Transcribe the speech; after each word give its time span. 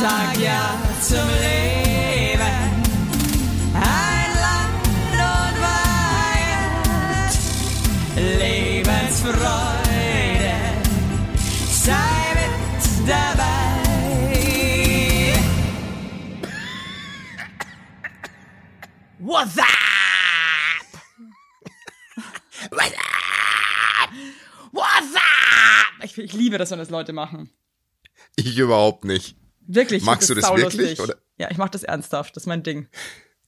sag 0.00 0.36
ja 0.38 0.78
zum 1.00 1.28
Leben. 1.40 2.40
Ein 3.74 4.30
Land 4.44 4.86
und 5.12 5.56
Weihend, 5.66 7.32
Lebensfreude, 8.40 10.54
sei 11.70 12.34
mit 12.34 13.08
dabei. 13.08 13.52
What's 19.18 19.58
up? 19.58 19.66
What's 24.72 25.14
up? 25.14 25.22
Ich 26.16 26.32
liebe 26.32 26.58
das, 26.58 26.70
wenn 26.70 26.78
das 26.78 26.90
Leute 26.90 27.12
machen. 27.12 27.50
Ich 28.36 28.56
überhaupt 28.58 29.04
nicht. 29.04 29.36
Wirklich. 29.66 30.02
ich 30.02 30.06
Magst 30.06 30.28
find 30.28 30.38
du 30.38 30.40
das 30.42 30.56
wirklich, 30.56 31.00
oder? 31.00 31.16
Ja, 31.38 31.50
ich 31.50 31.58
mach 31.58 31.68
das 31.68 31.82
ernsthaft. 31.82 32.36
Das 32.36 32.44
ist 32.44 32.46
mein 32.46 32.62
Ding. 32.62 32.88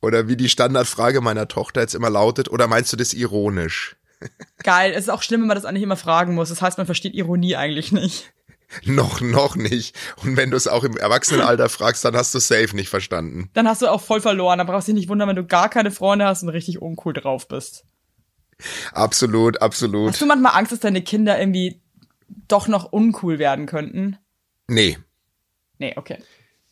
Oder 0.01 0.29
wie 0.29 0.37
die 0.37 0.49
Standardfrage 0.49 1.21
meiner 1.21 1.49
Tochter 1.49 1.81
jetzt 1.81 1.95
immer 1.95 2.11
lautet, 2.11 2.51
oder 2.51 2.69
meinst 2.69 2.93
du 2.93 2.97
das 2.97 3.15
ironisch? 3.15 3.97
Geil. 4.63 4.93
Es 4.93 5.05
ist 5.05 5.09
auch 5.11 5.23
schlimm, 5.23 5.43
wenn 5.43 5.49
man 5.49 5.57
das 5.57 5.65
eigentlich 5.65 5.83
immer 5.83 5.97
fragen 5.97 6.35
muss. 6.35 6.49
Das 6.49 6.63
heißt, 6.63 6.79
man 6.79 6.87
versteht 6.87 7.15
Ironie 7.15 7.57
eigentlich 7.57 7.93
nicht. 7.93 8.33
Noch, 8.85 9.21
noch 9.21 9.55
nicht. 9.55 9.97
Und 10.25 10.37
wenn 10.37 10.51
du 10.51 10.57
es 10.57 10.67
auch 10.67 10.83
im 10.83 10.97
Erwachsenenalter 10.97 11.69
fragst, 11.69 12.05
dann 12.05 12.17
hast 12.17 12.35
du 12.35 12.41
safe 12.41 12.75
nicht 12.75 12.89
verstanden. 12.89 13.49
Dann 13.55 13.69
hast 13.69 13.83
du 13.83 13.87
auch 13.87 14.01
voll 14.01 14.21
verloren. 14.21 14.59
Dann 14.59 14.67
brauchst 14.67 14.89
du 14.89 14.93
dich 14.93 15.03
nicht 15.03 15.09
wundern, 15.09 15.29
wenn 15.29 15.37
du 15.37 15.45
gar 15.45 15.69
keine 15.69 15.93
Freunde 15.93 16.25
hast 16.27 16.43
und 16.43 16.49
richtig 16.49 16.83
uncool 16.83 17.13
drauf 17.13 17.47
bist. 17.47 17.85
Absolut, 18.93 19.57
Hast 19.57 19.63
absolut. 19.63 20.21
du 20.21 20.27
manchmal 20.27 20.57
Angst, 20.57 20.73
dass 20.73 20.81
deine 20.81 21.03
Kinder 21.03 21.39
irgendwie 21.39 21.81
doch 22.49 22.69
noch 22.69 22.91
uncool 22.93 23.39
werden 23.39 23.67
könnten? 23.67 24.19
Nee, 24.67 24.99
Nee, 25.79 25.93
okay. 25.97 26.19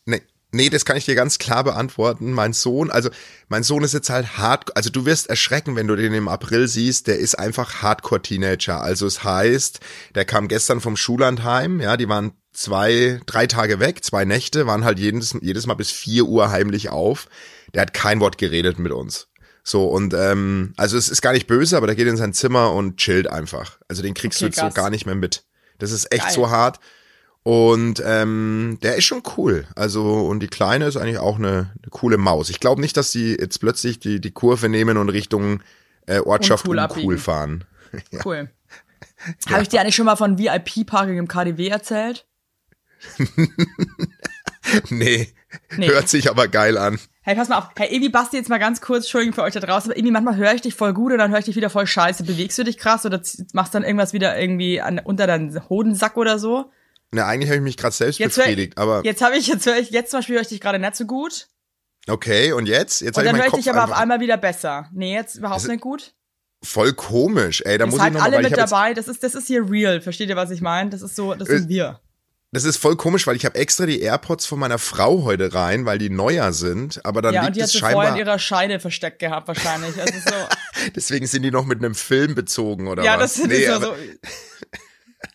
Nee, 0.07 0.23
nee, 0.53 0.71
das 0.71 0.85
kann 0.85 0.97
ich 0.97 1.05
dir 1.05 1.15
ganz 1.15 1.39
klar 1.39 1.65
beantworten. 1.65 2.33
Mein 2.33 2.53
Sohn, 2.53 2.91
also 2.91 3.11
mein 3.49 3.63
Sohn 3.63 3.83
ist 3.85 3.95
jetzt 3.95 4.11
halt 4.11 4.39
hart, 4.39 4.77
also 4.77 4.91
du 4.91 5.05
wirst 5.07 5.29
erschrecken, 5.29 5.77
wenn 5.77 5.87
du 5.87 5.97
den 5.97 6.15
im 6.15 6.29
April 6.29 6.69
siehst, 6.69 7.07
der 7.07 7.19
ist 7.19 7.39
einfach 7.39 7.83
Hardcore-Teenager. 7.83 8.81
Also 8.81 9.07
es 9.07 9.25
heißt, 9.25 9.81
der 10.15 10.25
kam 10.25 10.49
gestern 10.49 10.81
vom 10.81 10.97
Schulland 10.97 11.45
heim, 11.45 11.81
ja, 11.81 11.97
die 11.97 12.09
waren 12.09 12.33
zwei, 12.53 13.21
drei 13.27 13.47
Tage 13.47 13.81
weg, 13.81 14.05
zwei 14.05 14.25
Nächte, 14.25 14.67
waren 14.67 14.85
halt 14.85 14.99
jedes, 14.99 15.37
jedes 15.41 15.67
Mal 15.67 15.75
bis 15.75 15.91
vier 15.91 16.25
Uhr 16.25 16.51
heimlich 16.51 16.89
auf. 16.89 17.29
Der 17.75 17.83
hat 17.83 17.93
kein 17.95 18.21
Wort 18.21 18.39
geredet 18.39 18.79
mit 18.79 18.93
uns. 18.93 19.29
So, 19.65 19.87
und 19.87 20.15
ähm, 20.15 20.75
also 20.77 20.97
es 20.99 21.09
ist 21.09 21.23
gar 21.23 21.33
nicht 21.33 21.47
böse, 21.47 21.77
aber 21.77 21.87
der 21.87 21.97
geht 21.97 22.07
in 22.07 22.19
sein 22.19 22.35
Zimmer 22.35 22.73
und 22.73 22.99
chillt 22.99 23.29
einfach. 23.29 23.79
Also 23.89 24.03
den 24.03 24.15
kriegst 24.15 24.39
Okay, 24.43 24.51
du 24.51 24.61
jetzt 24.61 24.75
so 24.75 24.81
gar 24.81 24.91
nicht 24.91 25.07
mehr 25.07 25.15
mit. 25.15 25.45
Das 25.79 25.91
ist 25.91 26.13
echt 26.13 26.25
Geil. 26.25 26.33
so 26.35 26.51
hart. 26.51 26.79
Und 27.45 28.03
ähm, 28.05 28.79
der 28.83 28.97
ist 28.97 29.05
schon 29.05 29.23
cool. 29.37 29.67
Also, 29.77 30.03
und 30.27 30.41
die 30.41 30.49
Kleine 30.49 30.87
ist 30.87 30.97
eigentlich 30.97 31.19
auch 31.19 31.37
eine, 31.37 31.73
eine 31.83 31.91
coole 31.91 32.17
Maus. 32.17 32.49
Ich 32.49 32.59
glaube 32.59 32.81
nicht, 32.81 32.97
dass 32.97 33.13
sie 33.13 33.37
jetzt 33.39 33.59
plötzlich 33.61 34.01
die, 34.01 34.19
die 34.19 34.31
Kurve 34.31 34.71
nehmen 34.71 34.97
und 34.97 35.11
Richtung 35.11 35.63
äh, 36.07 36.21
Ortschaft 36.21 36.67
Uncool 36.67 36.79
uncool, 36.79 37.05
abbiegen. 37.05 37.19
fahren. 37.19 37.65
Cool. 38.25 38.51
Habe 39.49 39.63
ich 39.63 39.69
dir 39.69 39.81
eigentlich 39.81 39.95
schon 39.95 40.07
mal 40.07 40.17
von 40.17 40.37
VIP-Parking 40.39 41.17
im 41.17 41.29
KDW 41.29 41.69
erzählt? 41.69 42.27
nee, 44.91 45.29
Nee. 45.77 45.89
hört 45.89 46.09
sich 46.09 46.29
aber 46.31 46.49
geil 46.49 46.77
an. 46.77 46.99
Hey, 47.23 47.37
pass 47.37 47.49
mal 47.49 47.59
auf. 47.59 47.69
Hey, 47.77 47.89
irgendwie 47.93 48.09
Basti, 48.11 48.37
jetzt 48.37 48.49
mal 48.49 48.59
ganz 48.59 48.81
kurz, 48.81 49.05
Entschuldigung 49.05 49.35
für 49.35 49.43
euch 49.43 49.55
da 49.55 49.61
draußen, 49.61 49.91
aber 49.91 49.99
irgendwie 49.99 50.13
manchmal 50.13 50.37
höre 50.37 50.55
ich 50.55 50.63
dich 50.63 50.75
voll 50.75 50.93
gut 50.93 51.13
und 51.13 51.19
dann 51.19 51.31
höre 51.31 51.39
ich 51.39 51.45
dich 51.45 51.57
wieder 51.57 51.71
voll 51.71 51.87
scheiße. 51.87 52.25
Bewegst 52.25 52.59
du 52.59 52.65
dich 52.65 52.79
krass 52.79 53.07
oder 53.07 53.21
machst 53.53 53.75
dann 53.75 53.85
irgendwas 53.85 54.13
wieder 54.13 54.39
irgendwie 54.39 54.81
an, 54.81 54.99
unter 54.99 55.27
deinen 55.27 55.69
Hodensack 55.69 56.17
oder 56.17 56.39
so? 56.39 56.71
Ne, 57.13 57.25
eigentlich 57.25 57.49
habe 57.49 57.57
ich 57.59 57.63
mich 57.63 57.77
gerade 57.77 57.95
selbst 57.95 58.19
Jetzt 58.19 58.37
befriedigt, 58.37 58.77
aber 58.77 59.05
jetzt 59.05 59.23
habe 59.23 59.37
ich, 59.37 59.47
jetzt 59.47 59.67
höre 59.67 59.79
ich, 59.79 59.91
jetzt 59.91 60.11
zum 60.11 60.19
Beispiel 60.19 60.35
höre 60.37 60.43
ich 60.43 60.49
dich 60.49 60.61
gerade 60.61 60.79
nicht 60.79 60.97
so 60.97 61.05
gut. 61.07 61.47
okay, 62.09 62.53
und 62.53 62.67
jetzt? 62.67 63.01
Jetzt 63.01 63.17
Und 63.17 63.25
ich 63.25 63.31
dann 63.31 63.39
höre 63.41 63.47
ich 63.47 63.53
dich 63.53 63.71
aber 63.71 63.85
auf 63.85 63.93
einmal 63.93 64.21
wieder 64.21 64.37
besser. 64.37 64.89
Nee, 64.93 65.15
jetzt 65.15 65.37
überhaupt 65.37 65.67
nicht 65.69 65.81
gut. 65.81 66.13
voll 66.63 66.93
komisch, 66.95 67.63
ey, 67.65 67.79
da 67.79 67.87
muss 67.87 67.95
ich 67.97 68.01
seid 68.01 68.13
noch 68.15 68.21
mal, 68.21 68.27
alle 68.27 68.41
ich 68.41 68.51
mit 68.51 68.59
dabei. 68.59 68.95
Das 68.95 69.07
ist, 69.07 69.23
das 69.23 69.35
ist 69.35 69.47
hier 69.47 69.71
real. 69.71 70.01
Versteht 70.01 70.29
ihr, 70.29 70.37
was 70.37 70.51
ich 70.51 70.61
meine? 70.61 70.91
Das 70.91 71.03
ist 71.03 71.15
so, 71.15 71.35
das 71.35 71.49
Äh, 71.49 71.59
sind 71.59 71.69
wir. 71.69 72.01
das 72.53 72.65
ist 72.65 72.79
voll 72.79 72.97
komisch, 72.97 73.27
weil 73.27 73.37
ich 73.37 73.45
habe 73.45 73.57
extra 73.59 73.85
die 73.87 74.01
AirPods 74.01 74.47
von 74.47 74.59
meiner 74.59 74.79
Frau 74.79 75.25
heute 75.25 75.53
rein, 75.55 75.85
weil 75.87 75.99
die 75.99 76.09
neuer 76.11 76.53
sind, 76.53 77.05
aber 77.05 77.21
dann 77.21 77.35
Ja, 77.35 77.41
und 77.41 77.47
liegt 77.49 77.57
die 77.57 77.63
hat 77.63 77.67
es 77.67 77.73
sie 77.73 77.81
vorher 77.81 77.99
in 77.99 78.15
scheinbar, 78.15 78.19
ihrer 78.19 78.39
Scheide 78.39 78.81
versteckt 78.81 79.19
gehabt, 79.19 79.47
wahrscheinlich. 79.49 80.01
Also 80.01 80.15
so. 80.25 80.35
deswegen 80.97 81.27
sind 81.27 81.43
die 81.43 81.51
noch 81.51 81.67
mit 81.67 81.79
einem 81.79 81.95
Film 81.95 82.35
bezogen 82.35 82.89
oder 82.89 83.05
ja, 83.05 83.19
was? 83.19 83.35
das, 83.35 83.43
das 83.43 83.49
nee, 83.51 83.65
ja 83.65 83.77
aber, 83.77 83.87
so. 83.87 83.95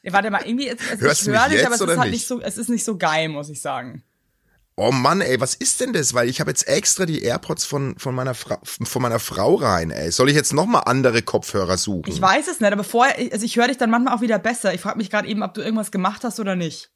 Warte 0.04 0.32
mal, 0.32 0.42
irgendwie, 0.46 0.70
es, 0.70 0.78
es, 0.94 1.02
Hörst 1.02 1.22
ich 1.22 1.26
du 1.26 1.32
mich 1.32 1.40
höre 1.40 1.50
dich, 1.50 1.58
jetzt 1.58 1.66
aber 1.66 1.76
es 1.76 1.82
ist 1.82 1.88
halt 1.88 2.00
nicht? 2.00 2.12
nicht 2.12 2.28
so, 2.28 2.42
es 2.42 2.58
ist 2.58 2.70
nicht 2.70 2.86
so 2.86 2.98
geil, 2.98 3.30
muss 3.30 3.50
ich 3.50 3.62
sagen. 3.62 4.04
Oh 4.82 4.94
Mann, 4.94 5.20
ey, 5.20 5.42
was 5.42 5.56
ist 5.56 5.82
denn 5.82 5.92
das? 5.92 6.14
Weil 6.14 6.30
ich 6.30 6.40
habe 6.40 6.52
jetzt 6.52 6.66
extra 6.66 7.06
die 7.06 7.22
AirPods 7.22 7.66
von, 7.66 8.00
von, 8.00 8.16
meiner, 8.16 8.34
Fra 8.34 8.60
von 8.64 9.02
meiner 9.02 9.20
Frau 9.20 9.56
rein, 9.56 9.92
ey. 9.92 10.10
Soll 10.10 10.30
ich 10.30 10.36
jetzt 10.36 10.54
noch 10.54 10.68
mal 10.68 10.80
andere 10.80 11.22
Kopfhörer 11.22 11.78
suchen? 11.78 12.10
Ich 12.10 12.22
weiß 12.22 12.48
es 12.48 12.62
nicht, 12.62 12.72
aber 12.72 12.86
vorher, 12.86 13.30
also 13.34 13.46
ich 13.46 13.58
höre 13.58 13.68
dich 13.68 13.78
dann 13.78 13.90
manchmal 13.90 14.16
auch 14.16 14.22
wieder 14.22 14.40
besser. 14.40 14.74
Ich 14.74 14.80
frage 14.80 14.98
mich 14.98 15.10
gerade 15.10 15.28
eben, 15.28 15.44
ob 15.44 15.54
du 15.54 15.62
irgendwas 15.62 15.92
gemacht 15.92 16.24
hast 16.24 16.40
oder 16.40 16.56
nicht. 16.56 16.92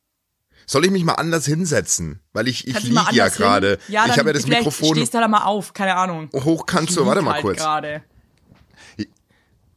Soll 0.66 0.86
ich 0.86 0.92
mich 0.92 1.04
mal 1.04 1.16
anders 1.16 1.46
hinsetzen? 1.46 2.22
Weil 2.32 2.48
ich, 2.48 2.66
ich 2.68 2.74
Kannst 2.74 2.88
du 2.88 2.94
liege 2.94 3.16
ja 3.16 3.28
gerade. 3.28 3.80
Ja, 3.90 4.06
ich 4.06 4.18
habe 4.18 4.30
ja 4.30 4.34
das 4.34 4.48
Mikrofon 4.48 4.96
stehst 4.96 5.14
du 5.14 5.18
da 5.18 5.28
mal 5.28 5.44
auf, 5.44 5.74
keine 5.74 5.96
Ahnung. 5.96 6.30
hochkant 6.34 6.88
Ich 6.88 6.96
so. 6.96 7.06
Warte 7.06 7.22
mal 7.22 7.34
halt 7.34 7.42
kurz. 7.42 7.58
Gerade. 7.58 8.04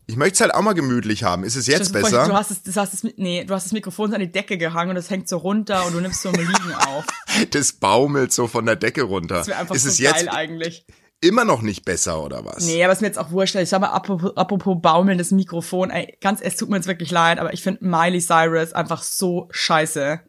Ich 0.08 0.16
möchte 0.16 0.34
es 0.34 0.40
halt 0.40 0.54
auch 0.54 0.62
mal 0.62 0.74
gemütlich 0.74 1.24
haben. 1.24 1.42
Ist 1.42 1.56
es 1.56 1.66
jetzt 1.66 1.92
besser? 1.92 2.26
Du 2.28 2.34
hast 2.34 2.50
es, 2.52 2.62
du 2.62 2.72
hast 2.74 2.94
es, 2.94 3.02
mit- 3.02 3.18
nee, 3.18 3.44
du 3.44 3.52
hast 3.54 3.64
das 3.66 3.72
Mikrofon 3.72 4.14
an 4.14 4.20
die 4.20 4.30
Decke 4.30 4.56
gehangen 4.56 4.90
und 4.90 4.94
das 4.96 5.10
hängt 5.10 5.28
so 5.28 5.36
runter 5.38 5.84
und 5.86 5.94
du 5.94 6.00
nimmst 6.00 6.22
so 6.22 6.30
Liegen 6.30 6.74
auf. 6.86 7.04
Das 7.50 7.72
baumelt 7.72 8.32
so 8.32 8.46
von 8.46 8.64
der 8.66 8.76
Decke 8.76 9.02
runter. 9.02 9.34
Das 9.36 9.48
wäre 9.48 9.58
einfach 9.58 9.74
ist 9.74 9.82
so 9.82 9.88
es 9.90 9.98
jetzt 9.98 10.14
geil 10.26 10.28
eigentlich. 10.30 10.86
immer 11.20 11.44
noch 11.44 11.60
nicht 11.60 11.84
besser 11.84 12.22
oder 12.22 12.44
was? 12.44 12.64
Nee, 12.64 12.82
aber 12.84 12.92
ist 12.92 13.00
mir 13.02 13.08
jetzt 13.08 13.18
auch 13.18 13.30
wurscht. 13.30 13.56
Ich 13.56 13.68
sag 13.68 13.80
mal, 13.80 13.88
apropos, 13.88 14.34
apropos 14.36 14.76
baumelndes 14.80 15.32
Mikrofon, 15.32 15.90
ey, 15.90 16.16
ganz, 16.20 16.40
es 16.40 16.56
tut 16.56 16.70
mir 16.70 16.76
jetzt 16.76 16.86
wirklich 16.86 17.10
leid, 17.10 17.38
aber 17.38 17.52
ich 17.52 17.62
finde 17.62 17.84
Miley 17.84 18.20
Cyrus 18.20 18.72
einfach 18.72 19.02
so 19.02 19.48
scheiße. 19.50 20.20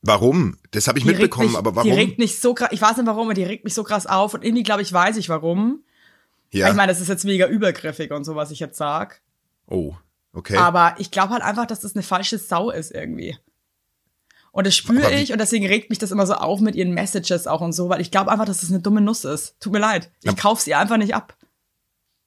Warum? 0.00 0.56
Das 0.72 0.88
habe 0.88 0.98
ich 0.98 1.04
Die 1.04 1.10
mitbekommen, 1.10 1.48
mich, 1.50 1.56
aber 1.58 1.70
Die 1.70 1.76
warum? 1.76 1.92
regt 1.92 2.18
mich 2.18 2.40
so 2.40 2.54
krass, 2.54 2.70
ich 2.72 2.82
weiß 2.82 2.96
nicht 2.96 3.06
warum, 3.06 3.26
aber 3.28 3.34
die 3.34 3.44
regt 3.44 3.64
mich 3.64 3.74
so 3.74 3.84
krass 3.84 4.06
auf 4.06 4.34
und 4.34 4.44
irgendwie 4.44 4.64
glaube 4.64 4.82
ich, 4.82 4.92
weiß 4.92 5.16
ich 5.18 5.28
warum. 5.28 5.84
Ja. 6.52 6.68
Ich 6.68 6.74
meine, 6.74 6.92
das 6.92 7.00
ist 7.00 7.08
jetzt 7.08 7.24
mega 7.24 7.46
übergriffig 7.46 8.10
und 8.12 8.24
so, 8.24 8.34
was 8.36 8.50
ich 8.50 8.60
jetzt 8.60 8.76
sag. 8.76 9.20
oh, 9.66 9.94
okay. 10.32 10.56
Aber 10.56 10.94
ich 10.98 11.10
glaube 11.10 11.30
halt 11.32 11.42
einfach, 11.42 11.66
dass 11.66 11.80
das 11.80 11.94
eine 11.94 12.02
falsche 12.02 12.38
Sau 12.38 12.70
ist 12.70 12.90
irgendwie. 12.92 13.36
Und 14.50 14.66
das 14.66 14.76
spüre 14.76 15.10
ich 15.14 15.32
und 15.32 15.40
deswegen 15.40 15.66
regt 15.66 15.88
mich 15.88 15.98
das 15.98 16.10
immer 16.10 16.26
so 16.26 16.34
auf 16.34 16.60
mit 16.60 16.74
ihren 16.74 16.92
Messages 16.92 17.46
auch 17.46 17.62
und 17.62 17.72
so, 17.72 17.88
weil 17.88 18.02
ich 18.02 18.10
glaube 18.10 18.30
einfach, 18.30 18.44
dass 18.44 18.60
das 18.60 18.68
eine 18.70 18.80
dumme 18.80 19.00
Nuss 19.00 19.24
ist. 19.24 19.58
Tut 19.60 19.72
mir 19.72 19.78
leid. 19.78 20.10
Ich 20.20 20.26
Ja. 20.26 20.34
kauf's 20.34 20.66
ihr 20.66 20.78
einfach 20.78 20.98
nicht 20.98 21.14
ab. 21.14 21.34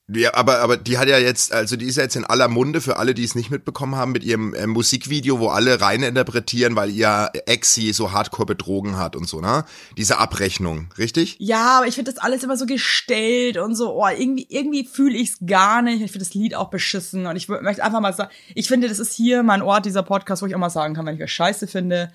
Ja, 0.08 0.34
aber, 0.34 0.60
aber 0.60 0.76
die 0.76 0.98
hat 0.98 1.08
ja 1.08 1.18
jetzt, 1.18 1.52
also 1.52 1.74
die 1.74 1.86
ist 1.86 1.96
ja 1.96 2.04
jetzt 2.04 2.14
in 2.14 2.24
aller 2.24 2.46
Munde 2.46 2.80
für 2.80 2.96
alle, 2.96 3.12
die 3.12 3.24
es 3.24 3.34
nicht 3.34 3.50
mitbekommen 3.50 3.96
haben, 3.96 4.12
mit 4.12 4.22
ihrem 4.22 4.54
äh, 4.54 4.68
Musikvideo, 4.68 5.40
wo 5.40 5.48
alle 5.48 5.80
rein 5.80 6.04
interpretieren, 6.04 6.76
weil 6.76 6.90
ihr 6.90 7.30
Ex 7.46 7.74
sie 7.74 7.92
so 7.92 8.12
hardcore 8.12 8.46
betrogen 8.46 8.98
hat 8.98 9.16
und 9.16 9.28
so, 9.28 9.40
ne? 9.40 9.64
Diese 9.96 10.18
Abrechnung, 10.18 10.90
richtig? 10.96 11.34
Ja, 11.40 11.78
aber 11.78 11.88
ich 11.88 11.96
finde 11.96 12.12
das 12.12 12.22
alles 12.22 12.44
immer 12.44 12.56
so 12.56 12.66
gestellt 12.66 13.56
und 13.56 13.74
so, 13.74 14.00
oh, 14.00 14.06
irgendwie, 14.08 14.46
irgendwie 14.48 14.84
fühle 14.84 15.18
ich's 15.18 15.38
gar 15.44 15.82
nicht. 15.82 16.00
Ich 16.00 16.12
finde 16.12 16.24
das 16.24 16.34
Lied 16.34 16.54
auch 16.54 16.70
beschissen 16.70 17.26
und 17.26 17.34
ich 17.34 17.48
möchte 17.48 17.82
einfach 17.82 18.00
mal 18.00 18.14
sagen, 18.14 18.30
ich 18.54 18.68
finde, 18.68 18.88
das 18.88 19.00
ist 19.00 19.12
hier 19.12 19.42
mein 19.42 19.60
Ort, 19.60 19.86
dieser 19.86 20.04
Podcast, 20.04 20.40
wo 20.40 20.46
ich 20.46 20.54
auch 20.54 20.60
mal 20.60 20.70
sagen 20.70 20.94
kann, 20.94 21.04
wenn 21.06 21.16
ich 21.16 21.20
was 21.20 21.32
scheiße 21.32 21.66
finde. 21.66 22.12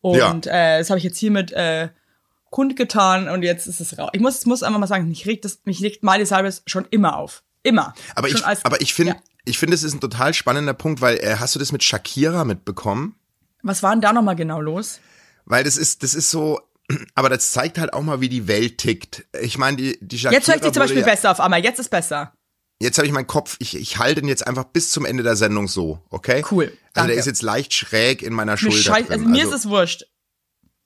Und 0.00 0.46
äh, 0.46 0.78
das 0.78 0.90
habe 0.90 0.98
ich 0.98 1.04
jetzt 1.04 1.18
hiermit 1.18 1.50
äh, 1.52 1.88
kundgetan 2.52 3.28
und 3.28 3.42
jetzt 3.42 3.66
ist 3.66 3.80
es 3.80 3.98
raus. 3.98 4.10
Ich 4.12 4.20
muss, 4.20 4.46
muss 4.46 4.62
einfach 4.62 4.78
mal 4.78 4.86
sagen, 4.86 5.08
mich 5.08 5.26
regt 5.26 5.44
das, 5.44 5.58
mich 5.64 5.82
regt 5.82 6.04
Miley 6.04 6.24
Cyrus 6.24 6.62
schon 6.66 6.86
immer 6.90 7.16
auf. 7.16 7.42
Immer. 7.64 7.94
Aber 8.14 8.28
schon 8.28 8.38
ich, 8.38 8.46
als- 8.46 8.64
aber 8.64 8.80
ich 8.80 8.94
finde, 8.94 9.14
Ja. 9.14 9.18
ich 9.44 9.58
finde, 9.58 9.74
es 9.74 9.82
ist 9.82 9.94
ein 9.94 10.00
total 10.00 10.34
spannender 10.34 10.74
Punkt, 10.74 11.00
weil 11.00 11.16
äh, 11.16 11.36
hast 11.40 11.54
du 11.56 11.58
das 11.58 11.72
mit 11.72 11.82
Shakira 11.82 12.44
mitbekommen? 12.44 13.16
Was 13.62 13.82
war 13.82 13.90
denn 13.92 14.00
da 14.00 14.12
nochmal 14.12 14.36
genau 14.36 14.60
los? 14.60 15.00
Weil 15.44 15.64
das 15.64 15.76
ist, 15.76 16.02
das 16.04 16.14
ist 16.14 16.30
so, 16.30 16.60
aber 17.16 17.28
das 17.28 17.50
zeigt 17.50 17.78
halt 17.78 17.92
auch 17.92 18.02
mal, 18.02 18.20
wie 18.20 18.28
die 18.28 18.46
Welt 18.48 18.78
tickt. 18.78 19.24
Ich 19.40 19.58
meine, 19.58 19.76
die, 19.76 19.98
die 20.00 20.18
Shakira 20.18 20.38
Jetzt 20.38 20.48
höre 20.48 20.56
ich 20.56 20.60
dich 20.62 20.72
zum 20.72 20.82
Beispiel 20.82 21.00
ja, 21.00 21.06
besser 21.06 21.30
auf 21.32 21.40
einmal. 21.40 21.62
Jetzt 21.64 21.80
ist 21.80 21.88
besser. 21.90 22.32
Jetzt 22.80 22.98
habe 22.98 23.06
ich 23.06 23.12
meinen 23.12 23.28
Kopf, 23.28 23.56
ich, 23.60 23.76
ich 23.76 23.98
halte 23.98 24.20
ihn 24.22 24.28
jetzt 24.28 24.44
einfach 24.44 24.64
bis 24.64 24.90
zum 24.90 25.04
Ende 25.04 25.22
der 25.22 25.36
Sendung 25.36 25.68
so, 25.68 26.00
okay? 26.10 26.44
Cool, 26.50 26.64
Also 26.64 26.76
danke. 26.94 27.10
der 27.12 27.20
ist 27.20 27.26
jetzt 27.26 27.42
leicht 27.42 27.72
schräg 27.74 28.22
in 28.22 28.32
meiner 28.32 28.56
Schulter 28.56 28.76
scheiß, 28.76 29.08
also 29.08 29.24
mir 29.24 29.44
ist 29.44 29.52
es 29.52 29.68
wurscht. 29.68 30.04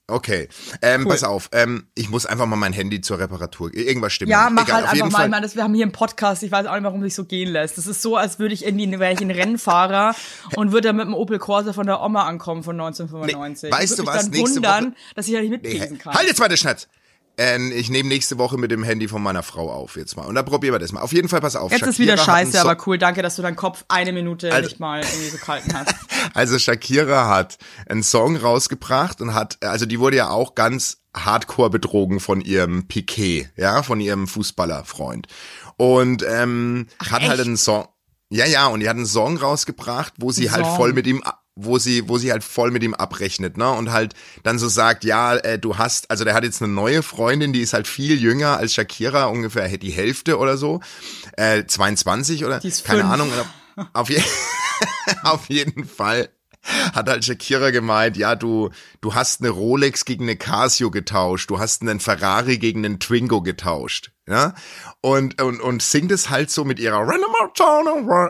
Okay, 0.09 0.49
ähm, 0.83 1.03
Cool. 1.03 1.09
pass 1.11 1.25
auf, 1.25 1.49
ähm, 1.51 1.89
ich 1.97 2.09
muss 2.11 2.27
einfach 2.27 2.47
mal 2.47 2.55
mein 2.55 2.73
Handy 2.73 3.01
zur 3.01 3.19
Reparatur. 3.19 3.75
Irgendwas 3.75 4.13
stimmt. 4.13 4.31
Ja, 4.31 4.49
mach 4.51 4.63
Egal, 4.63 4.77
halt 4.89 4.93
einfach 4.93 5.11
mal. 5.11 5.25
Ich 5.25 5.31
meine, 5.31 5.43
das, 5.45 5.57
wir 5.57 5.65
haben 5.65 5.75
hier 5.75 5.83
einen 5.85 5.91
Podcast. 5.91 6.45
Ich 6.45 6.53
weiß 6.53 6.67
auch 6.67 6.75
nicht, 6.75 6.85
warum 6.85 7.03
sich 7.03 7.15
so 7.15 7.25
gehen 7.25 7.49
lässt. 7.51 7.77
Das 7.77 7.89
ist 7.89 8.03
so, 8.03 8.15
als 8.17 8.39
würde 8.39 8.55
ich 8.55 8.65
irgendwie, 8.65 8.89
wäre 9.01 9.13
ich 9.13 9.21
ein 9.21 9.33
Rennfahrer 9.33 10.15
und 10.57 10.71
würde 10.71 10.89
dann 10.89 10.97
mit 10.97 11.07
dem 11.07 11.15
Opel 11.15 11.41
Corsa 11.41 11.73
von 11.73 11.87
der 11.87 12.01
Oma 12.01 12.23
ankommen 12.25 12.63
von 12.63 12.81
1995. 12.81 13.69
Nee, 13.69 13.77
weißt 13.77 13.93
ich 13.95 13.97
du 13.99 14.07
was? 14.07 14.23
dann 14.23 14.31
Nächste 14.31 14.57
wundern, 14.57 14.85
Woche- 14.87 14.95
dass 15.17 15.27
ich 15.27 15.35
da 15.35 15.41
nicht 15.41 15.51
Nee, 15.51 15.57
mitlesen 15.71 15.99
kann. 15.99 16.15
halt 16.15 16.29
jetzt 16.29 16.39
mal 16.39 16.49
den 16.49 16.57
Schnatz. 16.59 16.87
Äh, 17.39 17.59
ich 17.73 17.91
nehme 17.91 18.09
nächste 18.09 18.39
Woche 18.39 18.57
mit 18.59 18.71
dem 18.71 18.83
Handy 18.83 19.09
von 19.09 19.23
meiner 19.23 19.43
Frau 19.43 19.71
auf 19.73 19.97
jetzt 19.97 20.17
mal. 20.17 20.25
Und 20.27 20.35
dann 20.35 20.45
probieren 20.45 20.75
wir 20.75 20.79
das 20.79 20.93
mal. 20.93 21.01
Auf 21.01 21.13
jeden 21.13 21.29
Fall, 21.29 21.41
pass 21.41 21.57
auf. 21.57 21.71
Jetzt 21.73 21.83
ist 21.83 21.97
Shakira 21.97 22.03
wieder 22.15 22.23
hat 22.23 22.29
einen 22.29 22.47
scheiße, 22.47 22.59
Song- 22.63 22.71
aber 22.71 22.83
cool. 22.87 22.99
Danke, 22.99 23.23
dass 23.23 23.37
du 23.37 23.43
deinen 23.43 23.57
Kopf 23.57 23.85
eine 23.89 24.13
Minute 24.13 24.53
Also- 24.53 24.69
nicht 24.69 24.81
mal 24.81 25.01
irgendwie 25.03 25.29
so 25.31 25.39
kalten 25.39 25.73
hast. 25.75 25.95
Also 26.35 26.59
Shakira 26.59 27.29
hat 27.29 27.57
einen 27.89 28.03
Song 28.03 28.37
rausgebracht 28.37 29.21
und 29.21 29.33
hat, 29.33 29.59
also 29.63 29.87
die 29.87 30.01
wurde 30.01 30.17
ja 30.17 30.29
auch 30.31 30.55
ganz 30.55 30.99
hardcore 31.15 31.71
betrogen 31.71 32.21
von 32.21 32.41
ihrem 32.41 32.89
Piquet, 32.89 33.49
ja, 33.57 33.83
von 33.83 34.01
ihrem 34.01 34.27
Fußballerfreund. 34.27 35.29
Und 35.77 36.25
ähm, 36.29 36.89
hat 37.01 37.23
halt 37.23 37.39
echt? 37.39 37.47
einen 37.47 37.57
Song, 37.57 37.87
ja, 38.29 38.45
ja, 38.45 38.67
und 38.67 38.81
die 38.81 38.89
hat 38.89 38.97
einen 38.97 39.07
Song 39.07 39.37
rausgebracht, 39.37 40.15
wo 40.19 40.33
sie 40.33 40.51
halt 40.51 40.67
Song. 40.67 40.77
voll 40.77 40.93
mit 40.93 41.07
ihm 41.07 41.23
wo 41.57 41.79
sie, 41.79 42.09
wo 42.09 42.19
sie 42.19 42.31
halt 42.31 42.45
voll 42.45 42.71
mit 42.71 42.83
ihm 42.83 42.95
abrechnet, 42.95 43.57
ne? 43.57 43.69
Und 43.71 43.91
halt 43.91 44.15
dann 44.43 44.59
so 44.59 44.69
sagt, 44.69 45.05
ja, 45.05 45.35
äh, 45.37 45.59
du 45.59 45.79
hast, 45.79 46.11
also 46.11 46.23
der 46.25 46.35
hat 46.35 46.45
jetzt 46.45 46.63
eine 46.63 46.73
neue 46.73 47.03
Freundin, 47.03 47.53
die 47.53 47.61
ist 47.61 47.73
halt 47.73 47.89
viel 47.89 48.21
jünger 48.21 48.59
als 48.59 48.75
Shakira, 48.75 49.25
ungefähr 49.25 49.77
die 49.79 49.91
Hälfte 49.91 50.39
oder 50.39 50.57
so, 50.59 50.81
äh, 51.37 51.65
22 51.65 52.45
oder 52.45 52.61
keine 52.61 53.01
fünf. 53.01 53.05
Ahnung. 53.05 53.33
Auf, 53.93 54.09
je 54.09 54.23
auf 55.23 55.49
jeden 55.51 55.85
Fall 55.87 56.31
hat 56.95 57.09
halt 57.09 57.25
Shakira 57.25 57.71
gemeint, 57.71 58.17
ja, 58.17 58.35
du, 58.35 58.71
du 59.01 59.15
hast 59.15 59.41
eine 59.41 59.51
Rolex 59.51 60.05
gegen 60.05 60.25
eine 60.25 60.37
Casio 60.37 60.91
getauscht, 60.91 61.51
du 61.51 61.59
hast 61.59 61.83
einen 61.83 62.01
Ferrari 62.01 62.59
gegen 62.59 62.85
einen 62.85 62.99
Twingo 63.01 63.43
getauscht, 63.43 64.13
ja, 64.27 64.55
und, 65.01 65.41
und, 65.41 65.61
und 65.61 65.83
singt 65.83 66.11
es 66.11 66.31
halt 66.31 66.51
so 66.51 66.65
mit 66.65 66.79
ihrer 66.81 67.07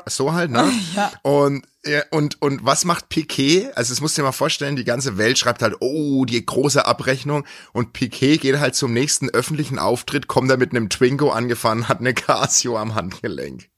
so 0.06 0.32
halt, 0.32 0.50
ne, 0.50 0.70
Ja. 0.94 1.12
und, 1.22 1.64
ja, 1.86 2.02
und, 2.10 2.40
und 2.42 2.64
was 2.64 2.84
macht 2.84 3.08
Piquet? 3.08 3.70
Also, 3.74 3.92
das 3.92 4.00
musst 4.00 4.16
du 4.16 4.22
dir 4.22 4.26
mal 4.26 4.32
vorstellen, 4.32 4.76
die 4.76 4.84
ganze 4.84 5.18
Welt 5.18 5.38
schreibt 5.38 5.62
halt, 5.62 5.76
oh, 5.80 6.24
die 6.24 6.44
große 6.44 6.84
Abrechnung. 6.84 7.44
Und 7.72 7.92
Piquet 7.92 8.38
geht 8.38 8.58
halt 8.58 8.74
zum 8.74 8.92
nächsten 8.92 9.30
öffentlichen 9.30 9.78
Auftritt, 9.78 10.26
kommt 10.26 10.50
da 10.50 10.56
mit 10.56 10.70
einem 10.70 10.88
Twingo 10.88 11.30
angefahren, 11.30 11.88
hat 11.88 12.00
eine 12.00 12.14
Casio 12.14 12.76
am 12.76 12.94
Handgelenk. 12.94 13.68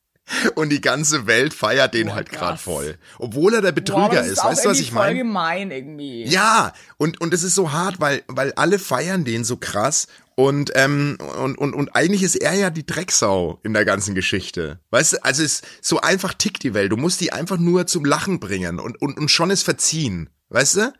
Und 0.54 0.70
die 0.70 0.80
ganze 0.80 1.26
Welt 1.26 1.54
feiert 1.54 1.94
den 1.94 2.08
Boah, 2.08 2.16
halt 2.16 2.30
gerade 2.30 2.58
voll. 2.58 2.98
Obwohl 3.18 3.54
er 3.54 3.62
der 3.62 3.72
Betrüger 3.72 4.10
das 4.10 4.26
ist. 4.28 4.38
auch 4.40 4.50
Weißt 4.50 4.64
du, 4.64 4.70
was 4.70 4.80
ich 4.80 4.90
voll 4.90 5.06
meine? 5.06 5.18
gemein 5.18 5.70
irgendwie. 5.70 6.24
Ja, 6.24 6.72
und, 6.98 7.20
und 7.20 7.32
es 7.32 7.42
ist 7.42 7.54
so 7.54 7.72
hart, 7.72 7.98
weil, 8.00 8.22
weil 8.28 8.52
alle 8.52 8.78
feiern 8.78 9.24
den 9.24 9.44
so 9.44 9.56
krass. 9.56 10.06
Und, 10.38 10.70
ähm, 10.76 11.18
und, 11.42 11.58
und, 11.58 11.74
und 11.74 11.96
eigentlich 11.96 12.22
ist 12.22 12.36
er 12.36 12.54
ja 12.54 12.70
die 12.70 12.86
Drecksau 12.86 13.58
in 13.64 13.74
der 13.74 13.84
ganzen 13.84 14.14
Geschichte. 14.14 14.78
Weißt 14.90 15.14
du, 15.14 15.24
also 15.24 15.42
es 15.42 15.62
so 15.82 16.00
einfach 16.00 16.32
tickt 16.32 16.62
die 16.62 16.74
Welt. 16.74 16.92
Du 16.92 16.96
musst 16.96 17.20
die 17.20 17.32
einfach 17.32 17.56
nur 17.56 17.88
zum 17.88 18.04
Lachen 18.04 18.38
bringen 18.38 18.78
und, 18.78 19.02
und, 19.02 19.18
und 19.18 19.32
schon 19.32 19.50
ist 19.50 19.64
verziehen. 19.64 20.30
Weißt 20.50 20.76
du? 20.76 20.92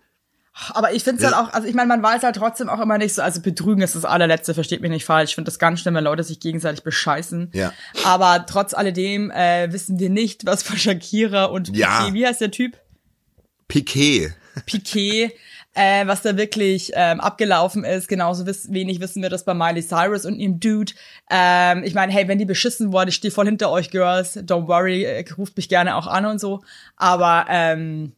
Aber 0.70 0.92
ich 0.92 1.04
finde 1.04 1.24
es 1.24 1.32
halt 1.32 1.36
auch, 1.36 1.52
also 1.54 1.68
ich 1.68 1.74
meine, 1.76 1.86
man 1.86 2.02
weiß 2.02 2.24
halt 2.24 2.34
trotzdem 2.34 2.68
auch 2.68 2.80
immer 2.80 2.98
nicht 2.98 3.14
so, 3.14 3.22
also 3.22 3.40
Betrügen 3.40 3.80
ist 3.80 3.94
das 3.94 4.04
allerletzte, 4.04 4.54
versteht 4.54 4.80
mich 4.80 4.90
nicht 4.90 5.04
falsch. 5.04 5.30
Ich 5.30 5.34
finde 5.36 5.48
das 5.52 5.60
ganz 5.60 5.78
schlimm, 5.78 5.94
wenn 5.94 6.02
Leute 6.02 6.24
sich 6.24 6.40
gegenseitig 6.40 6.82
bescheißen. 6.82 7.52
Ja. 7.54 7.72
Aber 8.04 8.44
trotz 8.44 8.74
alledem 8.74 9.30
äh, 9.30 9.72
wissen 9.72 10.00
wir 10.00 10.10
nicht, 10.10 10.46
was 10.46 10.64
von 10.64 10.76
Shakira 10.78 11.44
und 11.44 11.66
Piquet, 11.68 11.78
Ja. 11.78 12.08
wie 12.12 12.26
heißt 12.26 12.40
der 12.40 12.50
Typ? 12.50 12.76
Piquet. 13.68 14.32
Piquet, 14.66 15.32
äh, 15.78 16.06
was 16.06 16.22
da 16.22 16.36
wirklich 16.36 16.90
ähm, 16.94 17.20
abgelaufen 17.20 17.84
ist. 17.84 18.08
Genauso 18.08 18.44
wiss, 18.46 18.72
wenig 18.72 19.00
wissen 19.00 19.22
wir 19.22 19.30
das 19.30 19.44
bei 19.44 19.54
Miley 19.54 19.82
Cyrus 19.86 20.24
und 20.26 20.38
ihrem 20.38 20.58
Dude. 20.60 20.92
Ähm, 21.30 21.84
ich 21.84 21.94
meine, 21.94 22.12
hey, 22.12 22.26
wenn 22.28 22.38
die 22.38 22.44
beschissen 22.44 22.92
worden, 22.92 23.08
ich 23.10 23.14
stehe 23.14 23.30
voll 23.32 23.46
hinter 23.46 23.70
euch, 23.70 23.90
Girls. 23.90 24.36
Don't 24.36 24.66
worry, 24.66 25.04
äh, 25.04 25.24
ruft 25.38 25.56
mich 25.56 25.68
gerne 25.68 25.96
auch 25.96 26.06
an 26.06 26.26
und 26.26 26.40
so. 26.40 26.60
Aber 26.96 27.46
ähm, 27.48 28.12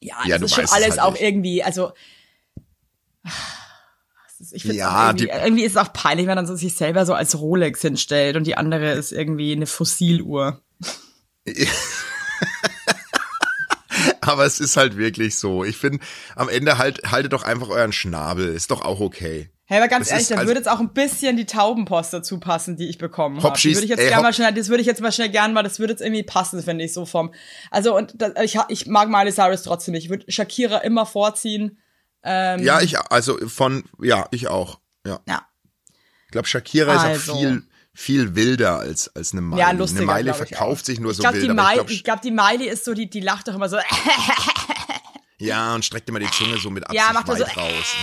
ja, 0.00 0.16
Ja, 0.26 0.38
das 0.38 0.50
ist 0.50 0.54
schon 0.56 0.66
alles 0.70 0.90
halt 0.90 1.00
auch 1.00 1.12
nicht. 1.12 1.22
irgendwie, 1.22 1.62
also 1.64 1.92
ich 4.52 4.62
finde 4.62 4.76
Ja, 4.76 5.06
irgendwie, 5.08 5.24
die- 5.26 5.30
irgendwie 5.32 5.64
ist 5.64 5.72
es 5.72 5.78
auch 5.78 5.92
peinlich, 5.92 6.26
wenn 6.26 6.34
man 6.36 6.46
so 6.46 6.54
sich 6.54 6.74
selber 6.74 7.06
so 7.06 7.14
als 7.14 7.38
Rolex 7.38 7.80
hinstellt 7.80 8.36
und 8.36 8.46
die 8.46 8.56
andere 8.56 8.92
ist 8.92 9.12
irgendwie 9.12 9.52
eine 9.52 9.66
Fossiluhr. 9.66 10.60
Aber 14.26 14.44
es 14.44 14.60
ist 14.60 14.76
halt 14.76 14.96
wirklich 14.96 15.36
so. 15.38 15.64
Ich 15.64 15.76
finde, 15.76 15.98
am 16.36 16.48
Ende 16.48 16.78
halt, 16.78 17.10
haltet 17.10 17.32
doch 17.32 17.42
einfach 17.42 17.68
euren 17.68 17.92
Schnabel. 17.92 18.48
Ist 18.54 18.70
doch 18.70 18.82
auch 18.82 19.00
okay. 19.00 19.50
Hey, 19.66 19.78
aber 19.78 19.88
ganz 19.88 20.06
Das 20.06 20.10
ehrlich, 20.12 20.22
ist 20.24 20.30
da 20.30 20.34
also- 20.36 20.48
würde 20.48 20.60
jetzt 20.60 20.68
auch 20.68 20.80
ein 20.80 20.92
bisschen 20.92 21.36
die 21.38 21.46
Taubenpost 21.46 22.12
dazu 22.12 22.38
passen, 22.38 22.76
die 22.76 22.86
ich 22.88 22.98
bekommen 22.98 23.36
habe. 23.38 23.48
Hoppschieß, 23.48 23.76
würde 23.78 23.84
ich 23.84 23.90
jetzt 23.90 24.00
ey, 24.00 24.20
mal 24.20 24.32
schnell, 24.34 24.52
das 24.52 24.68
würde 24.68 24.82
ich 24.82 24.86
jetzt 24.86 25.00
mal 25.00 25.10
schnell 25.10 25.30
gern, 25.30 25.54
weil 25.54 25.62
das 25.62 25.78
würde 25.78 25.94
jetzt 25.94 26.02
irgendwie 26.02 26.22
passen, 26.22 26.62
finde 26.62 26.84
ich 26.84 26.92
so 26.92 27.06
vom. 27.06 27.32
Also 27.70 27.96
und 27.96 28.12
das, 28.20 28.32
ich, 28.42 28.58
ich 28.68 28.86
mag 28.86 29.08
Miley 29.08 29.32
Cyrus 29.32 29.62
trotzdem 29.62 29.92
nicht. 29.92 30.04
Ich 30.04 30.10
würde 30.10 30.30
Shakira 30.30 30.78
immer 30.78 31.06
vorziehen. 31.06 31.78
Ähm, 32.22 32.62
Ja, 32.62 32.82
ich, 32.82 32.98
also 32.98 33.38
von, 33.48 33.84
ja, 34.02 34.26
ich 34.32 34.48
auch. 34.48 34.80
Ja. 35.06 35.20
Ja. 35.26 35.46
Ich 36.26 36.30
glaube, 36.32 36.46
Shakira 36.46 36.92
ist 36.94 37.00
Also. 37.00 37.32
auch 37.32 37.38
viel, 37.38 37.62
viel 37.94 38.34
wilder 38.34 38.80
als, 38.80 39.08
als 39.14 39.32
eine 39.32 39.40
Miley. 39.40 39.60
Ja, 39.60 39.70
lustiger, 39.70 40.02
Eine 40.02 40.12
Miley 40.12 40.24
glaub 40.24 40.36
verkauft 40.48 40.84
sich 40.86 40.98
nur 41.00 41.12
Ich 41.12 41.16
so 41.18 41.22
glaube, 41.22 41.38
die, 41.40 41.46
wild. 41.48 41.56
Miley- 41.56 41.84
ich 41.86 41.92
ich 41.98 42.04
glaub, 42.04 42.20
glaub, 42.20 42.22
die 42.22 42.30
Miley 42.58 42.68
ist 42.68 42.84
so, 42.84 42.92
die, 42.92 43.08
die 43.08 43.20
lacht 43.20 43.46
doch 43.48 43.54
immer 43.54 43.68
so. 43.68 43.78
ja, 45.38 45.74
und 45.74 45.84
streckt 45.84 46.08
immer 46.08 46.18
die 46.18 46.30
Zunge 46.30 46.58
so 46.58 46.70
mit 46.70 46.84
Absicht 46.84 47.00
Ja, 47.06 47.12
macht 47.12 47.28
weit 47.28 47.38
so- 47.38 47.44
raus. 47.44 47.94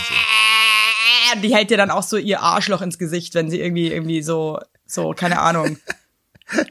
Und 1.34 1.36
so. 1.36 1.40
die 1.48 1.54
hält 1.54 1.70
dir 1.70 1.76
dann 1.76 1.90
auch 1.90 2.02
so 2.02 2.16
ihr 2.16 2.40
Arschloch 2.40 2.80
ins 2.82 2.98
Gesicht, 2.98 3.34
wenn 3.34 3.50
sie 3.50 3.60
irgendwie, 3.60 3.88
irgendwie 3.92 4.22
so, 4.22 4.58
so, 4.86 5.10
keine 5.12 5.40
Ahnung. 5.40 5.78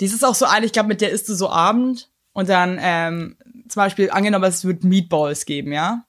Dies 0.00 0.14
ist 0.14 0.24
auch 0.24 0.34
so 0.34 0.46
eine, 0.46 0.64
ich 0.66 0.72
glaube, 0.72 0.88
mit 0.88 1.00
der 1.02 1.10
isst 1.10 1.28
du 1.28 1.34
so 1.34 1.50
Abend 1.50 2.08
und 2.32 2.48
dann, 2.48 2.78
ähm, 2.80 3.36
zum 3.68 3.80
Beispiel, 3.80 4.10
angenommen, 4.10 4.44
es 4.46 4.64
wird 4.64 4.82
Meatballs 4.82 5.44
geben, 5.44 5.72
ja? 5.72 6.04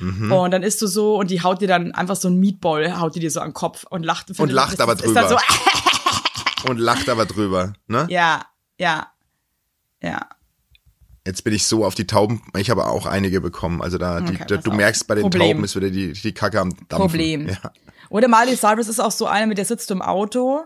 Mhm. 0.00 0.32
Und 0.32 0.50
dann 0.50 0.62
isst 0.62 0.80
du 0.82 0.86
so 0.86 1.16
und 1.18 1.30
die 1.30 1.42
haut 1.42 1.60
dir 1.60 1.68
dann 1.68 1.92
einfach 1.92 2.16
so 2.16 2.28
ein 2.28 2.38
Meatball, 2.38 2.98
haut 2.98 3.14
die 3.14 3.20
dir 3.20 3.30
so 3.30 3.40
an 3.40 3.48
den 3.50 3.54
Kopf 3.54 3.84
und 3.88 4.02
lacht. 4.02 4.30
Und 4.38 4.50
lacht 4.50 4.72
das 4.72 4.80
aber 4.80 4.94
dann 4.94 5.28
so, 5.28 5.36
Und 6.70 6.78
lacht 6.78 7.08
aber 7.08 7.26
drüber, 7.26 7.72
ne? 7.86 8.06
ja, 8.10 8.42
ja, 8.78 9.08
ja. 10.02 10.26
Jetzt 11.26 11.44
bin 11.44 11.52
ich 11.52 11.66
so 11.66 11.84
auf 11.84 11.94
die 11.94 12.06
Tauben, 12.06 12.42
ich 12.56 12.70
habe 12.70 12.86
auch 12.86 13.06
einige 13.06 13.40
bekommen. 13.40 13.82
Also 13.82 13.98
da, 13.98 14.20
die, 14.20 14.34
Okay, 14.34 14.44
da 14.48 14.56
du 14.56 14.70
auf. 14.70 14.76
merkst, 14.76 15.06
bei 15.06 15.14
den 15.14 15.22
Problem. 15.22 15.52
Tauben 15.56 15.64
ist 15.64 15.76
wieder 15.76 15.90
die, 15.90 16.12
die 16.12 16.32
Kacke 16.32 16.60
am 16.60 16.70
Dampfen. 16.88 16.96
Problem. 16.96 17.48
Ja. 17.48 17.72
Oder 18.08 18.26
Miley 18.28 18.56
Cyrus 18.56 18.88
ist 18.88 19.00
auch 19.00 19.10
so 19.12 19.26
eine, 19.26 19.46
mit 19.46 19.58
der 19.58 19.64
sitzt 19.66 19.90
du 19.90 19.94
im 19.94 20.02
Auto 20.02 20.62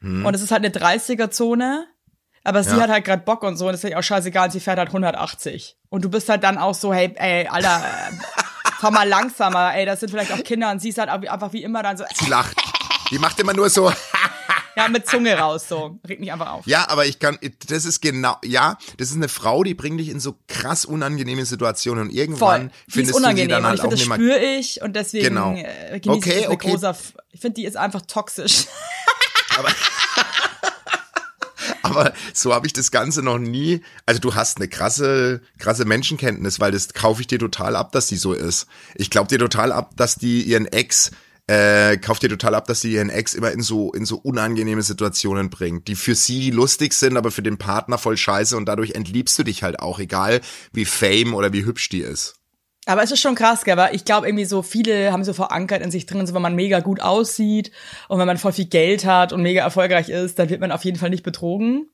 Hm. 0.00 0.26
und 0.26 0.34
es 0.34 0.42
ist 0.42 0.50
halt 0.50 0.64
eine 0.64 0.74
30er-Zone, 0.74 1.86
aber 2.44 2.62
sie 2.64 2.70
Ja. 2.76 2.82
hat 2.82 2.90
halt 2.90 3.04
gerade 3.04 3.22
Bock 3.22 3.42
und 3.42 3.56
so 3.56 3.68
und 3.68 3.74
ist 3.74 3.84
ja 3.84 3.96
auch 3.98 4.02
scheißegal, 4.02 4.46
und 4.46 4.50
sie 4.52 4.60
fährt 4.60 4.78
halt 4.78 4.88
180. 4.88 5.76
Und 5.88 6.04
du 6.04 6.08
bist 6.10 6.28
halt 6.28 6.42
dann 6.44 6.58
auch 6.58 6.74
so, 6.74 6.92
hey, 6.94 7.12
ey, 7.16 7.46
Alter, 7.48 7.82
fahr 8.80 8.90
mal 8.90 9.08
langsamer, 9.08 9.74
ey, 9.74 9.84
das 9.86 10.00
sind 10.00 10.10
vielleicht 10.10 10.32
auch 10.32 10.42
Kinder 10.42 10.70
und 10.70 10.80
sie 10.80 10.88
ist 10.90 10.98
halt 10.98 11.08
einfach 11.08 11.52
wie 11.52 11.62
immer 11.62 11.82
dann 11.82 11.96
so, 11.96 12.04
Die 12.20 12.26
lacht. 12.30 12.56
Die 13.10 13.18
macht 13.18 13.38
immer 13.40 13.52
nur 13.52 13.68
so, 13.68 13.92
ja, 14.76 14.88
mit 14.88 15.06
Zunge 15.06 15.36
raus, 15.38 15.68
so. 15.68 15.98
Regt 16.08 16.20
mich 16.20 16.32
einfach 16.32 16.50
auf. 16.50 16.66
ja, 16.66 16.88
aber 16.88 17.04
ich 17.04 17.18
kann, 17.18 17.38
das 17.68 17.84
ist 17.84 18.00
genau, 18.00 18.36
ja, 18.42 18.78
das 18.96 19.10
ist 19.10 19.16
eine 19.16 19.28
Frau, 19.28 19.62
die 19.62 19.74
bringt 19.74 20.00
dich 20.00 20.08
in 20.08 20.18
so 20.18 20.34
krass 20.48 20.86
unangenehme 20.86 21.44
Situationen 21.44 22.04
und 22.04 22.08
Voll. 22.10 22.18
irgendwann 22.18 22.60
Die 22.68 22.74
ist 22.88 22.94
findest 22.94 23.18
du 23.18 23.36
sie 23.36 23.48
dann 23.48 23.66
halt 23.66 23.78
ich 23.78 23.84
auch 23.84 23.90
das 23.90 23.98
nicht 24.00 24.08
mehr. 24.08 24.16
spüre 24.16 24.38
ich 24.38 24.80
und 24.80 24.96
deswegen 24.96 25.24
Genau. 25.26 25.52
äh, 25.54 26.00
genieße 26.00 26.10
Okay, 26.10 26.36
ich 26.38 26.42
das 26.44 26.50
okay. 26.52 26.70
großer, 26.70 26.96
ich 27.32 27.40
finde, 27.40 27.54
die 27.56 27.66
ist 27.66 27.76
einfach 27.76 28.00
toxisch. 28.06 28.64
Aber 29.58 29.68
so 32.34 32.54
habe 32.54 32.66
ich 32.66 32.72
das 32.72 32.90
Ganze 32.90 33.22
noch 33.22 33.38
nie. 33.38 33.82
Also 34.06 34.20
du 34.20 34.34
hast 34.34 34.58
eine 34.58 34.68
krasse, 34.68 35.40
krasse 35.58 35.84
Menschenkenntnis, 35.84 36.60
weil 36.60 36.72
das 36.72 36.92
kaufe 36.92 37.20
ich 37.20 37.26
dir 37.26 37.38
total 37.38 37.76
ab, 37.76 37.92
dass 37.92 38.06
die 38.06 38.16
so 38.16 38.32
ist. 38.32 38.66
Ich 38.94 39.10
glaube 39.10 39.28
dir 39.28 39.38
total 39.38 39.72
ab, 39.72 39.92
dass 39.96 40.16
die 40.16 40.42
ihren 40.42 40.66
Ex, 40.66 41.10
äh, 41.46 41.96
kauft 41.98 42.22
dir 42.22 42.28
total 42.28 42.54
ab, 42.54 42.66
dass 42.66 42.80
sie 42.80 42.92
ihren 42.92 43.10
Ex 43.10 43.34
immer 43.34 43.50
in 43.50 43.62
so, 43.62 43.92
in 43.92 44.04
so 44.04 44.16
unangenehme 44.16 44.82
Situationen 44.82 45.50
bringt, 45.50 45.88
die 45.88 45.96
für 45.96 46.14
sie 46.14 46.50
lustig 46.50 46.92
sind, 46.92 47.16
aber 47.16 47.30
für 47.30 47.42
den 47.42 47.58
Partner 47.58 47.98
voll 47.98 48.16
scheiße 48.16 48.56
und 48.56 48.66
dadurch 48.66 48.92
entliebst 48.92 49.38
du 49.38 49.42
dich 49.42 49.62
halt 49.62 49.80
auch, 49.80 49.98
egal 49.98 50.40
wie 50.72 50.84
fame 50.84 51.34
oder 51.34 51.52
wie 51.52 51.64
hübsch 51.64 51.88
die 51.88 52.02
ist. 52.02 52.41
Aber 52.86 53.02
es 53.02 53.12
ist 53.12 53.20
schon 53.20 53.34
krass, 53.36 53.64
gell? 53.64 53.76
weil 53.76 53.94
ich 53.94 54.04
glaube 54.04 54.26
irgendwie 54.26 54.44
so 54.44 54.62
viele 54.62 55.12
haben 55.12 55.22
so 55.24 55.32
verankert 55.32 55.82
in 55.82 55.90
sich 55.92 56.06
drin, 56.06 56.26
so 56.26 56.34
wenn 56.34 56.42
man 56.42 56.56
mega 56.56 56.80
gut 56.80 57.00
aussieht 57.00 57.70
und 58.08 58.18
wenn 58.18 58.26
man 58.26 58.38
voll 58.38 58.52
viel 58.52 58.64
Geld 58.66 59.04
hat 59.04 59.32
und 59.32 59.40
mega 59.42 59.62
erfolgreich 59.62 60.08
ist, 60.08 60.38
dann 60.38 60.48
wird 60.48 60.60
man 60.60 60.72
auf 60.72 60.84
jeden 60.84 60.98
Fall 60.98 61.10
nicht 61.10 61.22
betrogen. 61.22 61.88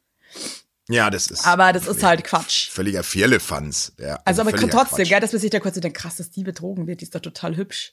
Ja, 0.89 1.11
das 1.11 1.27
ist. 1.27 1.47
Aber 1.47 1.75
das 1.75 1.87
ist 1.87 2.03
halt 2.03 2.25
Quatsch. 2.25 2.71
Völliger 2.71 3.03
Firlefanz. 3.03 3.93
Ja, 3.99 4.19
Also 4.25 4.41
aber 4.41 4.51
völliger 4.53 4.71
trotzdem, 4.71 4.97
Quatsch. 4.99 5.09
gell, 5.11 5.21
dass 5.21 5.33
man 5.33 5.41
sich 5.43 5.51
da 5.51 5.61
kurz 5.61 5.75
so 5.75 5.81
denkt, 5.83 5.99
krass, 5.99 6.17
dass 6.17 6.31
die 6.31 6.45
betrogen 6.45 6.87
wird, 6.87 7.01
die 7.01 7.05
ist 7.05 7.15
doch 7.15 7.21
total 7.21 7.57
hübsch. 7.57 7.93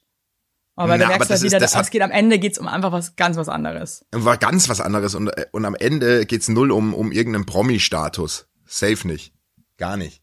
Aber 0.77 0.89
Na, 0.93 0.97
du 0.97 1.03
aber 1.03 1.09
merkst 1.13 1.29
das 1.29 1.39
halt 1.39 1.45
ist- 1.45 1.51
wieder, 1.51 1.59
das 1.59 1.71
das 1.73 1.81
es 1.87 1.89
geht 1.91 2.01
am 2.01 2.11
Ende 2.11 2.39
geht's 2.39 2.57
um 2.57 2.67
einfach 2.69 2.93
was 2.93 3.15
ganz 3.17 3.35
was 3.35 3.49
anderes. 3.49 4.05
war 4.11 4.37
ganz 4.37 4.69
was 4.69 4.79
anderes 4.79 5.15
und, 5.15 5.27
äh, 5.29 5.45
und 5.51 5.65
am 5.65 5.75
Ende 5.75 6.25
geht's 6.25 6.47
null 6.47 6.71
um, 6.71 6.93
um 6.93 7.11
irgendeinen 7.11 7.45
Promi-Status. 7.45 8.47
Safe 8.65 9.05
nicht. 9.07 9.33
Gar 9.77 9.97
nicht. 9.97 10.21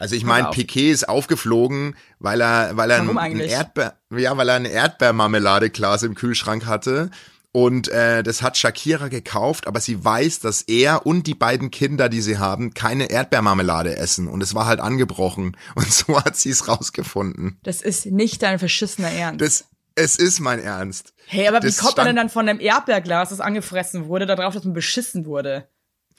Also 0.00 0.16
ich 0.16 0.24
meine. 0.24 0.48
Piquet 0.48 0.90
ist 0.90 1.08
aufgeflogen, 1.08 1.94
weil 2.18 2.40
er, 2.40 2.76
weil 2.76 2.90
er 2.90 3.00
Warum 3.00 3.18
ein, 3.18 3.32
ein? 3.32 3.40
Erdbeer, 3.40 3.98
ja, 4.16 4.36
weil 4.36 4.48
er 4.48 4.56
ein 4.56 4.64
Erdbeermarmeladeglas 4.64 6.02
im 6.02 6.14
Kühlschrank 6.14 6.66
hatte. 6.66 7.10
Und 7.52 7.88
äh, 7.88 8.22
das 8.22 8.42
hat 8.42 8.56
Shakira 8.56 9.08
gekauft, 9.08 9.66
aber 9.66 9.80
sie 9.80 10.02
weiß, 10.02 10.38
dass 10.40 10.62
er 10.62 11.04
und 11.04 11.26
die 11.26 11.34
beiden 11.34 11.70
Kinder, 11.70 12.08
die 12.08 12.22
sie 12.22 12.38
haben, 12.38 12.74
keine 12.74 13.10
Erdbeermarmelade 13.10 13.96
essen. 13.96 14.26
Und 14.28 14.40
es 14.42 14.54
war 14.54 14.66
halt 14.66 14.80
angebrochen. 14.80 15.56
Und 15.74 15.92
so 15.92 16.16
hat 16.24 16.36
sie 16.36 16.50
es 16.50 16.68
rausgefunden. 16.68 17.58
Das 17.62 17.82
ist 17.82 18.06
nicht 18.06 18.42
dein 18.42 18.58
verschissener 18.58 19.10
Ernst. 19.10 19.40
Das, 19.40 19.64
Es 19.96 20.16
ist 20.16 20.40
mein 20.40 20.60
Ernst. 20.60 21.12
Hey, 21.26 21.48
aber 21.48 21.60
wie 21.62 21.66
Das 21.66 21.78
kommt 21.78 21.98
man 21.98 22.06
denn 22.06 22.16
dann 22.16 22.30
von 22.30 22.48
einem 22.48 22.60
Erdbeerglas, 22.60 23.30
das 23.30 23.40
angefressen 23.40 24.06
wurde, 24.06 24.26
darauf, 24.26 24.54
dass 24.54 24.64
man 24.64 24.72
beschissen 24.72 25.26
wurde? 25.26 25.68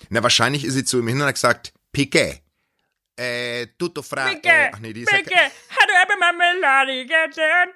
Na, 0.10 0.22
wahrscheinlich 0.22 0.66
ist 0.66 0.74
sie 0.74 0.84
zu 0.84 1.00
ihm 1.00 1.08
hin 1.08 1.20
und 1.22 1.28
hat 1.28 1.36
gesagt, 1.36 1.74
Piqué. 1.96 2.41
Äh, 3.22 3.68
tutto 3.78 4.02
fra... 4.02 4.32
Äh, 4.32 4.72
ach 4.74 4.80
nee, 4.80 4.94
die 4.94 5.06
du 5.06 5.12
eben 5.12 6.20
Marmelade 6.20 7.06
gegessen? 7.06 7.72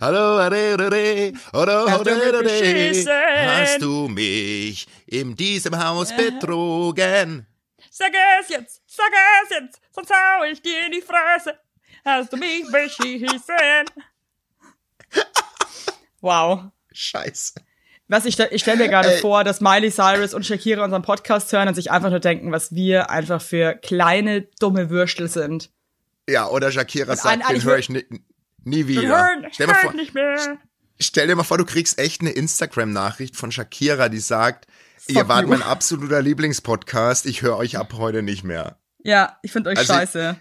Hallo, 0.00 0.38
are, 0.40 0.74
are, 0.74 0.82
are, 0.82 1.32
hallo, 1.52 1.88
Hast 1.88 2.06
du 2.06 2.14
mich 2.14 2.22
are, 2.24 2.36
are, 2.36 2.42
beschissen? 2.42 3.12
Hast 3.12 3.82
du 3.82 4.08
mich 4.08 4.88
in 5.06 5.36
diesem 5.36 5.78
Haus 5.78 6.12
betrogen? 6.16 7.46
Sag 7.88 8.12
es 8.40 8.48
jetzt, 8.48 8.82
sag 8.86 9.12
es 9.44 9.50
jetzt, 9.50 9.80
sonst 9.92 10.10
hau 10.10 10.42
ich 10.42 10.60
dir 10.60 10.86
in 10.86 10.92
die 10.92 11.02
Fresse. 11.02 11.56
Hast 12.04 12.32
du 12.32 12.36
mich 12.36 12.66
beschissen? 12.72 13.84
Wow. 16.22 16.64
Scheiße. 16.92 17.54
Was 18.12 18.24
ich, 18.26 18.36
ich 18.40 18.62
stelle 18.62 18.78
mir 18.78 18.88
gerade 18.88 19.14
Ey. 19.14 19.20
vor, 19.20 19.44
dass 19.44 19.60
Miley 19.60 19.88
Cyrus 19.92 20.34
und 20.34 20.44
Shakira 20.44 20.82
unseren 20.82 21.02
Podcast 21.02 21.52
hören 21.52 21.68
und 21.68 21.74
sich 21.74 21.92
einfach 21.92 22.10
nur 22.10 22.18
denken, 22.18 22.50
was 22.50 22.74
wir 22.74 23.08
einfach 23.08 23.40
für 23.40 23.74
kleine, 23.76 24.48
dumme 24.58 24.90
Würstel 24.90 25.28
sind. 25.28 25.70
Ja, 26.28 26.48
oder 26.48 26.72
Shakira 26.72 27.12
ein- 27.12 27.16
sagt, 27.16 27.36
den 27.36 27.42
eigentlich 27.42 27.64
höre 27.64 27.78
ich 27.78 27.88
nie, 27.88 28.04
nie 28.64 28.88
wieder. 28.88 29.02
Hören, 29.02 29.46
Stell, 29.52 29.68
mal 29.68 29.74
hört 29.74 29.82
vor, 29.84 29.92
nicht 29.94 30.12
mehr. 30.12 30.58
stell 30.98 31.28
dir 31.28 31.36
mal 31.36 31.44
vor, 31.44 31.56
du 31.58 31.64
kriegst 31.64 32.00
echt 32.00 32.20
eine 32.20 32.30
Instagram-Nachricht 32.30 33.36
von 33.36 33.52
Shakira, 33.52 34.08
die 34.08 34.18
sagt, 34.18 34.66
ihr 35.06 35.20
Fuck 35.20 35.28
wart 35.28 35.42
you. 35.44 35.48
mein 35.50 35.62
absoluter 35.62 36.20
Lieblingspodcast, 36.20 37.26
ich 37.26 37.42
höre 37.42 37.56
euch 37.58 37.78
ab 37.78 37.92
heute 37.96 38.22
nicht 38.22 38.42
mehr. 38.42 38.80
Ja, 39.04 39.38
ich 39.42 39.52
finde 39.52 39.70
euch 39.70 39.78
Also- 39.78 39.92
scheiße. 39.94 40.36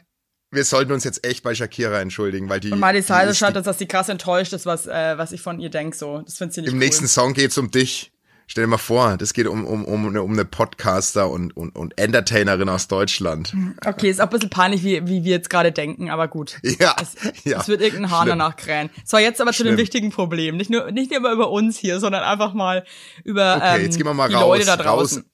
Wir 0.51 0.63
sollten 0.63 0.91
uns 0.91 1.03
jetzt 1.03 1.25
echt 1.25 1.43
bei 1.43 1.53
Shakira 1.53 1.99
entschuldigen, 2.01 2.49
weil 2.49 2.59
die, 2.59 2.71
Und 2.71 2.79
Miley 2.79 3.03
Cyrus 3.03 3.37
schreibt, 3.37 3.53
die, 3.55 3.59
uns, 3.59 3.65
dass 3.65 3.77
sie 3.77 3.85
krass 3.85 4.09
enttäuscht 4.09 4.51
ist, 4.53 4.65
was, 4.65 4.87
äh, 4.87 5.17
was 5.17 5.31
ich 5.31 5.41
von 5.41 5.59
ihr 5.59 5.69
denk 5.69 5.93
so. 5.93 6.21
Das 6.25 6.37
findet 6.37 6.55
sie 6.55 6.61
nicht 6.61 6.69
im 6.69 6.75
cool. 6.75 6.79
nächsten 6.79 7.07
Song 7.07 7.33
geht's 7.33 7.57
um 7.57 7.69
dich. 7.69 8.11
Stell 8.47 8.63
dir 8.63 8.67
mal 8.67 8.79
vor, 8.79 9.15
das 9.17 9.33
geht 9.33 9.45
um, 9.45 9.63
um, 9.63 9.85
um, 9.85 10.07
eine, 10.07 10.23
um 10.23 10.33
eine 10.33 10.43
Podcaster 10.43 11.29
und, 11.29 11.55
und, 11.55 11.75
und 11.75 11.95
Entertainerin 11.99 12.67
aus 12.67 12.87
Deutschland. 12.87 13.53
Okay, 13.85 14.09
ist 14.09 14.19
auch 14.19 14.23
ein 14.23 14.31
bisschen 14.31 14.49
peinlich, 14.49 14.83
wie, 14.83 15.07
wie 15.07 15.23
wir 15.23 15.33
jetzt 15.33 15.51
gerade 15.51 15.71
denken, 15.71 16.09
aber 16.09 16.27
gut. 16.27 16.57
Ja, 16.79 16.95
ja. 17.43 17.59
Es 17.59 17.67
wird 17.67 17.81
irgendein 17.81 18.09
Hahn 18.09 18.23
Schlimm. 18.23 18.39
danach 18.39 18.55
krähen. 18.55 18.89
So, 19.05 19.19
jetzt 19.19 19.39
aber 19.39 19.51
zu 19.53 19.61
den 19.63 19.73
Schlimm. 19.73 19.77
wichtigen 19.77 20.09
Problemen. 20.09 20.57
Nicht 20.57 20.71
nur, 20.71 20.89
nicht 20.91 21.11
nur 21.11 21.31
über 21.31 21.51
uns 21.51 21.77
hier, 21.77 21.99
sondern 21.99 22.23
einfach 22.23 22.55
mal 22.55 22.85
über 23.23 23.57
Okay, 23.57 23.75
ähm, 23.75 23.81
jetzt 23.83 23.97
gehen 23.97 24.07
wir 24.07 24.15
mal 24.15 24.29
die 24.29 24.33
raus, 24.33 24.57
Leute 24.57 24.65
da 24.65 24.77
draußen. 24.77 25.19
raus, 25.19 25.29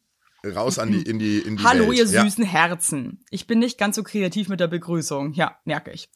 raus 0.54 0.80
an 0.80 0.92
die, 0.92 1.02
in 1.02 1.20
die, 1.20 1.40
in 1.40 1.58
die 1.58 1.64
Hallo, 1.64 1.88
Welt. 1.90 1.98
ihr 2.00 2.06
Ja. 2.06 2.24
süßen 2.24 2.44
Herzen. 2.44 3.24
Ich 3.30 3.48
bin 3.48 3.60
nicht 3.60 3.78
ganz 3.78 3.96
so 3.96 4.04
kreativ 4.04 4.48
mit 4.50 4.60
der 4.60 4.68
Begrüßung. 4.68 5.34
Ja, 5.34 5.58
merke 5.66 5.92
ich. 5.92 6.10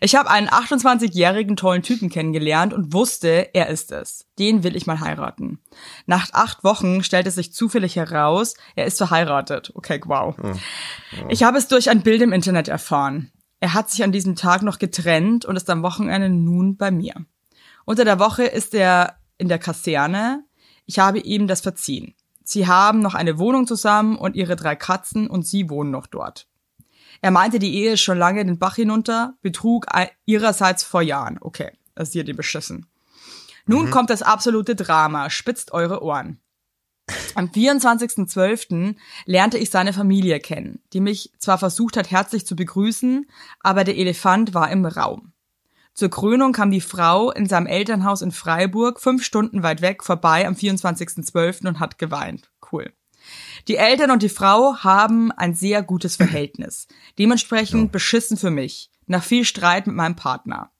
Ich 0.00 0.14
habe 0.14 0.30
einen 0.30 0.48
28-jährigen 0.48 1.56
tollen 1.56 1.82
Typen 1.82 2.08
kennengelernt 2.10 2.72
und 2.72 2.92
wusste, 2.92 3.50
er 3.54 3.68
ist 3.68 3.92
es. 3.92 4.26
Den 4.38 4.62
will 4.64 4.76
ich 4.76 4.86
mal 4.86 5.00
heiraten. 5.00 5.60
Nach 6.06 6.28
acht 6.32 6.64
Wochen 6.64 7.02
stellte 7.02 7.30
sich 7.30 7.52
zufällig 7.52 7.96
heraus, 7.96 8.54
er 8.76 8.86
ist 8.86 8.98
verheiratet. 8.98 9.72
Okay, 9.74 10.00
wow. 10.06 10.34
Ich 11.28 11.42
habe 11.42 11.58
es 11.58 11.68
durch 11.68 11.90
ein 11.90 12.02
Bild 12.02 12.22
im 12.22 12.32
Internet 12.32 12.68
erfahren. 12.68 13.30
Er 13.60 13.74
hat 13.74 13.90
sich 13.90 14.04
an 14.04 14.12
diesem 14.12 14.36
Tag 14.36 14.62
noch 14.62 14.78
getrennt 14.78 15.44
und 15.44 15.56
ist 15.56 15.68
am 15.70 15.82
Wochenende 15.82 16.28
nun 16.28 16.76
bei 16.76 16.90
mir. 16.90 17.14
Unter 17.84 18.04
der 18.04 18.18
Woche 18.20 18.44
ist 18.44 18.74
er 18.74 19.16
in 19.38 19.48
der 19.48 19.58
Kaserne. 19.58 20.44
Ich 20.86 20.98
habe 20.98 21.18
ihm 21.18 21.46
das 21.48 21.60
verziehen. 21.60 22.14
Sie 22.50 22.66
haben 22.66 23.00
noch 23.00 23.14
eine 23.14 23.38
Wohnung 23.38 23.66
zusammen 23.66 24.16
und 24.16 24.34
ihre 24.34 24.56
drei 24.56 24.74
Katzen 24.74 25.28
und 25.28 25.46
sie 25.46 25.68
wohnen 25.68 25.90
noch 25.90 26.06
dort. 26.06 26.48
Er 27.20 27.30
meinte, 27.30 27.58
die 27.58 27.74
Ehe 27.74 27.92
ist 27.92 28.00
schon 28.00 28.16
lange 28.16 28.42
den 28.42 28.58
Bach 28.58 28.76
hinunter, 28.76 29.34
Betrug 29.42 29.84
ei- 29.94 30.12
ihrerseits 30.24 30.82
vor 30.82 31.02
Jahren. 31.02 31.36
Okay, 31.42 31.72
das 31.94 32.08
ist 32.08 32.12
hier 32.14 32.24
die 32.24 32.32
beschissen. 32.32 32.86
Nun 33.66 33.90
kommt 33.90 34.08
das 34.08 34.22
absolute 34.22 34.74
Drama. 34.76 35.28
Spitzt 35.28 35.72
eure 35.72 36.02
Ohren. 36.02 36.40
Am 37.34 37.48
24.12. 37.48 38.96
lernte 39.26 39.58
ich 39.58 39.68
seine 39.68 39.92
Familie 39.92 40.40
kennen, 40.40 40.80
die 40.94 41.00
mich 41.00 41.30
zwar 41.38 41.58
versucht 41.58 41.98
hat, 41.98 42.10
herzlich 42.10 42.46
zu 42.46 42.56
begrüßen, 42.56 43.26
aber 43.60 43.84
der 43.84 43.98
Elefant 43.98 44.54
war 44.54 44.70
im 44.70 44.86
Raum. 44.86 45.32
Zur 45.98 46.10
Krönung 46.10 46.52
kam 46.52 46.70
die 46.70 46.80
Frau 46.80 47.32
in 47.32 47.46
seinem 47.48 47.66
Elternhaus 47.66 48.22
in 48.22 48.30
Freiburg, 48.30 49.00
fünf 49.00 49.24
Stunden 49.24 49.64
weit 49.64 49.82
weg, 49.82 50.04
vorbei 50.04 50.46
am 50.46 50.54
24.12. 50.54 51.66
und 51.66 51.80
hat 51.80 51.98
geweint. 51.98 52.52
Cool. 52.70 52.92
Die 53.66 53.74
Eltern 53.74 54.12
und 54.12 54.22
die 54.22 54.28
Frau 54.28 54.76
haben 54.76 55.32
ein 55.32 55.54
sehr 55.54 55.82
gutes 55.82 56.14
Verhältnis. 56.14 56.86
Dementsprechend 57.18 57.90
beschissen 57.90 58.36
für 58.36 58.52
mich. 58.52 58.92
Nach 59.08 59.24
viel 59.24 59.44
Streit 59.44 59.88
mit 59.88 59.96
meinem 59.96 60.14
Partner. 60.14 60.70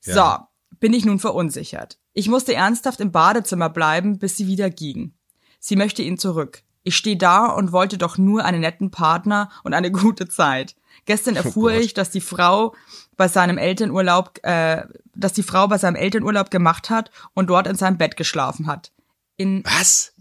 So, 0.00 0.10
Ja. 0.16 0.50
bin 0.80 0.92
ich 0.92 1.06
nun 1.06 1.18
verunsichert. 1.18 1.98
Ich 2.12 2.28
musste 2.28 2.52
ernsthaft 2.52 3.00
im 3.00 3.12
Badezimmer 3.12 3.70
bleiben, 3.70 4.18
bis 4.18 4.36
sie 4.36 4.46
wieder 4.46 4.68
ging. 4.68 5.14
Sie 5.60 5.76
möchte 5.76 6.02
ihn 6.02 6.18
zurück. 6.18 6.62
Ich 6.82 6.96
stehe 6.96 7.16
da 7.16 7.46
und 7.46 7.72
wollte 7.72 7.98
doch 7.98 8.16
nur 8.18 8.44
einen 8.44 8.60
netten 8.60 8.90
Partner 8.90 9.50
und 9.64 9.74
eine 9.74 9.90
gute 9.90 10.28
Zeit. 10.28 10.76
Gestern 11.04 11.36
erfuhr 11.36 11.72
Gott. 11.72 11.80
ich, 11.82 11.94
dass 11.94 12.10
die 12.10 12.20
Frau 12.20 12.74
bei 13.20 13.28
seinem 13.28 13.58
Elternurlaub, 13.58 14.38
äh, 14.44 14.84
dass 15.14 15.34
die 15.34 15.42
Frau 15.42 15.68
bei 15.68 15.76
seinem 15.76 15.96
Elternurlaub 15.96 16.50
gemacht 16.50 16.88
hat 16.88 17.10
und 17.34 17.50
dort 17.50 17.66
in 17.66 17.76
seinem 17.76 17.98
Bett 17.98 18.16
geschlafen 18.16 18.66
hat. 18.66 18.92
In, 19.36 19.62
Was? 19.62 20.14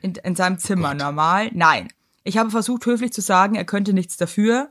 in, 0.00 0.14
in 0.14 0.34
seinem 0.34 0.58
Zimmer. 0.58 0.94
Normal? 0.94 1.50
Nein. 1.52 1.92
Ich 2.24 2.38
habe 2.38 2.50
versucht, 2.50 2.86
höflich 2.86 3.12
zu 3.12 3.20
sagen, 3.20 3.54
er 3.54 3.66
könnte 3.66 3.92
nichts 3.92 4.16
dafür. 4.16 4.70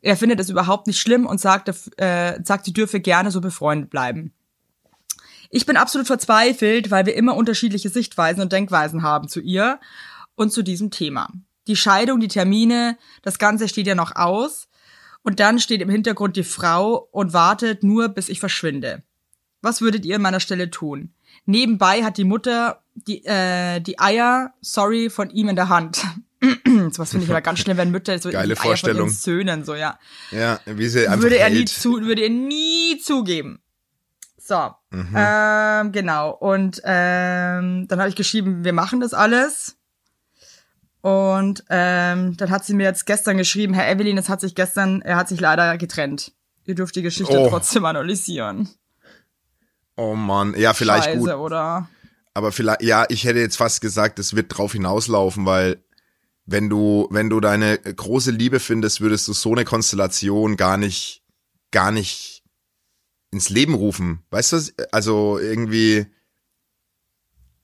Er 0.00 0.16
findet 0.16 0.38
es 0.38 0.48
überhaupt 0.48 0.86
nicht 0.86 1.00
schlimm 1.00 1.26
und 1.26 1.40
sagt, 1.40 1.68
äh, 1.96 2.38
sagt, 2.44 2.66
sie 2.66 2.72
dürfe 2.72 3.00
gerne 3.00 3.32
so 3.32 3.40
befreundet 3.40 3.90
bleiben. 3.90 4.32
Ich 5.50 5.66
bin 5.66 5.76
absolut 5.76 6.06
verzweifelt, 6.06 6.92
weil 6.92 7.04
wir 7.04 7.16
immer 7.16 7.34
unterschiedliche 7.34 7.88
Sichtweisen 7.88 8.42
und 8.42 8.52
Denkweisen 8.52 9.02
haben 9.02 9.26
zu 9.26 9.40
ihr 9.40 9.80
und 10.36 10.52
zu 10.52 10.62
diesem 10.62 10.92
Thema. 10.92 11.32
Die 11.66 11.74
Scheidung, 11.74 12.20
die 12.20 12.28
Termine, 12.28 12.96
das 13.22 13.40
Ganze 13.40 13.68
steht 13.68 13.88
ja 13.88 13.96
noch 13.96 14.14
aus. 14.14 14.67
Und 15.28 15.40
dann 15.40 15.58
steht 15.58 15.82
im 15.82 15.90
Hintergrund 15.90 16.36
die 16.36 16.42
Frau 16.42 17.06
und 17.12 17.34
wartet 17.34 17.82
nur, 17.82 18.08
bis 18.08 18.30
ich 18.30 18.40
verschwinde. 18.40 19.02
Was 19.60 19.82
würdet 19.82 20.06
ihr 20.06 20.16
an 20.16 20.22
meiner 20.22 20.40
Stelle 20.40 20.70
tun? 20.70 21.12
Nebenbei 21.44 22.02
hat 22.02 22.16
die 22.16 22.24
Mutter 22.24 22.82
die, 22.94 23.26
äh, 23.26 23.78
die 23.80 23.98
Eier, 23.98 24.54
sorry, 24.62 25.10
von 25.10 25.28
ihm 25.28 25.50
in 25.50 25.56
der 25.56 25.68
Hand. 25.68 26.02
so 26.40 26.98
was 26.98 27.10
finde 27.10 27.24
ich 27.26 27.30
aber 27.30 27.42
ganz 27.42 27.58
schlimm, 27.58 27.76
wenn 27.76 27.90
Mütter 27.90 28.18
so 28.18 28.30
Geile 28.30 28.46
die 28.46 28.52
Eier 28.52 28.56
von 28.56 28.66
Vorstellung. 28.68 29.08
ihren 29.08 29.10
Söhnen, 29.14 29.64
so, 29.66 29.74
ja. 29.74 29.98
Ja, 30.30 30.60
wie 30.64 30.88
sie 30.88 31.06
einfach 31.06 31.24
Würde 31.24 31.36
er 31.38 31.50
nie 31.50 31.56
hält. 31.56 31.68
zu, 31.68 32.00
würde 32.00 32.22
er 32.22 32.30
nie 32.30 32.98
zugeben. 33.04 33.60
So, 34.38 34.70
Mhm. 34.90 35.14
ähm, 35.14 35.92
genau. 35.92 36.30
Und 36.30 36.80
ähm, 36.84 37.86
dann 37.86 37.98
habe 37.98 38.08
ich 38.08 38.16
geschrieben, 38.16 38.64
wir 38.64 38.72
machen 38.72 39.00
das 39.00 39.12
alles. 39.12 39.76
Und 41.08 41.64
ähm, 41.70 42.36
dann 42.36 42.50
hat 42.50 42.64
sie 42.64 42.74
mir 42.74 42.84
jetzt 42.84 43.06
gestern 43.06 43.36
geschrieben, 43.38 43.72
Herr 43.74 43.88
Evelyn, 43.90 44.18
es 44.18 44.28
hat 44.28 44.40
sich 44.40 44.54
gestern, 44.54 45.00
er 45.02 45.16
hat 45.16 45.28
sich 45.28 45.40
leider 45.40 45.78
getrennt. 45.78 46.32
Ihr 46.64 46.74
dürft 46.74 46.96
die 46.96 47.02
Geschichte 47.02 47.38
Oh. 47.38 47.48
trotzdem 47.48 47.84
analysieren. 47.84 48.68
Oh 49.96 50.14
Mann, 50.14 50.54
ja, 50.56 50.74
vielleicht 50.74 51.04
Scheiße, 51.06 51.18
gut. 51.18 51.30
oder? 51.32 51.88
Aber 52.34 52.52
vielleicht, 52.52 52.82
ja, 52.82 53.04
ich 53.08 53.24
hätte 53.24 53.38
jetzt 53.40 53.56
fast 53.56 53.80
gesagt, 53.80 54.18
es 54.18 54.36
wird 54.36 54.56
drauf 54.56 54.72
hinauslaufen, 54.72 55.44
weil 55.46 55.82
wenn 56.46 56.68
du, 56.68 57.08
wenn 57.10 57.30
du 57.30 57.40
deine 57.40 57.78
große 57.78 58.30
Liebe 58.30 58.60
findest, 58.60 59.00
würdest 59.00 59.26
du 59.28 59.32
so 59.32 59.52
eine 59.52 59.64
Konstellation 59.64 60.56
gar 60.56 60.76
nicht, 60.76 61.22
gar 61.72 61.90
nicht 61.90 62.42
ins 63.30 63.48
Leben 63.48 63.74
rufen. 63.74 64.22
Weißt 64.30 64.52
du, 64.52 64.56
was? 64.56 64.72
also 64.92 65.38
irgendwie, 65.38 66.06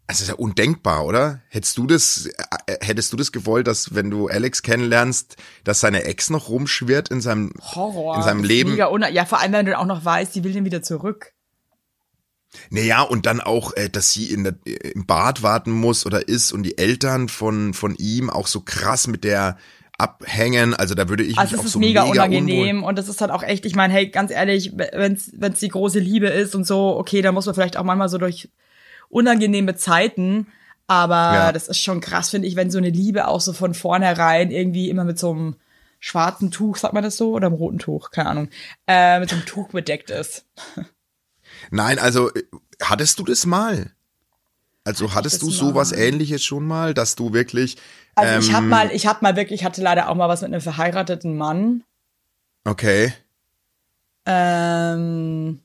also 0.06 0.22
ist 0.22 0.28
ja 0.28 0.34
undenkbar, 0.34 1.04
oder? 1.06 1.40
Hättest 1.48 1.78
du 1.78 1.86
das, 1.86 2.28
äh, 2.66 2.76
hättest 2.80 3.12
du 3.12 3.16
das 3.16 3.32
gewollt, 3.32 3.66
dass 3.66 3.94
wenn 3.94 4.10
du 4.10 4.28
Alex 4.28 4.62
kennenlernst, 4.62 5.36
dass 5.64 5.80
seine 5.80 6.04
Ex 6.04 6.28
noch 6.30 6.48
rumschwirrt 6.48 7.08
in 7.08 7.20
seinem, 7.20 7.52
Horror. 7.60 8.16
in 8.16 8.22
seinem 8.22 8.44
Leben? 8.44 8.76
Ja, 8.76 9.24
vor 9.24 9.40
allem, 9.40 9.52
wenn 9.52 9.66
du 9.66 9.78
auch 9.78 9.86
noch 9.86 10.04
weißt, 10.04 10.34
die 10.34 10.44
will 10.44 10.52
den 10.52 10.64
wieder 10.64 10.82
zurück. 10.82 11.32
Naja, 12.70 13.02
und 13.02 13.26
dann 13.26 13.40
auch, 13.40 13.72
äh, 13.76 13.88
dass 13.88 14.12
sie 14.12 14.30
in 14.30 14.44
der, 14.44 14.54
im 14.64 15.06
Bad 15.06 15.42
warten 15.42 15.72
muss 15.72 16.06
oder 16.06 16.28
ist 16.28 16.52
und 16.52 16.62
die 16.62 16.78
Eltern 16.78 17.28
von, 17.28 17.74
von 17.74 17.96
ihm 17.96 18.30
auch 18.30 18.46
so 18.46 18.60
krass 18.60 19.06
mit 19.06 19.24
der 19.24 19.56
abhängen. 19.98 20.74
Also 20.74 20.94
da 20.94 21.08
würde 21.08 21.24
ich 21.24 21.38
Also 21.38 21.52
mich 21.52 21.54
es 21.54 21.60
auch 21.60 21.66
ist 21.66 21.72
so 21.72 21.78
mega, 21.78 22.04
mega, 22.04 22.24
unangenehm 22.24 22.76
unwohl. 22.76 22.88
und 22.90 22.98
das 22.98 23.08
ist 23.08 23.20
halt 23.20 23.30
auch 23.30 23.42
echt, 23.42 23.64
ich 23.64 23.74
meine, 23.74 23.92
hey, 23.92 24.08
ganz 24.08 24.30
ehrlich, 24.30 24.72
wenn's 24.76 25.32
wenn's 25.36 25.60
die 25.60 25.68
große 25.68 25.98
Liebe 25.98 26.26
ist 26.26 26.54
und 26.54 26.66
so, 26.66 26.96
okay, 26.96 27.22
dann 27.22 27.34
muss 27.34 27.46
man 27.46 27.54
vielleicht 27.54 27.76
auch 27.76 27.84
manchmal 27.84 28.08
so 28.08 28.18
durch 28.18 28.50
unangenehme 29.14 29.76
Zeiten, 29.76 30.48
aber 30.86 31.14
Ja. 31.34 31.52
das 31.52 31.68
ist 31.68 31.78
schon 31.78 32.00
krass, 32.00 32.30
finde 32.30 32.48
ich, 32.48 32.56
wenn 32.56 32.70
so 32.70 32.78
eine 32.78 32.90
Liebe 32.90 33.28
auch 33.28 33.40
so 33.40 33.52
von 33.52 33.72
vornherein 33.74 34.50
irgendwie 34.50 34.90
immer 34.90 35.04
mit 35.04 35.18
so 35.18 35.30
einem 35.30 35.56
schwarzen 36.00 36.50
Tuch, 36.50 36.76
sagt 36.76 36.92
man 36.92 37.02
das 37.02 37.16
so, 37.16 37.32
oder 37.32 37.46
einem 37.46 37.56
roten 37.56 37.78
Tuch, 37.78 38.10
keine 38.10 38.28
Ahnung, 38.30 38.48
äh, 38.86 39.20
mit 39.20 39.30
so 39.30 39.36
einem 39.36 39.46
Tuch 39.46 39.68
bedeckt 39.68 40.10
ist. 40.10 40.44
Nein, 41.70 41.98
also 41.98 42.30
äh, 42.34 42.42
hattest 42.82 43.18
du 43.18 43.24
das 43.24 43.46
mal? 43.46 43.92
Also 44.86 45.14
hattest 45.14 45.40
du 45.40 45.50
sowas 45.50 45.92
mal? 45.92 45.98
ähnliches 46.00 46.44
schon 46.44 46.66
mal, 46.66 46.92
dass 46.92 47.16
du 47.16 47.32
wirklich, 47.32 47.78
Also 48.16 48.34
ich 48.38 48.48
ähm, 48.50 48.54
hab 48.56 48.64
mal, 48.64 48.90
ich 48.92 49.06
hab 49.06 49.22
mal 49.22 49.34
wirklich, 49.36 49.60
ich 49.60 49.64
hatte 49.64 49.80
leider 49.80 50.10
auch 50.10 50.14
mal 50.14 50.28
was 50.28 50.42
mit 50.42 50.52
einem 50.52 50.60
verheirateten 50.60 51.38
Mann. 51.38 51.84
okay, 52.66 53.14
Ähm, 54.26 55.60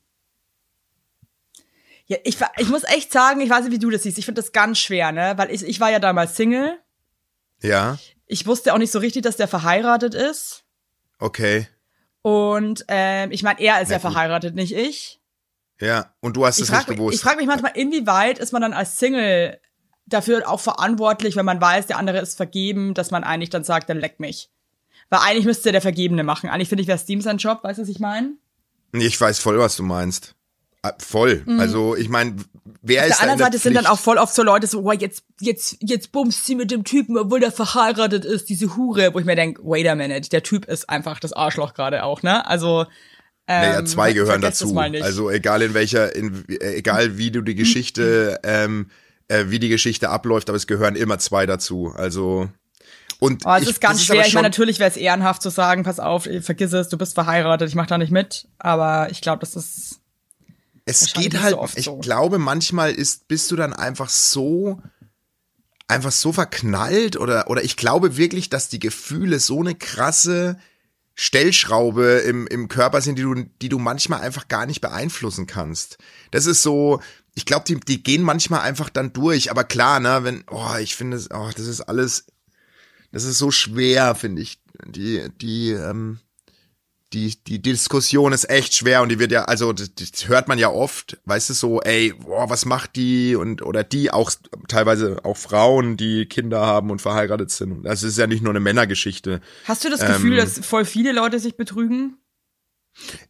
ja, 2.10 2.16
ich, 2.24 2.36
ich 2.58 2.68
muss 2.68 2.82
echt 2.82 3.12
sagen, 3.12 3.40
ich 3.40 3.48
weiß 3.48 3.62
nicht, 3.64 3.72
wie 3.72 3.78
du 3.78 3.88
das 3.88 4.02
siehst. 4.02 4.18
Ich 4.18 4.24
finde 4.24 4.42
das 4.42 4.50
ganz 4.50 4.78
schwer, 4.80 5.12
ne? 5.12 5.34
Weil 5.36 5.52
ich, 5.52 5.62
ich 5.62 5.78
war 5.78 5.90
ja 5.92 6.00
damals 6.00 6.34
Single. 6.34 6.76
Ja, 7.62 7.98
Ich 8.26 8.46
wusste 8.48 8.74
auch 8.74 8.78
nicht 8.78 8.90
so 8.90 8.98
richtig, 8.98 9.22
dass 9.22 9.36
der 9.36 9.46
verheiratet 9.46 10.14
ist. 10.14 10.64
okay. 11.20 11.68
Und 12.22 12.84
ähm, 12.88 13.30
ich 13.30 13.42
meine, 13.44 13.60
er 13.60 13.80
ist 13.80 13.90
ja 13.90 13.96
gut. 13.98 14.02
verheiratet, 14.12 14.54
nicht 14.56 14.74
ich. 14.74 15.20
Ja, 15.80 16.12
und 16.20 16.36
du 16.36 16.44
hast 16.44 16.58
Ich 16.58 16.64
es 16.64 16.70
nicht 16.70 16.82
frage 16.82 16.94
gewusst. 16.96 17.14
ich 17.14 17.22
frag 17.22 17.36
mich 17.38 17.46
manchmal, 17.46 17.72
inwieweit 17.76 18.38
ist 18.40 18.52
man 18.52 18.60
dann 18.60 18.72
als 18.74 18.98
Single 18.98 19.58
dafür 20.04 20.46
auch 20.50 20.60
verantwortlich, 20.60 21.36
wenn 21.36 21.46
man 21.46 21.60
weiß, 21.60 21.86
der 21.86 21.96
andere 21.96 22.18
ist 22.18 22.36
vergeben, 22.36 22.92
dass 22.92 23.10
man 23.12 23.22
eigentlich 23.24 23.48
dann 23.50 23.64
sagt, 23.64 23.88
dann 23.88 24.00
leck 24.00 24.18
mich. 24.20 24.50
Weil 25.10 25.20
eigentlich 25.20 25.46
müsste 25.46 25.72
der 25.72 25.80
Vergebene 25.80 26.24
machen. 26.24 26.50
Eigentlich 26.50 26.68
finde 26.68 26.82
ich, 26.82 26.88
wäre 26.88 26.98
Steam 26.98 27.20
sein 27.22 27.38
Job, 27.38 27.62
weißt 27.62 27.78
du, 27.78 27.82
was 27.82 27.88
ich 27.88 28.00
meine? 28.00 28.34
Ich 28.92 29.18
weiß 29.18 29.38
voll, 29.38 29.58
was 29.58 29.76
du 29.76 29.82
meinst. 29.84 30.34
Ah, 30.82 30.92
Voll. 30.98 31.44
Also, 31.58 31.94
ich 31.94 32.08
meine, 32.08 32.36
wer 32.82 33.02
Mhm. 33.02 33.04
Auf 33.04 33.10
ist 33.10 33.20
der 33.20 33.26
da 33.26 33.32
anderen 33.32 33.32
in 33.32 33.38
der 33.38 33.46
Seite 33.46 33.58
sind 33.58 33.74
dann 33.74 33.86
auch 33.86 33.98
voll 33.98 34.16
oft 34.16 34.34
so 34.34 34.42
Leute 34.42 34.66
so, 34.66 34.80
oh, 34.82 34.92
jetzt, 34.92 35.24
jetzt, 35.40 35.76
jetzt 35.80 36.10
bummst 36.12 36.46
sie 36.46 36.54
mit 36.54 36.70
dem 36.70 36.84
Typen, 36.84 37.18
obwohl 37.18 37.40
der 37.40 37.52
verheiratet 37.52 38.24
ist, 38.24 38.48
diese 38.48 38.76
Hure, 38.76 39.12
wo 39.12 39.18
ich 39.18 39.26
mir 39.26 39.36
denke, 39.36 39.60
wait 39.64 39.86
a 39.86 39.94
minute, 39.94 40.30
der 40.30 40.42
Typ 40.42 40.64
ist 40.66 40.88
einfach 40.88 41.20
das 41.20 41.32
Arschloch 41.34 41.74
gerade 41.74 42.02
auch, 42.04 42.22
ne? 42.22 42.46
Also, 42.46 42.86
ähm, 43.46 43.62
Naja, 43.62 43.84
zwei 43.84 44.12
gehören 44.12 44.40
dazu. 44.40 44.74
Also 44.78 45.30
egal 45.30 45.60
in 45.62 45.74
welcher, 45.74 46.14
in, 46.14 46.44
äh, 46.48 46.76
egal 46.76 47.18
wie 47.18 47.30
du 47.30 47.42
die 47.42 47.54
Geschichte, 47.56 48.38
ähm, 48.42 48.86
äh, 49.28 49.46
wie 49.48 49.58
die 49.58 49.68
Geschichte 49.68 50.08
abläuft, 50.08 50.48
aber 50.48 50.56
es 50.56 50.66
gehören 50.66 50.96
immer 50.96 51.18
zwei 51.18 51.44
dazu. 51.46 51.92
Also 51.94 52.48
und 53.18 53.44
Oh, 53.44 53.54
es 53.54 53.68
ist 53.68 53.80
ganz 53.82 53.98
das 53.98 54.06
schwer. 54.06 54.20
aber 54.20 54.28
ich 54.28 54.34
meine, 54.34 54.48
natürlich 54.48 54.78
wäre 54.78 54.88
es 54.90 54.96
ehrenhaft 54.96 55.42
zu 55.42 55.50
sagen, 55.50 55.82
pass 55.82 56.00
auf, 56.00 56.26
vergiss 56.40 56.72
es, 56.72 56.88
du 56.88 56.96
bist 56.96 57.14
verheiratet, 57.14 57.68
ich 57.68 57.74
mach 57.74 57.86
da 57.86 57.98
nicht 57.98 58.12
mit. 58.12 58.48
Aber 58.58 59.08
ich 59.10 59.20
glaube, 59.20 59.40
das 59.40 59.56
ist. 59.56 60.00
Es 60.90 61.12
geht 61.12 61.40
halt. 61.40 61.54
so 61.54 61.68
ich 61.76 61.84
so. 61.86 61.98
glaube, 61.98 62.38
manchmal 62.38 62.92
ist 62.92 63.28
bist 63.28 63.50
du 63.50 63.56
dann 63.56 63.72
einfach 63.72 64.08
so 64.08 64.80
einfach 65.88 66.12
so 66.12 66.32
verknallt 66.32 67.16
oder 67.16 67.48
oder 67.50 67.62
ich 67.64 67.76
glaube 67.76 68.16
wirklich, 68.16 68.48
dass 68.50 68.68
die 68.68 68.78
Gefühle 68.78 69.40
so 69.40 69.60
eine 69.60 69.74
krasse 69.74 70.58
Stellschraube 71.14 72.22
im, 72.26 72.46
im 72.46 72.68
Körper 72.68 73.00
sind, 73.02 73.18
die 73.18 73.22
du, 73.22 73.34
die 73.60 73.68
du 73.68 73.78
manchmal 73.78 74.22
einfach 74.22 74.48
gar 74.48 74.64
nicht 74.64 74.80
beeinflussen 74.80 75.46
kannst. 75.46 75.98
Das 76.30 76.46
ist 76.46 76.62
so, 76.62 77.00
ich 77.34 77.44
glaube, 77.44 77.64
die, 77.66 77.78
die 77.78 78.02
gehen 78.02 78.22
manchmal 78.22 78.60
einfach 78.60 78.88
dann 78.88 79.12
durch. 79.12 79.50
Aber 79.50 79.64
klar, 79.64 80.00
ne, 80.00 80.20
wenn, 80.22 80.44
oh, 80.50 80.76
ich 80.80 80.96
finde, 80.96 81.18
es- 81.18 81.30
oh, 81.30 81.50
das 81.54 81.66
ist 81.66 81.82
alles, 81.82 82.24
das 83.12 83.24
ist 83.24 83.36
so 83.38 83.50
schwer, 83.50 84.14
finde 84.14 84.40
ich. 84.40 84.62
Die, 84.86 85.28
die, 85.40 85.72
ähm, 85.72 86.20
die, 87.12 87.36
die 87.44 87.60
Diskussion 87.60 88.32
ist 88.32 88.48
echt 88.48 88.74
schwer 88.74 89.02
und 89.02 89.08
die 89.08 89.18
wird 89.18 89.32
ja, 89.32 89.44
also 89.44 89.72
das, 89.72 89.94
das 89.94 90.28
hört 90.28 90.46
man 90.46 90.58
ja 90.58 90.70
oft, 90.70 91.18
weißt 91.24 91.50
du, 91.50 91.54
so, 91.54 91.80
ey, 91.80 92.12
boah, 92.12 92.48
was 92.48 92.64
macht 92.64 92.96
die 92.96 93.34
und 93.34 93.62
oder 93.62 93.82
die 93.82 94.12
auch 94.12 94.30
teilweise 94.68 95.24
auch 95.24 95.36
Frauen, 95.36 95.96
die 95.96 96.26
Kinder 96.26 96.60
haben 96.60 96.90
und 96.90 97.02
verheiratet 97.02 97.50
sind. 97.50 97.82
Das 97.82 98.02
ist 98.02 98.16
ja 98.16 98.26
nicht 98.26 98.42
nur 98.42 98.52
eine 98.52 98.60
Männergeschichte. 98.60 99.40
Hast 99.64 99.84
du 99.84 99.90
das 99.90 100.00
Gefühl, 100.00 100.38
Ähm, 100.38 100.44
dass 100.44 100.64
voll 100.64 100.84
viele 100.84 101.12
Leute 101.12 101.40
sich 101.40 101.56
betrügen? 101.56 102.16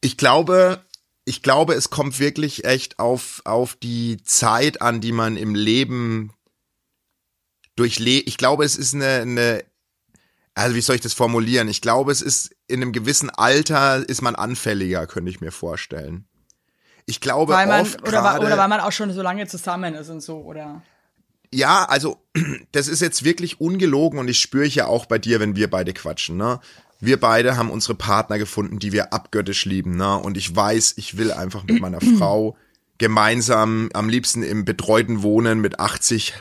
Ich 0.01 0.17
glaube, 0.17 0.85
ich 1.25 1.43
glaube, 1.43 1.75
es 1.75 1.91
kommt 1.91 2.19
wirklich 2.19 2.65
echt 2.65 2.99
auf, 2.99 3.41
auf 3.45 3.77
die 3.77 4.23
Zeit 4.25 4.83
an, 4.83 5.01
die 5.01 5.13
man 5.13 5.37
im 5.37 5.55
Leben 5.55 6.33
durchlebt. 7.77 8.29
Ich 8.29 8.37
glaube, 8.37 8.65
es 8.65 8.77
ist 8.77 8.95
eine, 8.95 9.21
eine, 9.21 9.65
also 10.61 10.77
wie 10.77 10.81
soll 10.81 10.97
ich 10.97 11.01
das 11.01 11.15
formulieren? 11.15 11.69
Ich 11.69 11.81
glaube, 11.81 12.13
es 12.13 12.23
ist 12.23 12.55
in 12.67 12.83
einem 12.83 12.93
gewissen 12.93 13.31
Alter 13.31 14.09
ist 14.09 14.23
man 14.23 14.35
anfälliger, 14.35 15.07
könnte 15.07 15.31
ich 15.31 15.41
mir 15.41 15.53
vorstellen. 15.53 16.27
Ich 17.07 17.21
glaube 17.21 17.55
Weil 17.55 17.67
man, 17.67 17.81
oft 17.83 18.03
oder, 18.03 18.11
gerade, 18.11 18.47
oder 18.47 18.59
weil 18.59 18.69
man 18.69 18.81
auch 18.81 18.93
schon 18.93 19.13
so 19.13 19.23
lange 19.23 19.47
zusammen 19.47 19.95
ist 19.95 20.11
und 20.11 20.21
so, 20.21 20.39
oder? 20.39 20.83
ja, 21.53 21.85
also 21.85 22.19
das 22.73 22.89
ist 22.89 23.01
jetzt 23.01 23.25
wirklich 23.25 23.61
ungelogen 23.61 24.19
und 24.19 24.29
ich 24.29 24.41
spüre 24.41 24.65
ich 24.65 24.77
ja 24.77 24.87
auch 24.87 25.07
bei 25.07 25.19
dir, 25.19 25.41
wenn 25.41 25.57
wir 25.57 25.69
beide 25.71 25.93
quatschen, 25.93 26.37
ne? 26.37 26.61
Wir 27.03 27.19
beide 27.19 27.57
haben 27.57 27.71
unsere 27.71 27.95
Partner 27.95 28.39
gefunden, 28.39 28.79
die 28.79 28.93
wir 28.93 29.15
abgöttisch 29.15 29.65
lieben, 29.65 29.97
ne? 29.97 30.17
Und 30.19 30.37
ich 30.37 30.55
weiß, 30.55 30.95
ich 30.97 31.17
will 31.17 31.33
einfach 31.33 31.65
mit 31.65 31.81
meiner 31.81 32.01
Frau 32.19 32.57
gemeinsam, 32.99 33.89
am 33.95 34.09
liebsten 34.09 34.43
im 34.43 34.65
betreuten 34.65 35.23
Wohnen 35.23 35.61
mit 35.61 35.81
80 35.81 36.35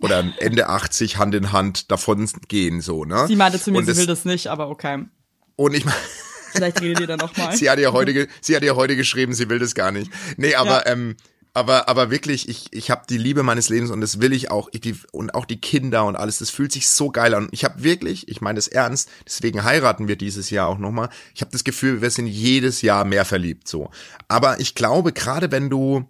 oder 0.00 0.24
Ende 0.38 0.68
80 0.68 1.16
Hand 1.18 1.34
in 1.34 1.52
Hand 1.52 1.90
davon 1.90 2.28
gehen, 2.48 2.80
so, 2.80 3.04
ne? 3.04 3.26
Sie 3.26 3.36
meinte 3.36 3.60
zu 3.60 3.70
mir, 3.70 3.78
und 3.78 3.84
sie 3.84 3.90
das- 3.92 3.98
will 3.98 4.06
das 4.06 4.24
nicht, 4.24 4.46
aber 4.48 4.68
okay. 4.68 5.04
Und 5.56 5.74
ich 5.74 5.84
Vielleicht 6.52 6.80
redet 6.80 7.00
ihr 7.00 7.06
da 7.08 7.16
noch 7.16 7.36
mal. 7.36 7.56
Sie 7.56 7.68
hat 7.68 7.78
ja 7.80 7.92
heute, 7.92 8.28
sie 8.40 8.54
hat 8.54 8.62
ja 8.62 8.76
heute 8.76 8.94
geschrieben, 8.96 9.34
sie 9.34 9.48
will 9.48 9.58
das 9.58 9.74
gar 9.74 9.90
nicht. 9.90 10.10
Nee, 10.36 10.54
aber 10.54 10.86
Ja. 10.86 10.92
ähm, 10.92 11.16
aber 11.52 11.88
aber 11.88 12.10
wirklich, 12.10 12.48
ich 12.48 12.66
ich 12.72 12.90
habe 12.90 13.02
die 13.08 13.18
Liebe 13.18 13.42
meines 13.42 13.68
Lebens 13.68 13.90
und 13.90 14.00
das 14.00 14.20
will 14.20 14.32
ich 14.32 14.50
auch 14.52 14.68
ich, 14.72 14.80
die, 14.80 14.94
und 15.12 15.34
auch 15.34 15.44
die 15.46 15.60
Kinder 15.60 16.04
und 16.04 16.14
alles. 16.16 16.38
Das 16.38 16.50
fühlt 16.50 16.70
sich 16.72 16.88
so 16.88 17.10
geil 17.10 17.34
an. 17.34 17.48
Ich 17.50 17.64
habe 17.64 17.82
wirklich, 17.82 18.28
ich 18.28 18.40
meine 18.40 18.56
das 18.56 18.68
ernst. 18.68 19.08
Deswegen 19.26 19.64
heiraten 19.64 20.06
wir 20.08 20.16
dieses 20.16 20.50
Jahr 20.50 20.68
auch 20.68 20.78
noch 20.78 20.90
mal. 20.92 21.08
Ich 21.34 21.40
habe 21.40 21.50
das 21.52 21.64
Gefühl, 21.64 22.02
wir 22.02 22.10
sind 22.10 22.26
jedes 22.28 22.82
Jahr 22.82 23.04
mehr 23.04 23.24
verliebt 23.24 23.66
so. 23.68 23.90
Aber 24.28 24.58
ich 24.60 24.74
glaube, 24.76 25.12
gerade 25.12 25.50
wenn 25.52 25.70
du 25.70 26.08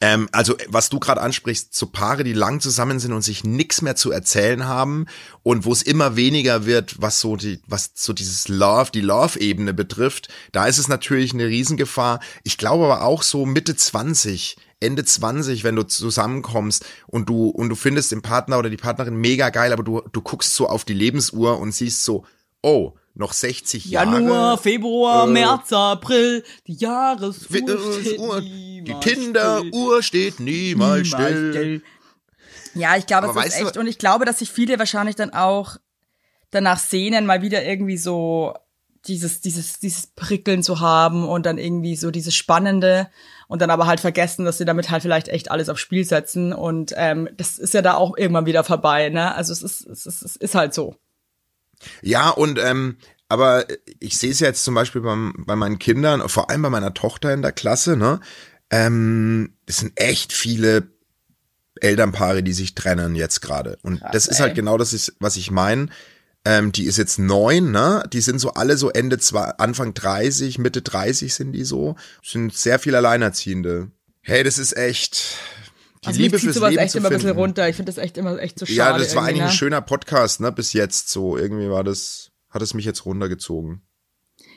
ähm, 0.00 0.28
also 0.32 0.56
was 0.68 0.88
du 0.88 0.98
gerade 0.98 1.20
ansprichst, 1.20 1.74
so 1.74 1.86
Paare, 1.86 2.24
die 2.24 2.32
lang 2.32 2.60
zusammen 2.60 2.98
sind 2.98 3.12
und 3.12 3.22
sich 3.22 3.44
nix 3.44 3.82
mehr 3.82 3.96
zu 3.96 4.10
erzählen 4.10 4.66
haben 4.66 5.06
und 5.42 5.64
wo 5.64 5.72
es 5.72 5.82
immer 5.82 6.16
weniger 6.16 6.66
wird, 6.66 7.00
was 7.00 7.20
so 7.20 7.36
die, 7.36 7.60
was 7.66 7.92
so 7.94 8.12
dieses 8.12 8.48
Love, 8.48 8.90
die 8.92 9.00
Love-Ebene 9.00 9.74
betrifft, 9.74 10.28
da 10.52 10.66
ist 10.66 10.78
es 10.78 10.88
natürlich 10.88 11.34
eine 11.34 11.46
Riesengefahr. 11.46 12.20
Ich 12.42 12.58
glaube 12.58 12.84
aber 12.84 13.02
auch 13.02 13.22
so 13.22 13.46
Mitte 13.46 13.76
20, 13.76 14.56
Ende 14.80 15.04
20, 15.04 15.64
wenn 15.64 15.76
du 15.76 15.84
zusammenkommst 15.84 16.84
und 17.06 17.28
du 17.28 17.48
und 17.48 17.68
du 17.68 17.74
findest 17.74 18.12
den 18.12 18.22
Partner 18.22 18.58
oder 18.58 18.70
die 18.70 18.76
Partnerin 18.76 19.16
mega 19.16 19.50
geil, 19.50 19.72
aber 19.72 19.82
du 19.82 20.02
du 20.12 20.20
guckst 20.20 20.54
so 20.54 20.68
auf 20.68 20.84
die 20.84 20.94
Lebensuhr 20.94 21.58
und 21.58 21.72
siehst 21.72 22.04
so, 22.04 22.24
oh, 22.62 22.94
noch 23.14 23.32
60 23.32 23.84
Jahre. 23.86 24.12
Januar, 24.12 24.58
Februar, 24.58 25.28
Äh, 25.28 25.30
März, 25.32 25.72
April, 25.72 26.42
die 26.66 26.74
Jahresuhr 26.74 27.56
äh, 27.56 28.00
steht 28.02 28.18
Uhr, 28.18 28.40
die 28.40 28.94
Tinderuhr 29.00 30.02
steht 30.02 30.40
niemals 30.40 31.08
still. 31.08 31.52
still. 31.52 31.82
Ja, 32.74 32.96
ich 32.96 33.06
glaube, 33.06 33.26
es 33.28 33.30
ist 33.32 33.36
weißt 33.36 33.60
du- 33.60 33.64
echt, 33.66 33.76
und 33.76 33.86
ich 33.86 33.98
glaube, 33.98 34.24
dass 34.24 34.40
sich 34.40 34.50
viele 34.50 34.78
wahrscheinlich 34.78 35.14
dann 35.16 35.32
auch 35.32 35.76
danach 36.50 36.78
sehnen, 36.78 37.24
mal 37.26 37.40
wieder 37.42 37.64
irgendwie 37.64 37.96
so 37.96 38.54
dieses, 39.06 39.40
dieses, 39.40 39.78
dieses 39.80 40.06
Prickeln 40.08 40.62
zu 40.62 40.80
haben 40.80 41.28
und 41.28 41.46
dann 41.46 41.58
irgendwie 41.58 41.94
so 41.94 42.10
dieses 42.10 42.34
Spannende 42.34 43.10
und 43.48 43.60
dann 43.62 43.70
aber 43.70 43.86
halt 43.86 44.00
vergessen, 44.00 44.44
dass 44.44 44.58
sie 44.58 44.64
damit 44.64 44.90
halt 44.90 45.02
vielleicht 45.02 45.28
echt 45.28 45.50
alles 45.50 45.68
aufs 45.68 45.82
Spiel 45.82 46.04
setzen 46.04 46.52
und 46.52 46.94
ähm, 46.96 47.28
das 47.36 47.58
ist 47.58 47.74
ja 47.74 47.82
da 47.82 47.94
auch 47.94 48.16
irgendwann 48.16 48.46
wieder 48.46 48.64
vorbei, 48.64 49.10
ne? 49.10 49.34
Also 49.34 49.52
es 49.52 49.62
ist, 49.62 49.86
es 49.86 50.06
ist, 50.06 50.22
es 50.22 50.36
ist 50.36 50.54
halt 50.54 50.72
so. 50.74 50.96
Ja, 52.02 52.30
und 52.30 52.58
ähm, 52.58 52.96
aber 53.28 53.66
ich 54.00 54.18
sehe 54.18 54.30
es 54.30 54.40
ja 54.40 54.48
jetzt 54.48 54.64
zum 54.64 54.74
Beispiel 54.74 55.00
beim, 55.00 55.34
bei 55.46 55.56
meinen 55.56 55.78
Kindern, 55.78 56.28
vor 56.28 56.50
allem 56.50 56.62
bei 56.62 56.70
meiner 56.70 56.94
Tochter 56.94 57.32
in 57.32 57.42
der 57.42 57.52
Klasse, 57.52 57.96
ne? 57.96 58.20
Ähm, 58.70 59.54
es 59.66 59.78
sind 59.78 59.92
echt 59.96 60.32
viele 60.32 60.88
Elternpaare, 61.80 62.42
die 62.42 62.52
sich 62.52 62.74
trennen 62.74 63.14
jetzt 63.14 63.40
gerade. 63.40 63.78
Und 63.82 64.02
das 64.12 64.26
ist 64.26 64.38
ey. 64.38 64.46
halt 64.46 64.54
genau 64.54 64.78
das, 64.78 64.92
ist, 64.92 65.14
was 65.20 65.36
ich 65.36 65.50
meine. 65.50 65.88
Ähm, 66.44 66.72
die 66.72 66.84
ist 66.84 66.98
jetzt 66.98 67.18
neun, 67.18 67.70
ne? 67.70 68.04
Die 68.12 68.20
sind 68.20 68.38
so 68.38 68.52
alle 68.52 68.76
so 68.76 68.90
Ende 68.90 69.18
zwei, 69.18 69.44
Anfang 69.44 69.94
30, 69.94 70.58
Mitte 70.58 70.82
30 70.82 71.34
sind 71.34 71.52
die 71.52 71.64
so. 71.64 71.96
Sind 72.22 72.54
sehr 72.54 72.78
viel 72.78 72.94
Alleinerziehende. 72.94 73.90
Hey, 74.20 74.44
das 74.44 74.58
ist 74.58 74.76
echt. 74.76 75.38
Die 76.04 76.08
Also 76.08 76.20
Liebe 76.20 76.38
fürs 76.38 76.54
sowas 76.54 76.70
Leben 76.70 76.82
echt 76.82 76.92
zu 76.92 76.98
immer 76.98 77.08
ein 77.10 77.14
bisschen 77.14 77.30
runter. 77.30 77.68
Ich 77.68 77.76
finde 77.76 77.90
das 77.92 78.02
echt 78.02 78.16
immer 78.18 78.38
echt 78.38 78.58
so 78.58 78.66
schade. 78.66 78.76
Ja, 78.76 78.96
das 78.98 79.14
war 79.16 79.24
eigentlich 79.24 79.42
ein 79.42 79.48
ne? 79.48 79.52
schöner 79.52 79.80
Podcast, 79.80 80.40
ne? 80.40 80.52
Bis 80.52 80.72
jetzt 80.72 81.08
so. 81.10 81.36
Irgendwie 81.36 81.68
war 81.70 81.82
das, 81.84 82.30
hat 82.50 82.62
es 82.62 82.74
mich 82.74 82.84
jetzt 82.84 83.04
runtergezogen. 83.06 83.82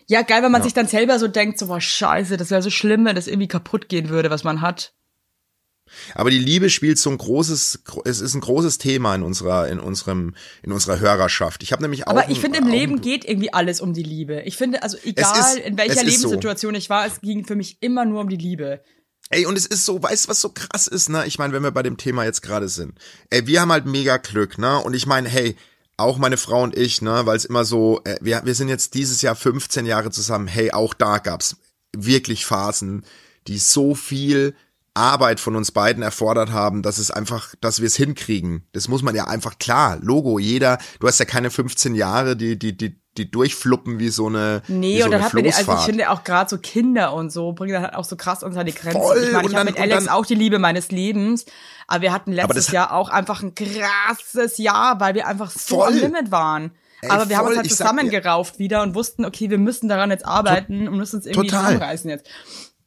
Ja, 0.07 0.21
geil, 0.21 0.41
wenn 0.43 0.51
man 0.51 0.61
Ja. 0.61 0.65
sich 0.65 0.73
dann 0.73 0.87
selber 0.87 1.19
so 1.19 1.27
denkt, 1.27 1.59
so, 1.59 1.67
boah, 1.67 1.81
scheiße, 1.81 2.37
das 2.37 2.49
wäre 2.51 2.61
so 2.61 2.69
schlimm, 2.69 3.03
wenn 3.05 3.15
das 3.15 3.27
irgendwie 3.27 3.47
kaputt 3.49 3.89
gehen 3.89 4.09
würde, 4.09 4.29
was 4.29 4.43
man 4.43 4.61
hat. 4.61 4.93
Aber 6.15 6.29
die 6.29 6.39
Liebe 6.39 6.69
spielt 6.69 6.99
so 6.99 7.09
ein 7.09 7.17
großes, 7.17 7.83
gro- 7.85 8.01
es 8.03 8.19
ist 8.19 8.33
ein 8.33 8.41
großes 8.41 8.77
Thema 8.77 9.15
in 9.15 9.23
unserer, 9.23 9.69
in 9.69 9.79
unserem, 9.79 10.35
in 10.61 10.73
unserer 10.73 10.99
Hörerschaft. 10.99 11.63
Ich 11.63 11.71
habe 11.71 11.81
nämlich 11.81 12.07
auch. 12.07 12.11
Aber 12.11 12.29
ich 12.29 12.37
ein- 12.39 12.41
finde, 12.41 12.59
im 12.59 12.67
Leben 12.67 12.95
ein- 12.95 13.01
geht 13.01 13.23
irgendwie 13.23 13.53
alles 13.53 13.79
um 13.79 13.93
die 13.93 14.03
Liebe. 14.03 14.41
Ich 14.41 14.57
finde, 14.57 14.83
also 14.83 14.97
egal 15.05 15.33
ist- 15.57 15.65
in 15.65 15.77
welcher 15.77 15.93
ist 15.93 15.99
so. 16.01 16.05
Lebenssituation 16.27 16.75
ich 16.75 16.89
war, 16.89 17.05
es 17.05 17.21
ging 17.21 17.45
für 17.45 17.55
mich 17.55 17.77
immer 17.79 18.03
nur 18.03 18.19
um 18.21 18.27
die 18.29 18.35
Liebe. 18.35 18.81
Ey, 19.29 19.45
und 19.45 19.57
es 19.57 19.65
ist 19.65 19.85
so, 19.85 20.01
weißt 20.01 20.25
du, 20.25 20.29
was 20.29 20.41
so 20.41 20.49
krass 20.49 20.87
ist, 20.87 21.09
ne? 21.09 21.25
Ich 21.25 21.37
meine, 21.37 21.53
wenn 21.53 21.63
wir 21.63 21.71
bei 21.71 21.83
dem 21.83 21.97
Thema 21.97 22.23
jetzt 22.23 22.41
gerade 22.41 22.69
sind. 22.69 22.97
Ey, 23.29 23.45
wir 23.45 23.61
haben 23.61 23.71
halt 23.71 23.85
mega 23.85 24.17
Glück, 24.17 24.57
ne? 24.57 24.77
Und 24.79 24.93
ich 24.93 25.05
meine, 25.05 25.27
hey, 25.27 25.57
auch 25.97 26.17
meine 26.17 26.37
Frau 26.37 26.63
und 26.63 26.77
ich, 26.77 27.01
ne? 27.01 27.25
Weil 27.25 27.35
es 27.35 27.45
immer 27.45 27.65
so, 27.65 28.01
äh, 28.05 28.17
wir, 28.21 28.41
wir 28.45 28.55
sind 28.55 28.69
jetzt 28.69 28.93
dieses 28.93 29.21
Jahr 29.21 29.35
15 29.35 29.85
Jahre 29.85 30.11
zusammen. 30.11 30.47
Hey, 30.47 30.71
auch 30.71 30.93
da 30.93 31.17
gab's 31.17 31.57
wirklich 31.95 32.45
Phasen, 32.45 33.05
die 33.47 33.57
so 33.57 33.95
viel 33.95 34.55
Arbeit 34.93 35.39
von 35.39 35.55
uns 35.55 35.71
beiden 35.71 36.03
erfordert 36.03 36.51
haben, 36.51 36.81
dass 36.81 36.97
es 36.97 37.11
einfach, 37.11 37.53
dass 37.61 37.79
wir 37.79 37.87
es 37.87 37.95
hinkriegen. 37.95 38.63
Das 38.71 38.87
muss 38.87 39.03
man 39.03 39.15
ja 39.15 39.27
einfach 39.27 39.59
klar, 39.59 39.99
Logo, 40.01 40.39
jeder, 40.39 40.79
du 40.99 41.07
hast 41.07 41.19
ja 41.19 41.25
keine 41.25 41.51
15 41.51 41.93
Jahre, 41.95 42.35
die, 42.35 42.57
die, 42.57 42.75
die, 42.75 42.99
die 43.17 43.29
durchfluppen 43.29 43.99
wie 43.99 44.09
so 44.09 44.27
eine 44.27 44.61
Nee, 44.67 44.95
wie 44.95 44.99
so 44.99 45.05
und 45.05 45.11
dann 45.11 45.23
hat 45.23 45.33
man, 45.33 45.45
also 45.45 45.73
ich 45.73 45.79
finde 45.79 46.09
auch 46.11 46.23
gerade 46.23 46.49
so 46.49 46.57
Kinder 46.57 47.13
und 47.13 47.31
so 47.31 47.53
bringen 47.53 47.73
dann 47.73 47.83
halt 47.83 47.95
auch 47.95 48.05
so 48.05 48.15
krass 48.15 48.43
unter 48.43 48.63
die 48.63 48.73
Grenze. 48.73 48.97
Voll, 48.99 49.17
ich 49.25 49.31
meine, 49.33 49.47
ich 49.49 49.55
habe 49.55 49.65
mit 49.65 49.79
Alex 49.79 50.05
dann- 50.05 50.13
auch 50.13 50.25
die 50.25 50.35
Liebe 50.35 50.59
meines 50.59 50.91
Lebens, 50.91 51.45
aber 51.87 52.01
wir 52.03 52.13
hatten 52.13 52.31
letztes 52.31 52.65
das- 52.67 52.71
Jahr 52.71 52.93
auch 52.93 53.09
einfach 53.09 53.41
ein 53.41 53.53
krasses 53.55 54.57
Jahr, 54.57 54.99
weil 54.99 55.15
wir 55.15 55.27
einfach 55.27 55.51
so 55.51 55.77
Voll. 55.79 55.87
am 55.87 55.93
Limit 55.97 56.31
waren. 56.31 56.71
Ey, 57.01 57.09
aber 57.09 57.29
wir 57.29 57.37
haben 57.37 57.43
uns 57.45 57.51
voll, 57.51 57.57
halt 57.57 57.67
ich 57.67 57.75
sag 57.75 57.87
zusammengerauft 57.89 58.57
wieder 58.59 58.81
und 58.81 58.95
wussten, 58.95 59.23
okay, 59.25 59.49
wir 59.51 59.59
müssen 59.59 59.87
daran 59.87 60.09
jetzt 60.09 60.25
arbeiten 60.25 60.87
und 60.87 60.97
müssen 60.97 61.17
uns 61.17 61.25
irgendwie 61.27 61.47
Total. 61.49 61.63
zusammenreißen 61.65 62.09
jetzt. 62.09 62.27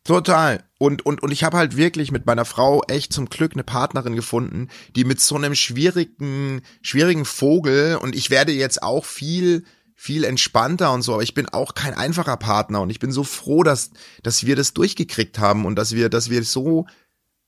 Total. 0.03 0.65
Und, 0.79 1.05
und, 1.05 1.23
und 1.23 1.31
ich 1.31 1.45
habe 1.45 1.59
halt 1.59 1.77
wirklich 1.77 2.11
mit 2.11 2.25
meiner 2.27 2.45
Frau 2.47 2.83
echt 2.89 3.13
zum 3.13 3.29
Glück 3.29 3.53
eine 3.53 3.63
Partnerin 3.63 4.17
gefunden, 4.17 4.69
die 4.97 5.05
mit 5.05 5.21
so 5.21 5.37
einem 5.37 5.55
schwierigen, 5.55 6.63
schwierigen 6.83 7.25
Vogel 7.27 7.97
und 8.01 8.17
ich 8.17 8.31
werde 8.31 8.51
jetzt 8.53 8.83
auch 8.83 9.05
viel, 9.05 9.65
viel 10.03 10.25
entspannter 10.25 10.95
und 10.95 11.03
so, 11.03 11.13
aber 11.13 11.23
ich 11.23 11.35
bin 11.35 11.47
auch 11.51 11.75
kein 11.75 11.93
einfacher 11.93 12.39
Partner 12.39 12.81
und 12.81 12.89
ich 12.89 13.01
bin 13.01 13.13
so 13.13 13.23
froh, 13.23 13.63
dass, 13.63 13.91
dass 14.23 14.47
wir 14.47 14.57
das 14.57 14.73
durchgekriegt 14.73 15.39
haben 15.39 15.67
und 15.67 15.77
dass 15.77 15.93
wir, 15.93 16.09
dass 16.09 16.31
wir 16.31 16.43
so 16.43 16.87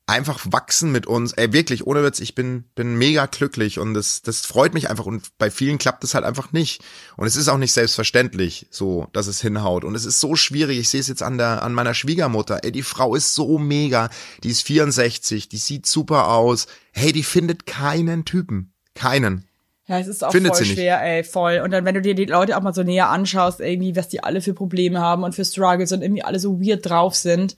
einfach 0.06 0.38
wachsen 0.50 0.92
mit 0.92 1.06
uns. 1.06 1.32
Ey, 1.32 1.54
wirklich, 1.54 1.86
ohne 1.86 2.04
Witz, 2.04 2.20
ich 2.20 2.34
bin, 2.34 2.64
bin 2.74 2.98
mega 2.98 3.24
glücklich 3.24 3.78
und 3.78 3.94
das, 3.94 4.20
das 4.20 4.44
freut 4.44 4.74
mich 4.74 4.90
einfach 4.90 5.06
und 5.06 5.30
bei 5.38 5.50
vielen 5.50 5.78
klappt 5.78 6.04
es 6.04 6.12
halt 6.12 6.26
einfach 6.26 6.52
nicht. 6.52 6.84
Und 7.16 7.26
es 7.26 7.36
ist 7.36 7.48
auch 7.48 7.56
nicht 7.56 7.72
selbstverständlich 7.72 8.66
so, 8.68 9.08
dass 9.14 9.28
es 9.28 9.40
hinhaut. 9.40 9.82
Und 9.82 9.94
es 9.94 10.04
ist 10.04 10.20
so 10.20 10.36
schwierig. 10.36 10.78
Ich 10.78 10.90
sehe 10.90 11.00
es 11.00 11.08
jetzt 11.08 11.22
an 11.22 11.38
der, 11.38 11.62
an 11.62 11.72
meiner 11.72 11.94
Schwiegermutter. 11.94 12.64
Ey, 12.64 12.72
die 12.72 12.82
Frau 12.82 13.14
ist 13.14 13.32
so 13.32 13.56
mega. 13.56 14.10
Die 14.44 14.50
ist 14.50 14.66
64, 14.66 15.48
die 15.48 15.56
sieht 15.56 15.86
super 15.86 16.28
aus. 16.28 16.66
Hey, 16.92 17.12
die 17.12 17.24
findet 17.24 17.64
keinen 17.64 18.26
Typen. 18.26 18.74
Keinen. 18.94 19.48
Ja, 19.92 19.98
es 19.98 20.06
ist 20.08 20.24
auch 20.24 20.32
Findet 20.32 20.52
voll 20.56 20.64
sie 20.64 20.70
nicht. 20.70 20.78
schwer, 20.78 21.02
ey, 21.02 21.22
voll. 21.22 21.60
Und 21.62 21.70
dann, 21.70 21.84
wenn 21.84 21.94
du 21.94 22.00
dir 22.00 22.14
die 22.14 22.24
Leute 22.24 22.56
auch 22.56 22.62
mal 22.62 22.72
so 22.72 22.82
näher 22.82 23.10
anschaust, 23.10 23.60
irgendwie, 23.60 23.94
was 23.94 24.08
die 24.08 24.22
alle 24.24 24.40
für 24.40 24.54
Probleme 24.54 25.00
haben 25.00 25.22
und 25.22 25.34
für 25.34 25.44
Struggles 25.44 25.92
und 25.92 26.00
irgendwie 26.00 26.24
alle 26.24 26.38
so 26.38 26.60
weird 26.60 26.88
drauf 26.88 27.14
sind. 27.14 27.56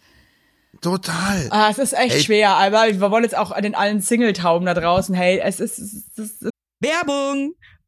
Total. 0.80 1.46
Ah, 1.50 1.68
es 1.70 1.78
ist 1.78 1.92
echt 1.92 2.16
Ey. 2.16 2.20
schwer, 2.20 2.50
aber 2.56 2.86
wir 2.88 3.10
wollen 3.12 3.22
jetzt 3.22 3.36
auch 3.36 3.52
an 3.52 3.62
den 3.62 3.76
allen 3.76 4.00
Single-Tauben 4.00 4.66
da 4.66 4.74
draußen, 4.74 5.14
hey, 5.14 5.40
es 5.42 5.60
ist, 5.60 5.78
es 5.78 5.94
ist, 5.94 6.18
es 6.18 6.32
ist 6.42 6.50
Werbung! 6.80 7.54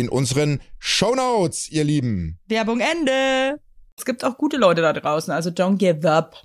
in 0.00 0.08
unseren 0.08 0.60
Shownotes, 0.78 1.70
ihr 1.70 1.84
Lieben. 1.84 2.38
Werbung 2.46 2.80
Ende. 2.80 3.60
Es 3.96 4.04
gibt 4.04 4.24
auch 4.24 4.36
gute 4.36 4.56
Leute 4.56 4.82
da 4.82 4.92
draußen, 4.92 5.32
also 5.32 5.50
don't 5.50 5.76
give 5.76 6.08
up. 6.10 6.36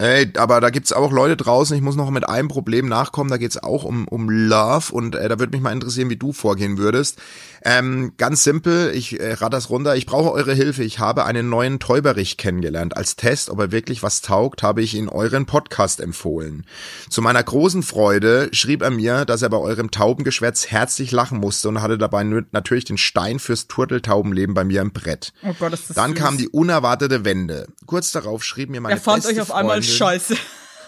Ey, 0.00 0.32
aber 0.38 0.62
da 0.62 0.70
gibt's 0.70 0.94
auch 0.94 1.12
Leute 1.12 1.36
draußen, 1.36 1.76
ich 1.76 1.82
muss 1.82 1.94
noch 1.94 2.08
mit 2.08 2.26
einem 2.26 2.48
Problem 2.48 2.88
nachkommen, 2.88 3.28
da 3.28 3.36
geht's 3.36 3.62
auch 3.62 3.84
um, 3.84 4.08
um 4.08 4.30
Love 4.30 4.94
und 4.94 5.14
äh, 5.14 5.28
da 5.28 5.38
würde 5.38 5.52
mich 5.52 5.60
mal 5.60 5.74
interessieren, 5.74 6.08
wie 6.08 6.16
du 6.16 6.32
vorgehen 6.32 6.78
würdest. 6.78 7.18
Ähm, 7.62 8.14
ganz 8.16 8.42
simpel, 8.42 8.92
ich 8.94 9.20
äh, 9.20 9.34
rate 9.34 9.50
das 9.50 9.68
runter, 9.68 9.96
ich 9.96 10.06
brauche 10.06 10.32
eure 10.32 10.54
Hilfe, 10.54 10.82
ich 10.84 11.00
habe 11.00 11.26
einen 11.26 11.50
neuen 11.50 11.80
Täuberich 11.80 12.38
kennengelernt. 12.38 12.96
Als 12.96 13.16
Test, 13.16 13.50
ob 13.50 13.58
er 13.58 13.72
wirklich 13.72 14.02
was 14.02 14.22
taugt, 14.22 14.62
habe 14.62 14.80
ich 14.80 14.94
ihn 14.94 15.10
euren 15.10 15.44
Podcast 15.44 16.00
empfohlen. 16.00 16.64
Zu 17.10 17.20
meiner 17.20 17.42
großen 17.42 17.82
Freude 17.82 18.48
schrieb 18.52 18.80
er 18.80 18.90
mir, 18.90 19.26
dass 19.26 19.42
er 19.42 19.50
bei 19.50 19.58
eurem 19.58 19.90
Taubengeschwätz 19.90 20.68
herzlich 20.68 21.12
lachen 21.12 21.36
musste 21.36 21.68
und 21.68 21.82
hatte 21.82 21.98
dabei 21.98 22.24
natürlich 22.24 22.86
den 22.86 22.96
Stein 22.96 23.38
fürs 23.38 23.66
Turteltaubenleben 23.66 24.54
bei 24.54 24.64
mir 24.64 24.80
im 24.80 24.92
Brett. 24.92 25.34
Oh 25.42 25.52
Gott, 25.58 25.74
ist 25.74 25.90
das 25.90 25.96
Dann 25.96 26.12
süß. 26.12 26.18
kam 26.18 26.38
die 26.38 26.48
unerwartete 26.48 27.26
Wende. 27.26 27.68
Kurz 27.84 28.12
darauf 28.12 28.42
schrieb 28.42 28.70
mir 28.70 28.80
meine 28.80 28.94
Er 28.94 29.00
fand 29.02 29.24
beste 29.24 29.34
euch 29.34 29.42
auf 29.42 29.52
einmal 29.52 29.82
Freundin, 29.82 29.89
scheiße. 29.96 30.36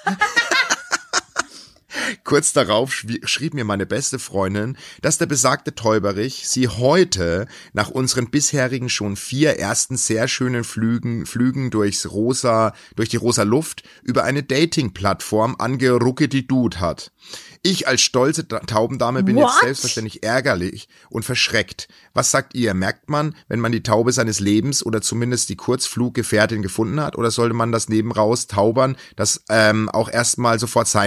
Kurz 2.25 2.53
darauf 2.53 2.93
schrieb 3.25 3.55
mir 3.55 3.65
meine 3.65 3.87
beste 3.87 4.19
Freundin, 4.19 4.77
dass 5.03 5.19
der 5.19 5.27
besagte 5.27 5.75
Täuberich 5.75 6.49
sie 6.49 6.69
heute 6.69 7.47
nach 7.73 7.91
unseren 7.91 8.31
bisherigen 8.31 8.89
schon 8.89 9.17
vier 9.17 9.59
ersten 9.59 9.97
sehr 9.97 10.29
schönen 10.29 10.65
Flügen, 10.65 11.27
Flügen 11.27 11.71
durchs 11.71 12.11
rosa, 12.11 12.75
durch 12.97 13.09
die 13.09 13.17
rosa 13.17 13.43
Luft 13.43 13.83
über 14.03 14.25
eine 14.25 14.43
Dating-Plattform 14.43 15.57
angerucketidut 15.59 16.81
hat. 16.81 17.13
Ich 17.63 17.87
als 17.87 18.01
stolze 18.01 18.49
Ta- 18.49 18.61
Taubendame 18.61 19.23
bin 19.23 19.37
What? 19.37 19.51
jetzt 19.51 19.61
selbstverständlich 19.61 20.23
ärgerlich 20.23 20.89
und 21.11 21.25
verschreckt. 21.25 21.89
Was 22.13 22.31
sagt 22.31 22.55
ihr? 22.55 22.75
Merkt 22.75 23.09
man, 23.09 23.37
wenn 23.49 23.61
man 23.61 23.71
die 23.73 23.83
Taube 23.83 24.13
seines 24.13 24.41
Lebens 24.41 24.85
oder 24.85 25.01
zumindest 25.01 25.49
die 25.49 25.57
Kurzfluggefährtin 25.57 26.63
gefunden 26.63 27.01
hat? 27.01 27.17
Oder 27.17 27.31
sollte 27.31 27.55
man 27.55 27.71
das 27.71 27.89
nebenraus 27.89 28.49
taubern, 28.49 28.97
das 29.15 29.45
ähm, 29.49 29.89
auch 29.89 30.09
erstmal 30.11 30.59
sofort 30.59 30.89
sein? 30.89 31.07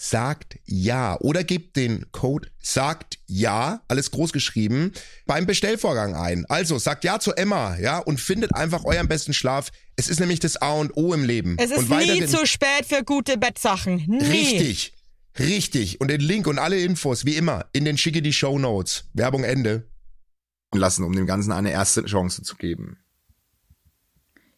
sagt 0.00 0.60
ja 0.64 1.18
oder 1.20 1.42
gebt 1.42 1.76
den 1.76 2.06
Code 2.12 2.48
sagt 2.60 3.18
ja, 3.26 3.82
alles 3.88 4.12
groß 4.12 4.32
geschrieben, 4.32 4.92
beim 5.26 5.44
Bestellvorgang 5.44 6.14
ein. 6.14 6.46
Also 6.48 6.78
sagt 6.78 7.02
ja 7.02 7.18
zu 7.18 7.32
Emma, 7.32 7.76
ja, 7.78 7.98
und 7.98 8.20
findet 8.20 8.54
einfach 8.54 8.84
euren 8.84 9.08
besten 9.08 9.34
Schlaf. 9.34 9.70
Es 9.96 10.08
ist 10.08 10.20
nämlich 10.20 10.38
das 10.38 10.56
A 10.62 10.72
und 10.72 10.96
O 10.96 11.12
im 11.12 11.24
Leben. 11.24 11.56
Es 11.58 11.72
ist 11.72 11.90
und 11.90 11.98
nie 11.98 12.24
zu 12.26 12.46
spät 12.46 12.86
für 12.86 13.02
gute 13.02 13.38
Bettsachen. 13.38 14.04
Nie. 14.06 14.22
Richtig. 14.24 14.94
Richtig. 15.38 16.00
Und 16.00 16.08
den 16.08 16.20
Link 16.20 16.46
und 16.46 16.60
alle 16.60 16.78
Infos, 16.78 17.24
wie 17.24 17.34
immer, 17.34 17.66
in 17.72 17.84
den 17.84 17.98
schicke 17.98 18.22
die 18.22 18.32
Show 18.32 18.58
Notes. 18.58 19.04
Werbung 19.14 19.42
Ende. 19.42 19.88
lassen, 20.72 21.02
um 21.02 21.12
dem 21.12 21.26
Ganzen 21.26 21.50
eine 21.50 21.72
erste 21.72 22.04
Chance 22.04 22.42
zu 22.42 22.56
geben. 22.56 22.98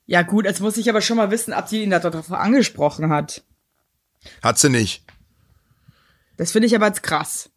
Ja 0.05 0.23
gut, 0.23 0.45
jetzt 0.45 0.61
muss 0.61 0.77
ich 0.77 0.91
aber 0.91 1.01
schon 1.01 1.17
mal 1.17 1.31
wissen, 1.31 1.55
ob 1.55 1.67
die 1.67 1.83
ihn 1.83 1.91
darauf 1.91 2.31
angesprochen 2.33 3.11
hat. 3.11 3.45
Hat 4.43 4.59
sie 4.59 4.69
nicht. 4.69 5.05
Das 6.41 6.53
finde 6.53 6.69
ich 6.69 6.75
aber 6.75 6.87
jetzt 6.87 7.03
krass. 7.03 7.51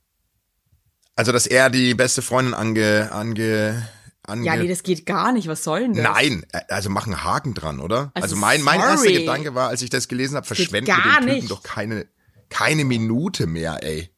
Also, 1.16 1.32
dass 1.32 1.48
er 1.48 1.70
die 1.70 1.94
beste 1.94 2.22
Freundin 2.22 2.54
ange, 2.54 3.10
ange, 3.14 3.88
ange 4.24 4.46
Ja, 4.46 4.58
nee, 4.58 4.68
das 4.68 4.84
geht 4.84 5.06
gar 5.06 5.32
nicht. 5.32 5.48
Was 5.48 5.64
soll 5.64 5.84
denn 5.84 5.94
das? 5.94 6.04
Nein, 6.04 6.46
äh, 6.52 6.60
also 6.68 6.90
mach 6.90 7.06
einen 7.06 7.24
Haken 7.24 7.54
dran, 7.54 7.80
oder? 7.80 8.12
Also 8.14 8.24
Also, 8.24 8.36
mein, 8.36 8.62
mein 8.62 8.82
erster. 8.82 9.10
Gedanke 9.10 9.56
war, 9.56 9.70
als 9.70 9.82
ich 9.84 9.90
das 9.90 10.10
gelesen 10.10 10.36
habe, 10.36 10.46
verschwenden 10.46 10.88
wir 10.88 10.96
den 10.96 11.12
Typen 11.22 11.26
nicht. 11.34 11.50
doch 11.50 11.64
keine, 11.64 12.08
keine 12.50 12.84
Minute 12.84 13.48
mehr, 13.48 13.82
ey. 13.84 14.10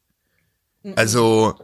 Also, 0.96 1.54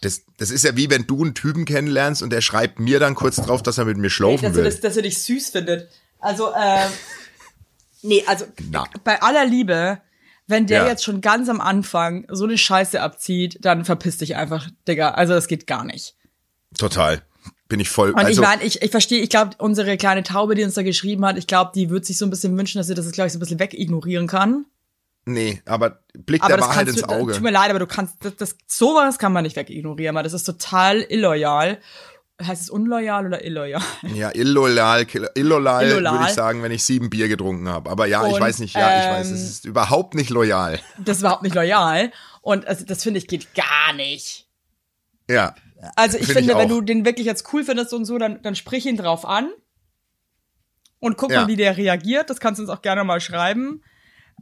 das, 0.00 0.22
das 0.38 0.50
ist 0.50 0.64
ja 0.64 0.74
wie 0.74 0.88
wenn 0.88 1.06
du 1.06 1.22
einen 1.22 1.34
Typen 1.34 1.66
kennenlernst 1.66 2.22
und 2.22 2.30
der 2.30 2.40
schreibt 2.40 2.80
mir 2.80 2.98
dann 2.98 3.14
kurz 3.14 3.36
drauf, 3.36 3.62
dass 3.62 3.76
er 3.76 3.84
mit 3.84 3.98
mir 3.98 4.08
schlafen 4.08 4.42
dass, 4.42 4.54
will. 4.54 4.64
er 4.64 4.70
das, 4.70 4.80
dass 4.80 4.96
er 4.96 5.02
dich 5.02 5.22
süß 5.22 5.50
findet. 5.50 5.90
Also, 6.18 6.50
ähm, 6.54 6.88
nee, 8.00 8.24
also 8.26 8.46
Na. 8.70 8.84
bei 9.04 9.20
aller 9.20 9.44
Liebe, 9.44 10.00
wenn 10.46 10.66
der 10.66 10.82
Ja. 10.82 10.88
jetzt 10.88 11.04
schon 11.04 11.20
ganz 11.20 11.48
am 11.48 11.60
Anfang 11.60 12.26
so 12.30 12.44
eine 12.44 12.56
Scheiße 12.58 13.00
abzieht, 13.00 13.58
dann 13.62 13.84
verpiss 13.84 14.18
dich 14.18 14.36
einfach, 14.36 14.68
Digga. 14.86 15.10
Also 15.10 15.34
das 15.34 15.48
geht 15.48 15.66
gar 15.66 15.84
nicht. 15.84 16.14
Total. 16.78 17.22
Bin 17.68 17.80
ich 17.80 17.88
voll. 17.88 18.10
Und 18.10 18.18
also, 18.18 18.30
ich 18.42 18.46
meine, 18.46 18.62
ich, 18.62 18.80
ich 18.82 18.90
verstehe, 18.92 19.20
ich 19.22 19.28
glaube, 19.30 19.52
unsere 19.58 19.96
kleine 19.96 20.22
Taube, 20.22 20.54
die 20.54 20.62
uns 20.62 20.74
da 20.74 20.82
geschrieben 20.82 21.24
hat, 21.26 21.36
ich 21.36 21.48
glaube, 21.48 21.72
die 21.74 21.90
wird 21.90 22.04
sich 22.06 22.16
so 22.16 22.24
ein 22.24 22.30
bisschen 22.30 22.56
wünschen, 22.56 22.78
dass 22.78 22.86
sie 22.86 22.94
das, 22.94 23.10
glaube 23.10 23.26
ich, 23.26 23.32
so 23.32 23.38
ein 23.38 23.40
bisschen 23.40 23.58
wegignorieren 23.58 24.28
kann. 24.28 24.66
nee, 25.24 25.60
aber 25.66 25.98
Blick 26.14 26.42
Aber 26.42 26.50
der 26.50 26.56
das 26.58 26.68
Wahrheit 26.68 26.86
ins 26.88 27.00
du, 27.02 27.08
Auge. 27.08 27.32
tut 27.32 27.42
mir 27.42 27.50
leid, 27.50 27.70
aber 27.70 27.80
du 27.80 27.86
kannst, 27.88 28.14
das, 28.20 28.36
das, 28.36 28.56
sowas 28.68 29.18
kann 29.18 29.32
man 29.32 29.42
nicht 29.42 29.56
wegignorieren, 29.56 30.14
weil 30.14 30.22
das 30.22 30.32
ist 30.32 30.44
total 30.44 31.02
illoyal. 31.08 31.78
Heißt 32.42 32.62
es 32.62 32.70
unloyal 32.70 33.26
oder 33.26 33.44
illoyal? 33.44 33.80
Ja, 34.14 34.30
illoyal, 34.34 35.06
illoyal, 35.34 35.84
Illoyal. 35.86 36.12
würde 36.12 36.24
ich 36.26 36.34
sagen, 36.34 36.62
wenn 36.62 36.70
ich 36.70 36.84
sieben 36.84 37.08
Bier 37.08 37.28
getrunken 37.28 37.66
habe. 37.68 37.88
Aber 37.88 38.06
ja, 38.06 38.26
ich 38.26 38.34
Und, 38.34 38.40
weiß 38.40 38.58
nicht, 38.58 38.74
ja, 38.74 38.98
ich 38.98 39.08
weiß, 39.10 39.28
ähm, 39.28 39.34
es 39.34 39.42
ist 39.42 39.64
überhaupt 39.64 40.14
nicht 40.14 40.28
loyal. 40.28 40.78
Das 40.98 41.16
ist 41.16 41.22
überhaupt 41.22 41.42
nicht 41.42 41.54
loyal. 41.54 42.12
Und 42.42 42.66
also, 42.66 42.84
das 42.84 43.02
finde 43.02 43.18
ich 43.18 43.26
geht 43.26 43.54
gar 43.54 43.94
nicht. 43.94 44.48
Ja. 45.30 45.54
Also 45.96 46.18
ich 46.18 46.26
Find 46.26 46.38
finde, 46.38 46.52
ich 46.52 46.58
wenn 46.58 46.68
du 46.68 46.80
den 46.82 47.04
wirklich 47.06 47.26
jetzt 47.26 47.52
cool 47.54 47.64
findest 47.64 47.94
und 47.94 48.04
so, 48.04 48.18
dann, 48.18 48.42
dann 48.42 48.54
sprich 48.54 48.84
ihn 48.86 48.96
drauf 48.98 49.24
an. 49.24 49.50
Und 50.98 51.16
guck 51.16 51.30
Ja. 51.30 51.42
mal, 51.42 51.48
wie 51.48 51.56
der 51.56 51.76
reagiert. 51.76 52.28
Das 52.28 52.38
kannst 52.40 52.58
du 52.58 52.62
uns 52.64 52.70
auch 52.70 52.82
gerne 52.82 53.02
mal 53.04 53.20
schreiben. 53.20 53.82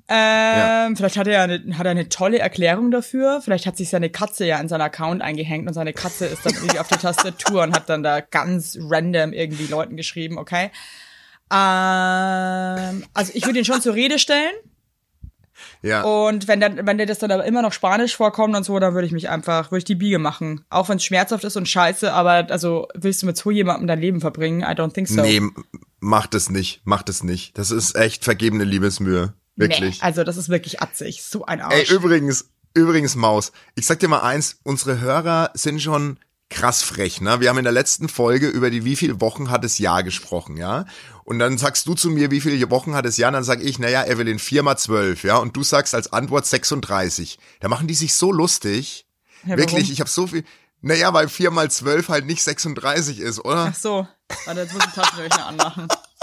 Ähm, 0.07 0.97
Vielleicht 0.97 1.17
hat 1.17 1.27
er, 1.27 1.33
ja 1.33 1.43
eine, 1.45 1.79
hat 1.79 1.87
er 1.87 1.91
eine 1.91 2.11
tolle 2.11 2.39
Erklärung 2.39 2.91
dafür. 2.91 3.41
Vielleicht 3.43 3.67
hat 3.67 3.77
sich 3.77 3.89
seine 3.89 4.11
Katze 4.11 4.45
ja 4.45 4.59
in 4.61 4.69
seinen 4.69 4.83
Account 4.83 5.23
eingehängt 5.23 5.67
und 5.67 5.73
seine 5.73 5.95
Katze 5.95 6.27
ist 6.27 6.45
dann 6.45 6.55
irgendwie 6.55 6.79
auf 6.79 6.89
der 6.89 6.99
Tastatur 6.99 7.63
und 7.63 7.75
hat 7.75 7.89
dann 7.89 8.03
da 8.03 8.21
ganz 8.21 8.77
random 8.79 9.33
irgendwie 9.33 9.67
Leuten 9.67 9.97
geschrieben, 9.97 10.37
okay? 10.37 10.71
Ähm, 11.51 13.05
also 13.15 13.33
ich 13.35 13.47
würde 13.47 13.59
ihn 13.59 13.65
schon 13.65 13.81
zur 13.81 13.95
Rede 13.95 14.19
stellen. 14.19 14.53
Ja. 15.83 16.03
Und 16.03 16.49
wenn 16.49 16.61
der, 16.61 16.87
wenn 16.87 16.99
der 16.99 17.07
das 17.07 17.19
dann 17.19 17.31
aber 17.31 17.45
immer 17.45 17.63
noch 17.63 17.73
Spanisch 17.73 18.17
vorkommt 18.17 18.57
und 18.57 18.65
so, 18.65 18.79
dann 18.79 18.95
würde 18.95 19.07
ich 19.07 19.13
mich 19.13 19.31
einfach, 19.31 19.71
würde 19.71 19.79
ich 19.79 19.85
die 19.85 19.95
Biege 19.95 20.19
machen. 20.19 20.65
Auch 20.69 20.89
wenn 20.89 20.97
es 20.97 21.05
schmerzhaft 21.05 21.45
ist 21.45 21.57
und 21.57 21.69
scheiße, 21.69 22.13
aber 22.13 22.47
also 22.51 22.89
willst 22.95 23.23
du 23.23 23.27
mit 23.27 23.37
so 23.37 23.51
jemandem 23.51 23.87
dein 23.87 24.01
Leben 24.01 24.21
verbringen? 24.21 24.61
I 24.61 24.75
don't 24.75 24.93
think 24.93 25.09
so. 25.09 25.23
Nee, 25.23 25.41
mach 26.01 26.27
das 26.27 26.51
nicht, 26.51 26.83
mach 26.85 27.03
das 27.03 27.23
nicht. 27.23 27.57
Das 27.57 27.71
ist 27.71 27.97
echt 27.97 28.25
vergebene 28.25 28.65
Liebesmühe. 28.65 29.35
Wirklich. 29.57 30.01
Nee, 30.01 30.07
also 30.07 30.25
das 30.25 30.37
ist 30.37 30.49
wirklich 30.49 30.83
atzig. 30.83 31.23
So 31.23 31.45
ein 31.45 31.61
Arsch. 31.61 31.91
Ey, 31.91 31.97
übrigens, 31.97 32.51
übrigens, 32.75 33.15
Maus, 33.15 33.53
ich 33.75 33.87
sag 33.87 34.01
dir 34.01 34.09
mal 34.09 34.23
eins, 34.23 34.59
unsere 34.63 35.01
Hörer 35.01 35.51
sind 35.55 35.81
schon 35.81 36.19
krass 36.51 36.83
frech, 36.83 37.21
ne? 37.21 37.41
Wir 37.41 37.49
haben 37.49 37.59
in 37.59 37.65
der 37.65 37.73
letzten 37.73 38.09
Folge 38.09 38.49
über 38.49 38.71
die 38.71 38.85
wie 38.85 38.97
viele 38.97 39.21
Wochen 39.21 39.51
hat 39.51 39.65
es 39.65 39.79
Jahr 39.79 40.03
gesprochen, 40.03 40.57
ja? 40.57 40.85
Und 41.25 41.39
dann 41.39 41.59
sagst 41.59 41.87
du 41.87 41.95
zu 41.95 42.11
mir, 42.11 42.31
wie 42.31 42.41
viele 42.41 42.71
Wochen 42.71 42.95
hat 42.95 43.07
es 43.07 43.17
Jahr? 43.17 43.29
Und 43.29 43.35
dann 43.35 43.45
sag 43.45 43.63
ich, 43.63 43.79
naja, 43.79 44.05
Evelyn, 44.05 44.39
vier 44.39 44.63
mal 44.63 44.77
zwölf, 44.77 45.25
ja? 45.25 45.37
Und 45.37 45.57
du 45.57 45.63
sagst 45.63 45.95
als 45.95 46.13
Antwort 46.13 46.47
36. 46.47 47.39
Da 47.61 47.69
machen 47.69 47.89
die 47.89 47.95
sich 47.95 48.15
so 48.15 48.31
lustig. 48.31 49.07
Ja, 49.47 49.57
Wirklich, 49.57 49.91
ich 49.91 50.01
habe 50.01 50.11
so 50.11 50.27
viel. 50.27 50.45
Naja, 50.81 51.15
weil 51.15 51.29
vier 51.29 51.51
mal 51.51 51.71
zwölf 51.71 52.09
halt 52.09 52.27
nicht 52.27 52.43
36 52.43 53.19
ist, 53.19 53.43
oder? 53.45 53.71
Ach 53.71 53.75
so. 53.75 54.07
Warte, 54.45 54.61
jetzt 54.61 54.75
muss 54.75 54.85
ich 54.87 54.93
Taschenrechner 54.93 55.47
anmachen. 55.47 55.89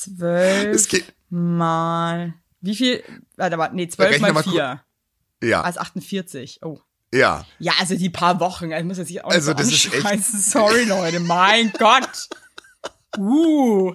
Zwölf 0.00 0.88
mal. 1.28 2.34
Wie 2.60 2.74
viel? 2.74 3.02
Warte, 3.36 3.58
warte, 3.58 3.76
nee, 3.76 3.88
zwölf 3.88 4.18
mal 4.20 4.32
mal 4.32 4.42
vier. 4.42 4.82
Ja, 5.42 5.62
Also 5.62 5.80
48. 5.80 6.60
Oh. 6.62 6.80
ja. 7.12 7.44
Ja, 7.58 7.72
also 7.78 7.96
die 7.96 8.10
paar 8.10 8.40
Wochen, 8.40 8.72
ich 8.72 8.84
muss 8.84 8.98
jetzt 8.98 9.08
nicht 9.08 9.24
auch 9.24 9.30
Also, 9.30 9.52
das 9.54 9.68
ist 9.68 9.92
echt-. 9.92 10.24
Sorry, 10.24 10.84
Leute, 10.84 11.20
mein 11.20 11.72
Gott. 11.78 12.28
Uh, 13.18 13.94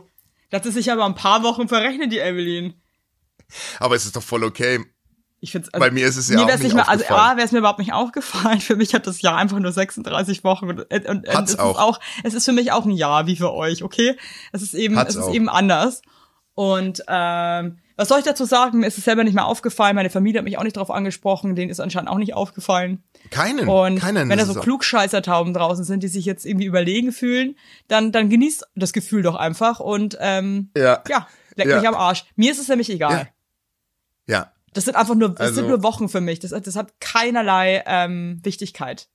das 0.49 0.65
ist 0.65 0.75
sich 0.75 0.91
aber 0.91 1.05
ein 1.05 1.15
paar 1.15 1.43
Wochen 1.43 1.67
verrechnet, 1.67 2.11
die 2.11 2.19
Evelyn. 2.19 2.73
Aber 3.79 3.95
es 3.95 4.05
ist 4.05 4.15
doch 4.15 4.23
voll 4.23 4.43
okay. 4.43 4.83
Ich 5.45 5.51
find's, 5.51 5.69
Bei 5.71 5.91
mir 5.91 6.07
ist 6.07 6.17
es 6.17 6.27
ja 6.27 6.37
mir 6.37 6.43
auch 6.43 6.47
wär's 6.47 6.61
nicht 6.61 6.73
mehr, 6.73 6.89
also. 6.89 7.05
A, 7.09 7.35
wäre 7.37 7.45
es 7.45 7.51
mir 7.51 7.59
überhaupt 7.59 7.77
nicht 7.77 7.93
aufgefallen. 7.93 8.59
Für 8.61 8.75
mich 8.75 8.95
hat 8.95 9.05
das 9.05 9.21
Jahr 9.21 9.37
einfach 9.37 9.59
nur 9.59 9.71
36 9.71 10.43
Wochen 10.43 10.69
und, 10.69 10.91
und, 10.91 11.05
und 11.07 11.27
Hat's 11.29 11.51
es 11.53 11.59
auch. 11.59 11.75
ist 11.75 11.79
auch, 11.79 11.99
es 12.23 12.33
ist 12.33 12.45
für 12.45 12.51
mich 12.51 12.71
auch 12.71 12.83
ein 12.85 12.89
Jahr 12.91 13.27
wie 13.27 13.35
für 13.35 13.53
euch, 13.53 13.83
okay? 13.83 14.17
Es 14.51 14.63
ist 14.63 14.73
eben, 14.73 14.97
Hat's 14.97 15.11
es 15.11 15.21
ist 15.21 15.27
auch. 15.27 15.33
eben 15.35 15.47
anders. 15.47 16.01
Und 16.55 17.03
ähm, 17.07 17.77
was 17.97 18.07
soll 18.09 18.19
ich 18.19 18.25
dazu 18.25 18.43
sagen? 18.45 18.79
Mir 18.79 18.87
ist 18.87 18.97
es 18.97 19.03
selber 19.05 19.23
nicht 19.23 19.35
mehr 19.35 19.45
aufgefallen. 19.45 19.95
Meine 19.95 20.09
Familie 20.09 20.39
hat 20.39 20.45
mich 20.45 20.57
auch 20.57 20.63
nicht 20.63 20.77
drauf 20.77 20.89
angesprochen. 20.89 21.55
Denen 21.55 21.69
ist 21.69 21.79
anscheinend 21.79 22.09
auch 22.09 22.17
nicht 22.17 22.33
aufgefallen. 22.33 23.03
Keinen. 23.29 23.67
Und 23.69 23.99
keinen. 23.99 24.27
wenn 24.29 24.37
da 24.39 24.45
so 24.45 24.59
Klugscheißertauben 24.59 25.53
draußen 25.53 25.85
sind, 25.85 26.01
die 26.01 26.07
sich 26.07 26.25
jetzt 26.25 26.45
irgendwie 26.45 26.65
überlegen 26.65 27.11
fühlen, 27.11 27.55
dann, 27.87 28.11
dann 28.11 28.29
genießt 28.29 28.65
das 28.75 28.93
Gefühl 28.93 29.21
doch 29.21 29.35
einfach 29.35 29.79
und 29.79 30.17
ähm, 30.19 30.71
Ja. 30.75 31.03
ja, 31.07 31.27
leck 31.55 31.67
Ja. 31.67 31.77
mich 31.79 31.87
am 31.87 31.95
Arsch. 31.95 32.25
Mir 32.35 32.51
ist 32.51 32.59
es 32.59 32.67
nämlich 32.67 32.89
egal. 32.89 33.29
Ja. 34.27 34.51
Das 34.75 34.85
sind 34.85 34.95
einfach 34.95 35.15
nur, 35.15 35.29
das 35.29 35.39
Also- 35.39 35.55
sind 35.55 35.67
nur 35.69 35.81
Wochen 35.83 36.07
für 36.09 36.21
mich. 36.21 36.39
Das, 36.39 36.51
das 36.51 36.75
hat 36.75 36.99
keinerlei 36.99 37.83
ähm, 37.87 38.39
Wichtigkeit. 38.43 39.07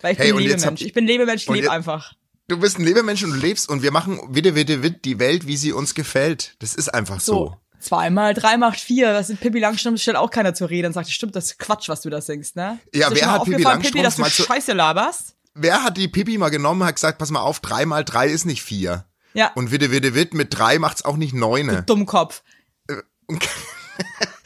Weil 0.00 0.12
ich 0.14 0.18
Hey, 0.18 0.32
bin 0.32 0.42
Lebemensch. 0.42 0.80
ich- 0.80 0.86
Ich 0.88 0.92
bin 0.94 1.06
Lebemensch, 1.06 1.42
ich 1.42 1.48
lebe 1.54 1.70
einfach. 1.70 2.14
Du 2.48 2.58
bist 2.58 2.78
ein 2.78 2.84
Lebemensch 2.84 3.22
und 3.24 3.30
du 3.32 3.36
lebst 3.36 3.68
und 3.68 3.82
wir 3.82 3.90
machen 3.90 4.20
witte, 4.30 4.54
witte, 4.54 4.82
witt 4.82 5.04
die 5.04 5.18
Welt, 5.18 5.46
wie 5.46 5.56
sie 5.56 5.72
uns 5.72 5.94
gefällt. 5.94 6.54
Das 6.60 6.74
ist 6.74 6.88
einfach 6.94 7.20
So. 7.20 7.32
so. 7.34 7.56
Zweimal, 7.80 8.32
drei 8.34 8.56
macht 8.56 8.80
vier. 8.80 9.12
Das 9.12 9.26
sind 9.26 9.38
Pippi 9.40 9.58
Langstrumpf, 9.58 10.00
stellt 10.00 10.16
auch 10.16 10.30
keiner 10.30 10.54
zur 10.54 10.70
Rede 10.70 10.86
und 10.88 10.94
sagt, 10.94 11.10
stimmt, 11.10 11.36
das 11.36 11.46
ist 11.46 11.58
Quatsch, 11.58 11.88
was 11.88 12.00
du 12.00 12.10
da 12.10 12.20
singst, 12.20 12.56
ne? 12.56 12.78
Ja, 12.94 13.08
wer 13.12 13.30
hat 13.32 13.44
Pippi 13.44 13.56
aufgefallen, 13.56 13.82
Pippi, 13.82 14.02
dass 14.02 14.16
Langstrumpf 14.16 14.16
du 14.16 14.22
mal 14.22 14.30
zu- 14.30 14.42
Scheiße 14.44 14.72
laberst? 14.72 15.36
Wer 15.54 15.82
hat 15.84 15.96
die 15.96 16.08
Pipi 16.08 16.38
mal 16.38 16.48
genommen, 16.50 16.84
hat 16.84 16.94
gesagt, 16.96 17.18
pass 17.18 17.30
mal 17.30 17.40
auf, 17.40 17.60
drei 17.60 17.84
mal 17.86 18.04
drei 18.04 18.28
ist 18.28 18.44
nicht 18.44 18.62
vier. 18.62 19.04
Ja, 19.34 19.50
Und 19.54 19.70
witte, 19.72 19.90
witte, 19.90 20.14
witt, 20.14 20.32
mit 20.32 20.56
drei 20.56 20.78
macht's 20.78 21.04
auch 21.04 21.16
nicht 21.16 21.34
neune. 21.34 21.82
Dummkopf. 21.82 22.42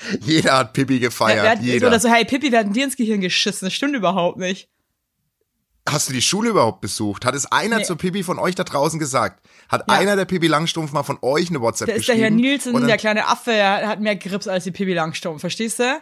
Jeder 0.20 0.56
hat 0.58 0.76
Wer, 0.76 0.84
gefeiert, 0.86 1.42
wer, 1.60 1.66
jeder. 1.66 1.88
oder 1.88 2.00
so, 2.00 2.08
hey, 2.08 2.24
Pippi, 2.24 2.50
wir 2.52 2.58
hatten 2.58 2.72
dir 2.72 2.84
ins 2.84 2.96
Gehirn 2.96 3.20
geschissen. 3.20 3.66
Das 3.66 3.74
stimmt 3.74 3.94
überhaupt 3.94 4.38
nicht. 4.38 4.68
Hast 5.88 6.08
du 6.08 6.12
die 6.12 6.22
Schule 6.22 6.50
überhaupt 6.50 6.80
besucht? 6.82 7.24
Hat 7.24 7.34
es 7.34 7.46
einer 7.50 7.78
Nee. 7.78 7.84
zur 7.84 7.96
Pipi 7.96 8.22
von 8.22 8.38
euch 8.38 8.54
da 8.54 8.64
draußen 8.64 8.98
gesagt? 8.98 9.44
Hat 9.68 9.84
Ja. 9.88 9.94
einer 9.94 10.14
der 10.16 10.24
Pipi 10.26 10.46
Langstrumpf 10.46 10.92
mal 10.92 11.02
von 11.02 11.18
euch 11.22 11.48
eine 11.48 11.60
WhatsApp 11.60 11.88
Da 11.88 11.94
ist 11.94 12.06
der 12.08 12.16
geschrieben? 12.16 12.38
Herr 12.38 12.50
Nielsen, 12.50 12.86
der 12.86 12.96
kleine 12.98 13.26
Affe, 13.28 13.52
er 13.52 13.88
hat 13.88 14.00
mehr 14.00 14.14
Grips 14.16 14.46
als 14.46 14.64
die 14.64 14.70
Pippi 14.70 14.92
Langstrumpf, 14.92 15.40
verstehst 15.40 15.78
du? 15.80 16.00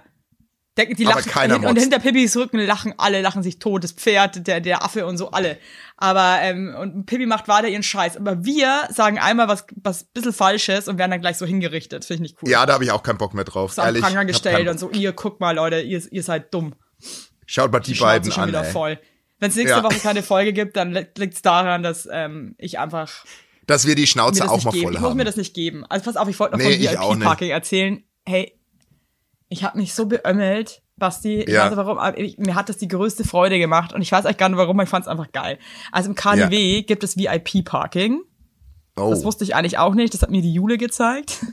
Der, 0.79 0.87
die 0.87 1.05
Aber 1.07 1.17
lachen, 1.17 1.31
keiner 1.31 1.69
und, 1.69 1.77
hinter 1.79 1.99
Pippis 1.99 2.37
Rücken 2.37 2.59
lachen 2.61 2.95
alle, 2.97 3.21
lachen 3.21 3.43
sich 3.43 3.59
tot, 3.59 3.85
das 3.85 3.93
Pferd, 3.93 4.47
der, 4.47 4.61
der 4.61 4.83
Affe 4.85 5.07
und 5.07 5.19
so 5.19 5.31
alle. 5.33 5.59
Aber, 5.97 6.39
ähm, 6.41 6.75
und 6.79 7.05
Pippi 7.07 7.27
macht 7.27 7.49
weiter 7.49 7.69
ihren 7.69 7.83
Scheiß. 7.83 8.17
Aber 8.17 8.45
wir 8.45 8.89
sagen 8.91 9.19
einmal 9.19 9.49
was, 9.49 9.67
was 9.83 10.05
bisschen 10.05 10.33
Falsches 10.33 10.89
und 10.89 10.97
werden 10.99 11.11
dann 11.11 11.21
gleich 11.21 11.37
so 11.37 11.45
hingerichtet. 11.45 12.05
Finde 12.05 12.25
ich 12.25 12.31
nicht 12.33 12.43
cool. 12.43 12.51
Ja, 12.51 12.65
da 12.65 12.75
habe 12.75 12.85
ich 12.85 12.93
auch 12.93 13.03
keinen 13.03 13.19
Bock 13.19 13.35
mehr 13.35 13.45
drauf. 13.45 13.73
so 13.75 13.83
Ehrlich, 13.83 14.03
Pranger 14.03 14.25
gestellt 14.25 14.69
und 14.69 14.79
so, 14.79 14.91
ihr 14.93 15.13
guckt 15.13 15.41
mal, 15.41 15.55
Leute, 15.57 15.81
ihr, 15.81 16.01
ihr 16.11 16.23
seid 16.23 16.55
dumm. 16.55 16.75
Schaut 17.47 17.73
mal 17.73 17.81
die, 17.81 17.93
Die 17.95 17.99
beiden 18.01 18.31
schon 18.31 18.45
an. 18.45 18.49
wieder 18.51 18.65
Ey. 18.65 18.73
voll. 18.73 18.99
Wenn 19.41 19.51
es 19.51 19.57
nächste 19.57 19.79
Ja. 19.79 19.83
Woche 19.85 19.99
keine 19.99 20.23
Folge 20.23 20.53
gibt, 20.53 20.77
dann 20.77 20.93
liegt 20.93 21.35
es 21.35 21.43
daran, 21.43 21.83
dass 21.83 22.09
ähm, 22.11 22.55
ich 22.59 22.79
einfach 22.79 23.25
Dass 23.67 23.87
wir 23.87 23.95
die 23.95 24.07
Schnauze 24.07 24.49
auch 24.51 24.63
mal 24.65 24.71
geben. 24.73 24.85
voll 24.85 24.95
Ich 24.95 25.01
muss 25.01 25.11
haben. 25.11 25.17
mir 25.17 25.25
das 25.25 25.37
nicht 25.37 25.55
geben. 25.55 25.85
Also 25.89 26.05
pass 26.05 26.17
auf, 26.17 26.29
ich 26.29 26.39
wollte 26.39 26.57
noch 26.57 26.65
Nee, 26.65 26.87
von. 26.89 27.19
VIP-Parking 27.21 27.51
erzählen. 27.51 28.03
Hey, 28.27 28.58
ich 29.49 29.65
habe 29.65 29.79
mich 29.79 29.95
so 29.95 30.07
beömmelt, 30.07 30.83
Basti. 30.97 31.41
Ich 31.43 31.49
Ja. 31.49 31.65
weiß 31.65 31.71
nicht 31.71 31.77
warum, 31.79 31.99
aber 31.99 32.19
ich, 32.19 32.39
mir 32.39 32.55
hat 32.55 32.69
das 32.69 32.77
die 32.77 32.89
größte 32.89 33.25
Freude 33.25 33.59
gemacht 33.59 33.93
und 33.93 34.03
ich 34.03 34.11
weiß 34.13 34.25
echt 34.25 34.39
gar 34.39 34.49
nicht 34.49 34.59
warum, 34.59 34.77
aber 34.79 34.85
ich 34.85 34.89
fand 34.89 35.05
es 35.05 35.09
einfach 35.09 35.31
geil. 35.33 35.59
Also 35.93 36.11
im 36.11 36.15
KDW 36.15 36.83
gibt 36.83 37.05
es 37.05 37.17
VIP-Parking. 37.17 38.21
oh, 38.97 39.11
Das 39.11 39.25
wusste 39.25 39.45
ich 39.45 39.55
eigentlich 39.55 39.79
auch 39.79 39.95
nicht. 39.95 40.13
Das 40.15 40.23
hat 40.23 40.31
mir 40.31 40.43
die 40.43 40.53
Jule 40.53 40.77
gezeigt. 40.79 41.47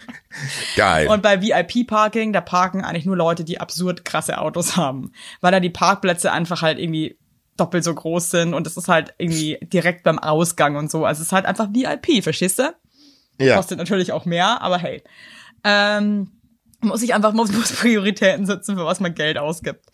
geil. 0.76 1.08
Und 1.08 1.22
bei 1.22 1.40
VIP-Parking, 1.40 2.32
da 2.32 2.40
parken 2.40 2.82
eigentlich 2.84 3.06
nur 3.06 3.16
Leute, 3.16 3.44
die 3.44 3.60
absurd 3.60 4.04
krasse 4.04 4.38
Autos 4.38 4.76
haben. 4.76 5.12
Weil 5.40 5.52
da 5.52 5.60
die 5.60 5.70
Parkplätze 5.70 6.32
einfach 6.32 6.62
halt 6.62 6.78
irgendwie 6.78 7.18
doppelt 7.56 7.84
so 7.84 7.94
groß 7.94 8.30
sind 8.30 8.52
und 8.52 8.66
es 8.66 8.76
ist 8.76 8.88
halt 8.88 9.14
irgendwie 9.16 9.56
direkt 9.62 10.02
beim 10.02 10.18
Ausgang 10.18 10.76
und 10.76 10.90
so. 10.90 11.06
Also 11.06 11.22
es 11.22 11.28
ist 11.28 11.32
halt 11.32 11.46
einfach 11.46 11.68
VIP, 11.72 12.22
verstehst 12.22 12.58
du? 12.58 12.74
ja. 13.40 13.56
Kostet 13.56 13.78
natürlich 13.78 14.12
auch 14.12 14.26
mehr, 14.26 14.60
aber 14.60 14.76
hey. 14.78 15.02
Ähm, 15.64 16.32
muss 16.80 17.02
ich 17.02 17.14
einfach 17.14 17.32
muss, 17.32 17.52
muss 17.52 17.72
Prioritäten 17.72 18.46
setzen, 18.46 18.76
für 18.76 18.84
was 18.84 19.00
man 19.00 19.14
Geld 19.14 19.38
ausgibt. 19.38 19.86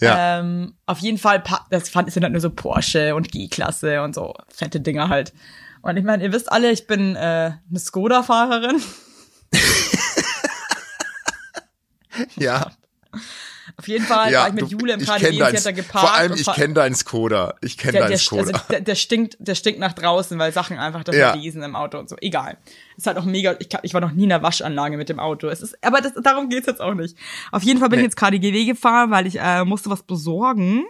ja. 0.00 0.40
Ähm, 0.40 0.74
auf 0.86 0.98
jeden 0.98 1.18
Fall, 1.18 1.42
das 1.70 1.88
fand 1.88 2.08
ich 2.08 2.14
sind 2.14 2.22
halt 2.22 2.32
nur 2.32 2.40
so 2.40 2.50
Porsche 2.50 3.14
und 3.14 3.30
G-Klasse 3.30 4.02
und 4.02 4.14
so 4.14 4.34
fette 4.48 4.80
Dinger 4.80 5.08
halt. 5.08 5.32
Und 5.82 5.96
ich 5.96 6.04
meine, 6.04 6.24
ihr 6.24 6.32
wisst 6.32 6.50
alle, 6.50 6.70
ich 6.70 6.86
bin 6.86 7.16
äh, 7.16 7.52
eine 7.68 7.78
Skoda-Fahrerin. 7.78 8.82
ja. 12.36 12.70
Auf 13.78 13.86
jeden 13.86 14.04
Fall 14.04 14.32
ja, 14.32 14.40
war 14.40 14.48
ich 14.48 14.54
mit 14.54 14.70
Jule 14.70 14.94
im 14.94 15.04
da 15.06 15.16
geparkt. 15.18 15.90
Vor 15.92 16.12
allem, 16.12 16.32
ich 16.32 16.44
kenne 16.52 16.74
deinen 16.74 16.96
Skoda. 16.96 17.54
Ich 17.60 17.78
kenne 17.78 18.00
deinen 18.00 18.18
Skoda. 18.18 18.42
also 18.42 18.60
der, 18.70 18.80
der 18.80 18.94
stinkt, 18.96 19.36
der 19.38 19.54
stinkt 19.54 19.78
nach 19.78 19.92
draußen, 19.92 20.36
weil 20.36 20.52
Sachen 20.52 20.78
einfach 20.78 21.04
da 21.04 21.12
Ja. 21.12 21.30
verlesen 21.30 21.62
im 21.62 21.76
Auto 21.76 21.96
und 21.98 22.08
so. 22.08 22.16
Egal. 22.20 22.58
Ist 22.96 23.06
halt 23.06 23.18
auch 23.18 23.24
mega. 23.24 23.54
Ich, 23.60 23.68
ich 23.82 23.94
war 23.94 24.00
noch 24.00 24.10
nie 24.10 24.24
in 24.24 24.30
der 24.30 24.42
Waschanlage 24.42 24.96
mit 24.96 25.08
dem 25.08 25.20
Auto. 25.20 25.46
Es 25.46 25.62
ist, 25.62 25.78
aber 25.84 26.00
das, 26.00 26.12
darum 26.14 26.48
geht's 26.48 26.66
jetzt 26.66 26.80
auch 26.80 26.94
nicht. 26.94 27.16
Auf 27.52 27.62
jeden 27.62 27.78
Fall 27.78 27.88
bin 27.88 28.00
Nee. 28.00 28.06
ich 28.06 28.10
jetzt 28.10 28.16
KDGW 28.16 28.64
gefahren, 28.64 29.12
weil 29.12 29.28
ich 29.28 29.38
äh, 29.40 29.64
musste 29.64 29.90
was 29.90 30.02
besorgen. 30.02 30.84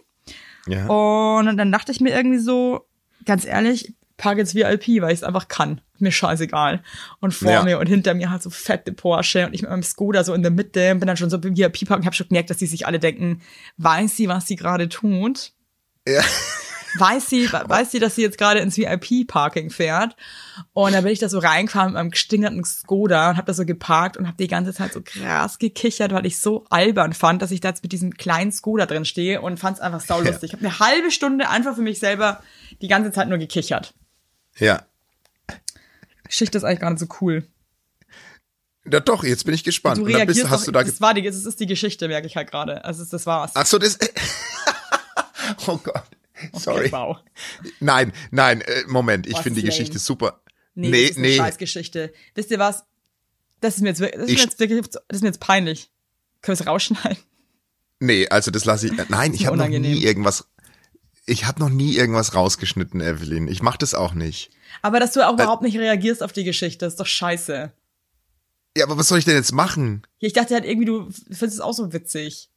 ja. 0.67 0.87
Und 0.87 1.57
dann 1.59 1.71
dachte 1.71 1.93
ich 1.93 2.01
mir 2.01 2.11
irgendwie 2.17 2.39
so, 2.39 2.87
ganz 3.27 3.45
ehrlich, 3.45 3.93
park 4.19 4.37
jetzt 4.37 4.55
VIP, 4.55 5.01
weil 5.01 5.13
ich 5.13 5.21
es 5.21 5.25
einfach 5.25 5.49
kann. 5.49 5.81
Mir 5.99 6.13
scheißegal. 6.13 6.83
Und 7.21 7.33
vor 7.33 7.51
Ja. 7.51 7.63
mir 7.63 7.79
und 7.79 7.87
hinter 7.87 8.13
mir 8.13 8.31
halt 8.31 8.43
so 8.43 8.51
fette 8.51 8.93
Porsche 8.93 9.47
und 9.47 9.55
ich 9.55 9.63
mit 9.63 9.71
meinem 9.71 9.83
Skoda 9.83 10.23
so 10.25 10.35
in 10.35 10.43
der 10.43 10.51
Mitte 10.51 10.95
bin 10.97 11.07
dann 11.07 11.17
schon 11.17 11.31
so 11.31 11.43
VIP 11.43 11.87
parken. 11.87 12.03
Ich 12.03 12.07
habe 12.07 12.15
schon 12.17 12.29
gemerkt, 12.29 12.51
dass 12.51 12.59
die 12.59 12.67
sich 12.67 12.87
alle 12.87 12.99
denken, 12.99 13.41
weiß 13.79 14.15
sie, 14.17 14.29
was 14.29 14.47
sie 14.47 14.57
gerade 14.57 14.89
tut? 14.91 15.53
Ja. 16.07 16.21
Weiß 16.99 17.29
sie, 17.29 17.53
weiß 17.53 17.91
sie, 17.91 17.99
dass 17.99 18.15
sie 18.15 18.23
jetzt 18.23 18.39
gerade 18.39 18.61
ins 18.61 18.77
VIP-Parking 18.79 19.71
fährt? 19.71 20.17
Und 20.73 20.93
dann 20.95 21.05
bin 21.05 21.13
ich 21.13 21.19
da 21.19 21.29
so 21.29 21.39
reingefahren 21.39 21.89
mit 21.89 21.95
meinem 21.95 22.11
gestingerten 22.11 22.65
Skoda 22.65 23.31
und 23.31 23.37
habe 23.37 23.47
da 23.47 23.53
so 23.55 23.65
geparkt 23.67 24.17
und 24.17 24.27
habe 24.27 24.37
die 24.39 24.49
ganze 24.49 24.73
Zeit 24.73 24.93
so 24.93 25.01
krass 25.05 25.59
gekichert, 25.59 26.13
weil 26.13 26.27
ich 26.27 26.39
so 26.39 26.65
albern 26.71 27.13
fand, 27.13 27.43
dass 27.43 27.51
ich 27.51 27.61
da 27.61 27.69
jetzt 27.69 27.83
mit 27.83 27.93
diesem 27.93 28.15
kleinen 28.15 28.53
Skoda 28.53 28.87
drin 28.87 29.05
stehe 29.05 29.43
und 29.43 29.59
fand 29.61 29.77
es 29.77 29.83
einfach 29.83 30.01
saulustig. 30.01 30.53
Ich 30.53 30.53
habe 30.55 30.67
eine 30.67 30.79
halbe 30.79 31.11
Stunde 31.11 31.49
einfach 31.51 31.75
für 31.75 31.83
mich 31.83 31.99
selber 31.99 32.41
die 32.81 32.89
ganze 32.89 33.13
Zeit 33.13 33.29
nur 33.29 33.39
gekichert. 33.39 33.95
Ja. 34.59 34.85
Geschichte 36.25 36.59
ist 36.59 36.65
eigentlich 36.65 36.81
gar 36.81 36.91
nicht 36.91 37.01
so 37.01 37.07
cool. 37.21 37.47
Ja, 38.91 39.01
doch, 39.01 39.25
jetzt 39.25 39.45
bin 39.45 39.55
ich 39.55 39.65
gespannt. 39.65 39.99
Du 39.99 40.05
Und 40.05 40.13
dann 40.13 40.27
bist, 40.27 40.49
hast 40.49 40.63
doch, 40.63 40.67
du 40.67 40.73
da 40.73 40.85
das 40.85 41.01
war 41.01 41.15
die, 41.15 41.23
das 41.23 41.37
ist 41.45 41.61
die 41.61 41.67
Geschichte, 41.67 42.09
merke 42.09 42.27
ich 42.27 42.37
halt 42.37 42.51
gerade. 42.51 42.85
Also 42.85 43.05
das 43.05 43.27
war's. 43.27 43.53
Ach 43.55 43.67
so, 43.67 43.79
das. 43.79 43.99
oh 45.67 45.79
Gott. 45.79 46.05
Sorry. 46.55 46.87
Okay, 46.87 46.93
wow. 46.93 47.17
Nein, 47.81 48.13
nein, 48.31 48.61
äh, 48.61 48.85
Moment. 48.87 49.27
Ich 49.27 49.39
finde 49.39 49.61
die. 49.61 49.67
Geschichte 49.67 49.99
super. 49.99 50.41
Nee, 50.75 50.91
nee, 50.91 51.03
das 51.03 51.11
ist 51.11 51.17
eine 51.19 51.27
nee. 51.27 51.37
Scheißgeschichte. 51.37 52.13
Wisst 52.35 52.51
ihr 52.51 52.59
was? 52.59 52.85
Das 53.61 53.77
ist 53.77 53.83
mir 53.83 53.89
jetzt, 53.89 54.01
wirklich- 54.01 54.21
das 54.21 54.31
ist 54.31 54.37
mir 54.37 54.43
jetzt 54.45 54.61
wirklich, 54.61 54.89
das 54.89 55.03
ist 55.09 55.23
mir 55.23 55.29
jetzt 55.29 55.41
peinlich. 55.41 55.91
Können 56.43 56.57
wir 56.57 56.63
es 56.63 56.67
rausschneiden? 56.67 57.19
Nee, 57.99 58.29
also 58.29 58.53
das 58.53 58.65
lasse 58.65 58.87
ich. 58.87 58.93
Nein, 59.09 59.35
ich 59.35 59.47
habe 59.47 59.57
noch 59.57 59.67
nie 59.67 60.05
irgendwas. 60.05 60.47
Ich 61.29 61.47
habe 61.47 61.61
noch 61.61 61.69
nie 61.69 61.95
irgendwas 61.97 62.35
rausgeschnitten, 62.35 63.01
Evelyn. 63.01 63.49
Ich 63.49 63.63
mache 63.63 63.79
das 63.79 63.95
auch 63.95 64.15
nicht. 64.15 64.51
Aber 64.83 64.99
dass 65.01 65.13
du 65.13 65.27
auch 65.27 65.35
überhaupt 65.35 65.63
nicht 65.63 65.77
reagierst 65.79 66.23
auf 66.23 66.33
die 66.33 66.45
Geschichte, 66.45 66.87
ist 66.87 66.99
doch 66.99 67.07
scheiße. 67.07 67.71
Ja, 68.77 68.85
aber 68.85 68.97
was 68.97 69.09
soll 69.09 69.19
ich 69.19 69.25
denn 69.25 69.35
jetzt 69.37 69.53
machen? 69.53 70.03
Ich 70.19 70.33
dachte 70.33 70.55
halt 70.55 70.65
irgendwie, 70.65 70.87
du 70.87 71.11
findest 71.11 71.55
es 71.55 71.61
auch 71.61 71.73
so 71.75 71.93
witzig. 71.93 72.49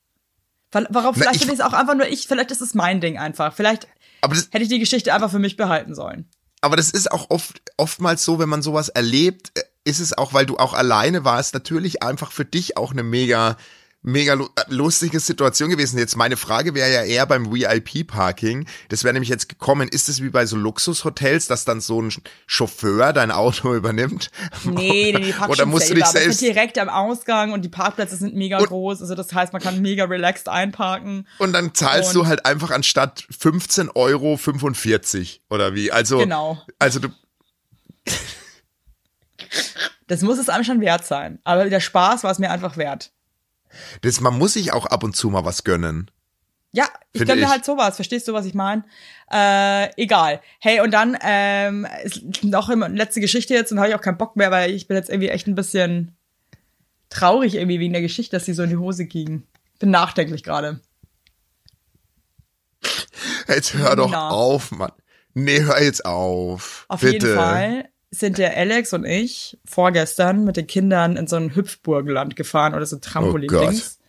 Warum, 0.72 1.16
vielleicht 1.16 1.36
ich- 1.36 1.42
finde 1.42 1.54
ich 1.56 1.60
es 1.60 1.66
auch 1.66 1.74
einfach 1.74 1.96
nur 1.96 2.08
ich, 2.08 2.28
vielleicht 2.28 2.52
ist 2.52 2.62
es 2.62 2.74
mein 2.74 3.02
Ding 3.02 3.18
einfach. 3.18 3.54
Vielleicht 3.54 3.88
Aber 4.22 4.36
das, 4.36 4.46
hätte 4.52 4.64
ich 4.64 4.70
die 4.70 4.80
Geschichte 4.80 5.14
einfach 5.14 5.32
für 5.32 5.40
mich 5.40 5.58
behalten 5.58 5.94
sollen. 5.96 6.30
aber 6.62 6.78
das 6.78 6.92
ist 6.92 7.12
auch 7.12 7.30
oft 7.30 7.62
oftmals 7.78 8.24
so, 8.24 8.40
wenn 8.40 8.48
man 8.50 8.62
sowas 8.62 8.88
erlebt, 8.90 9.52
äh, 9.58 9.64
ist 9.84 10.00
es 10.00 10.16
auch, 10.18 10.32
weil 10.34 10.46
du 10.46 10.58
auch 10.58 10.74
alleine 10.74 11.26
warst, 11.26 11.54
natürlich 11.56 12.04
einfach 12.04 12.32
für 12.32 12.46
dich 12.46 12.78
auch 12.78 12.92
eine 12.92 13.04
mega 13.04 13.58
mega 14.04 14.34
äh, 14.34 14.46
lustige 14.70 15.20
Situation 15.20 15.70
gewesen. 15.70 16.00
Jetzt 16.00 16.16
meine 16.16 16.38
Frage 16.38 16.74
wäre 16.74 16.92
ja 16.92 17.04
eher 17.04 17.26
beim 17.26 17.52
VIP-Parking. 17.54 18.66
Das 18.90 19.04
wäre 19.04 19.14
nämlich 19.14 19.30
jetzt 19.30 19.48
gekommen, 19.50 19.88
ist 19.90 20.10
es 20.10 20.22
wie 20.24 20.30
bei 20.30 20.46
so 20.46 20.56
Luxushotels, 20.56 21.48
dass 21.48 21.66
dann 21.66 21.82
so 21.82 22.02
ein 22.02 22.12
Chauffeur 22.48 23.14
dein 23.14 23.32
Auto 23.32 23.76
übernimmt? 23.76 24.32
Nee, 24.64 25.14
nee, 25.16 25.22
die 25.26 25.32
parken 25.34 25.52
Oder 25.52 25.66
musst 25.66 25.84
du 25.90 25.94
selber, 25.94 26.00
dich 26.00 26.06
aber 26.06 26.18
es 26.18 26.24
selbst 26.24 26.40
sind 26.40 26.54
direkt 26.56 26.78
am 26.80 26.90
Ausgang 26.90 27.54
und 27.54 27.64
die 27.64 27.70
Parkplätze 27.70 28.16
sind 28.16 28.36
mega 28.36 28.58
Und- 28.58 28.68
groß. 28.68 29.02
Also 29.02 29.14
das 29.16 29.32
heißt, 29.34 29.54
man 29.54 29.62
kann 29.62 29.82
mega 29.82 30.06
relaxed 30.06 30.50
einparken. 30.50 31.28
und 31.38 31.54
dann 31.54 31.74
zahlst 31.76 32.10
Und- 32.16 32.24
du 32.24 32.28
halt 32.28 32.46
einfach 32.46 32.72
anstatt 32.72 33.28
15 33.38 33.90
Euro 33.92 34.38
45 34.38 35.42
oder 35.50 35.76
wie? 35.76 35.92
Also 35.92 36.18
Genau. 36.18 36.60
Also 36.80 37.00
du 37.00 37.10
Das 40.08 40.22
muss 40.22 40.40
es 40.40 40.50
einem 40.50 40.64
schon 40.64 40.82
wert 40.82 41.06
sein. 41.06 41.40
Aber 41.44 41.70
der 41.70 41.80
Spaß 41.80 42.24
war 42.24 42.32
es 42.32 42.40
mir 42.40 42.52
einfach 42.52 42.78
wert. 42.78 43.12
Das 44.02 44.22
man 44.22 44.38
muss 44.38 44.54
sich 44.54 44.74
auch 44.74 44.86
ab 44.86 45.04
und 45.04 45.16
zu 45.16 45.30
mal 45.30 45.46
was 45.46 45.64
gönnen. 45.64 46.10
Ja, 46.74 46.86
ich 47.12 47.20
Finde 47.20 47.34
gönn 47.34 47.40
mir 47.40 47.46
ich. 47.48 47.52
halt 47.52 47.66
sowas. 47.66 47.96
Verstehst 47.96 48.28
du, 48.28 48.34
was 48.34 48.46
ich 48.46 48.54
meine? 48.54 48.84
Äh, 49.32 49.94
egal. 50.02 50.42
Hey, 50.60 50.80
und 50.80 50.92
dann 50.92 51.18
ähm, 51.22 51.86
ist 52.04 52.44
noch 52.44 52.70
immer 52.70 52.88
letzte 52.88 53.20
Geschichte 53.20 53.54
jetzt 53.54 53.72
und 53.72 53.80
habe 53.80 53.90
ich 53.90 53.96
auch 53.96 54.02
keinen 54.02 54.18
Bock 54.18 54.38
mehr, 54.38 54.52
weil 54.52 54.72
ich 54.72 54.88
bin 54.88 54.96
jetzt 54.96 55.10
irgendwie 55.10 55.30
echt 55.30 55.48
ein 55.48 55.56
bisschen 55.56 56.16
traurig 57.10 57.56
irgendwie 57.56 57.80
wegen 57.80 57.94
der 57.94 58.02
Geschichte, 58.02 58.36
dass 58.36 58.46
die 58.46 58.54
so 58.54 58.64
in 58.64 58.70
die 58.70 58.78
Hose 58.78 59.06
ging. 59.06 59.44
Bin 59.80 59.92
nachdenklich 59.92 60.44
gerade. 60.44 60.80
Jetzt 63.48 63.74
hör 63.74 63.96
doch 63.98 64.12
Na. 64.12 64.30
auf, 64.30 64.72
Mann. 64.72 64.94
Nee, 65.34 65.62
hör 65.62 65.82
jetzt 65.82 66.06
auf. 66.06 66.86
Auf 66.88 67.02
Bitte. 67.02 67.28
jeden 67.28 67.36
Fall 67.36 67.91
sind 68.12 68.38
der 68.38 68.56
Alex 68.58 68.94
und 68.94 69.06
ich 69.06 69.58
vorgestern 69.66 70.44
mit 70.44 70.58
den 70.58 70.68
Kindern 70.68 71.16
in 71.16 71.28
so 71.28 71.38
ein 71.38 71.56
Hüpfburgenland 71.56 72.36
gefahren 72.36 72.74
oder 72.74 72.86
so 72.86 72.98
Trampolin-Dings. 72.98 74.00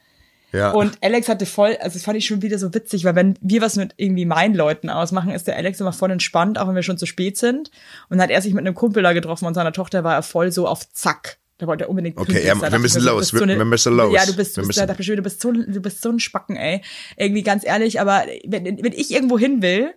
Ja. 0.53 0.73
Und 0.73 0.99
Alex 1.01 1.29
hatte 1.29 1.47
voll, 1.47 1.77
also 1.81 1.95
das 1.95 2.03
fand 2.03 2.19
ich 2.19 2.27
schon 2.27 2.43
wieder 2.43 2.59
so 2.59 2.75
witzig, 2.75 3.05
weil 3.05 3.15
wenn 3.15 3.39
wir 3.41 3.63
was 3.63 3.77
mit 3.77 3.95
irgendwie 3.97 4.27
meinen 4.27 4.55
Leuten 4.55 4.91
ausmachen, 4.91 5.31
ist 5.31 5.47
der 5.47 5.57
Alex 5.57 5.81
immer 5.81 5.93
voll 5.95 6.11
entspannt, 6.11 6.59
auch 6.59 6.69
wenn 6.69 6.75
wir 6.75 6.83
schon 6.83 6.99
zu 6.99 7.07
spät 7.07 7.39
sind. 7.39 7.71
Und 8.11 8.19
dann 8.19 8.23
hat 8.23 8.31
er 8.31 8.43
sich 8.43 8.53
mit 8.53 8.67
einem 8.67 8.75
Kumpel 8.75 9.03
da 9.03 9.13
getroffen 9.15 9.47
und 9.47 9.55
seiner 9.55 9.73
Tochter 9.73 10.05
war 10.05 10.15
er 10.15 10.23
voll 10.23 10.53
so 10.53 10.67
auf 10.67 10.87
Zack. 10.93 11.39
Da 11.57 11.67
wollte 11.69 11.85
er 11.85 11.91
unbedingt 11.91 12.19
Okay, 12.19 12.45
ja, 12.45 12.61
wir 12.61 12.79
müssen 12.81 13.03
los, 13.05 13.29
so 13.29 13.43
eine- 13.43 13.57
wir 13.57 13.65
müssen 13.65 13.97
los. 13.97 14.13
Ja, 14.13 14.27
du 14.27 14.35
bist, 14.35 14.57
du 14.57 14.67
bist, 14.67 14.79
da 14.79 14.85
dachte 14.85 15.01
ich 15.01 15.07
du 15.09 15.23
bist 15.23 15.41
so, 15.41 15.53
du 15.53 15.81
bist 15.81 16.03
so 16.03 16.11
ein 16.11 16.19
Spacken, 16.19 16.57
ey. 16.57 16.83
Irgendwie 17.17 17.45
ganz 17.45 17.65
ehrlich, 17.65 18.01
aber 18.01 18.25
wenn, 18.45 18.65
wenn 18.65 18.93
ich 18.93 19.13
irgendwo 19.13 19.39
hin 19.39 19.63
will, 19.63 19.95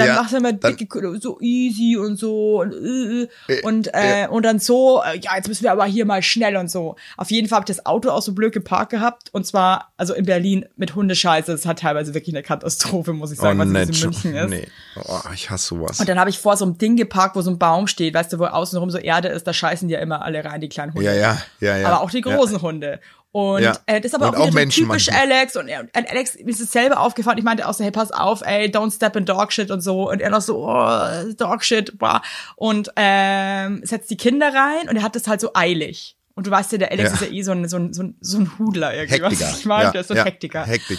dann 0.00 0.08
Ja, 0.08 0.14
machst 0.16 0.32
du 0.32 0.38
immer 0.38 0.52
dicke, 0.52 1.20
so 1.20 1.38
easy 1.40 1.96
und 1.96 2.16
so 2.16 2.60
und 2.60 2.72
äh, 2.72 3.28
Äh, 3.48 3.62
und 3.62 3.88
äh, 3.92 4.28
und 4.28 4.44
dann 4.44 4.58
so, 4.58 5.02
äh, 5.02 5.18
ja, 5.18 5.36
jetzt 5.36 5.48
müssen 5.48 5.64
wir 5.64 5.72
aber 5.72 5.84
hier 5.84 6.04
mal 6.04 6.22
schnell 6.22 6.56
und 6.56 6.70
so. 6.70 6.96
Auf 7.16 7.30
jeden 7.30 7.48
Fall 7.48 7.56
habe 7.60 7.70
ich 7.70 7.76
das 7.76 7.86
Auto 7.86 8.10
auch 8.10 8.22
so 8.22 8.32
blöd 8.32 8.52
geparkt 8.52 8.90
gehabt 8.90 9.28
und 9.32 9.46
zwar 9.46 9.92
also 9.96 10.14
in 10.14 10.24
Berlin 10.24 10.66
mit 10.76 10.94
Hundescheiße. 10.94 11.52
Das 11.52 11.66
hat 11.66 11.80
teilweise 11.80 12.14
wirklich 12.14 12.34
eine 12.34 12.42
Katastrophe, 12.42 13.12
muss 13.12 13.32
ich 13.32 13.38
oh, 13.38 13.42
sagen, 13.42 13.58
was 13.58 13.68
nee, 13.68 13.80
es 13.80 13.88
in 13.88 14.10
München 14.10 14.34
ist. 14.34 14.50
nee. 14.50 14.68
Oh, 15.04 15.20
ich 15.34 15.50
hasse 15.50 15.68
sowas. 15.68 16.00
Und 16.00 16.08
dann 16.08 16.18
habe 16.18 16.30
ich 16.30 16.38
vor 16.38 16.56
so 16.56 16.64
einem 16.64 16.78
Ding 16.78 16.96
geparkt, 16.96 17.36
wo 17.36 17.42
so 17.42 17.50
ein 17.50 17.58
Baum 17.58 17.86
steht, 17.86 18.14
weißt 18.14 18.32
du, 18.32 18.38
wo 18.38 18.44
außenrum 18.46 18.90
so 18.90 18.98
Erde 18.98 19.28
ist, 19.28 19.46
da 19.46 19.52
scheißen 19.52 19.88
die 19.88 19.94
ja 19.94 20.00
immer 20.00 20.22
alle 20.22 20.44
rein, 20.44 20.60
die 20.60 20.68
kleinen 20.68 20.94
Hunde. 20.94 21.06
ja, 21.06 21.14
ja, 21.14 21.42
ja, 21.60 21.76
ja. 21.76 21.88
Aber 21.88 22.02
auch 22.02 22.10
die 22.10 22.22
ja. 22.24 22.36
großen 22.36 22.60
Hunde. 22.62 23.00
Und 23.32 23.62
Ja. 23.62 23.76
äh, 23.86 24.00
das 24.00 24.12
ist 24.12 24.14
aber 24.14 24.28
Und 24.30 24.36
auch, 24.36 24.48
auch 24.48 24.52
Menschen 24.52 24.86
typisch 24.88 25.06
manchmal. 25.08 25.32
Alex. 25.32 25.54
Und, 25.56 25.70
und 25.70 26.10
Alex 26.10 26.34
mir 26.36 26.48
ist 26.50 26.60
es 26.60 26.72
selber 26.72 26.98
aufgefallen. 27.00 27.38
Ich 27.38 27.44
meinte 27.44 27.68
auch 27.68 27.74
so, 27.74 27.84
hey, 27.84 27.92
pass 27.92 28.10
auf, 28.10 28.42
ey, 28.42 28.66
don't 28.68 28.92
step 28.92 29.14
in 29.14 29.24
dog 29.24 29.52
shit 29.52 29.70
und 29.70 29.80
so. 29.82 30.10
Und 30.10 30.20
er 30.20 30.30
noch 30.30 30.40
so, 30.40 30.66
oh, 30.68 31.32
dog 31.36 31.62
shit, 31.64 31.96
boah. 31.98 32.22
Und 32.56 32.90
ähm, 32.96 33.82
setzt 33.84 34.10
die 34.10 34.16
Kinder 34.16 34.52
rein 34.52 34.88
und 34.88 34.96
er 34.96 35.02
hat 35.02 35.14
das 35.14 35.28
halt 35.28 35.40
so 35.40 35.50
eilig. 35.54 36.16
Und 36.34 36.46
du 36.46 36.50
weißt 36.50 36.72
ja, 36.72 36.78
der 36.78 36.90
Alex 36.90 37.10
Ja. 37.10 37.14
ist 37.14 37.20
ja 37.22 37.28
eh 37.28 37.42
so 37.42 37.52
ein, 37.52 37.68
so 37.68 37.76
ein, 37.76 37.92
so 37.92 38.02
ein, 38.02 38.16
so 38.20 38.38
ein 38.38 38.58
Hudler 38.58 38.94
irgendwie. 38.94 39.22
Hektiker. 39.22 39.46
Was 39.50 39.58
ich 39.60 39.66
meine, 39.66 39.84
ja, 39.84 39.90
der 39.92 40.00
ist 40.00 40.08
so 40.08 40.14
ein 40.14 40.18
ja, 40.18 40.24
Hektiker. 40.24 40.64
Hektik. 40.64 40.98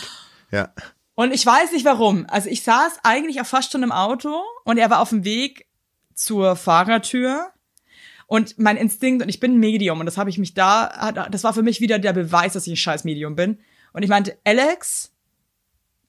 Ja. 0.52 0.70
Und 1.16 1.34
ich 1.34 1.46
weiß 1.46 1.74
nicht 1.74 1.84
warum. 1.86 2.26
Also 2.30 2.50
ich 2.50 2.64
saß 2.64 3.00
eigentlich 3.04 3.42
auch 3.42 3.46
fast 3.46 3.72
schon 3.74 3.84
im 3.84 3.92
Auto 3.92 4.42
und 4.64 4.78
er 4.78 4.90
war 4.90 5.00
auf 5.02 5.10
dem 5.10 5.24
Weg 5.26 5.66
zur 6.16 6.56
Fahrertür. 6.56 7.48
Und 8.32 8.58
mein 8.58 8.78
Instinkt, 8.78 9.22
und 9.22 9.28
ich 9.28 9.42
bin 9.42 9.56
ein 9.56 9.60
Medium, 9.60 10.00
und 10.00 10.06
das 10.06 10.18
habe 10.18 10.30
ich 10.30 10.38
mich 10.38 10.54
da, 10.54 11.12
das 11.30 11.44
war 11.44 11.54
für 11.54 11.64
mich 11.64 11.82
wieder 11.82 12.00
der 12.00 12.14
Beweis, 12.14 12.54
dass 12.54 12.66
ich 12.66 12.72
ein 12.72 12.78
scheiß 12.78 13.04
Medium 13.04 13.36
bin. 13.36 13.58
Und 13.92 14.04
ich 14.04 14.10
meinte, 14.10 14.38
Alex, 14.46 15.12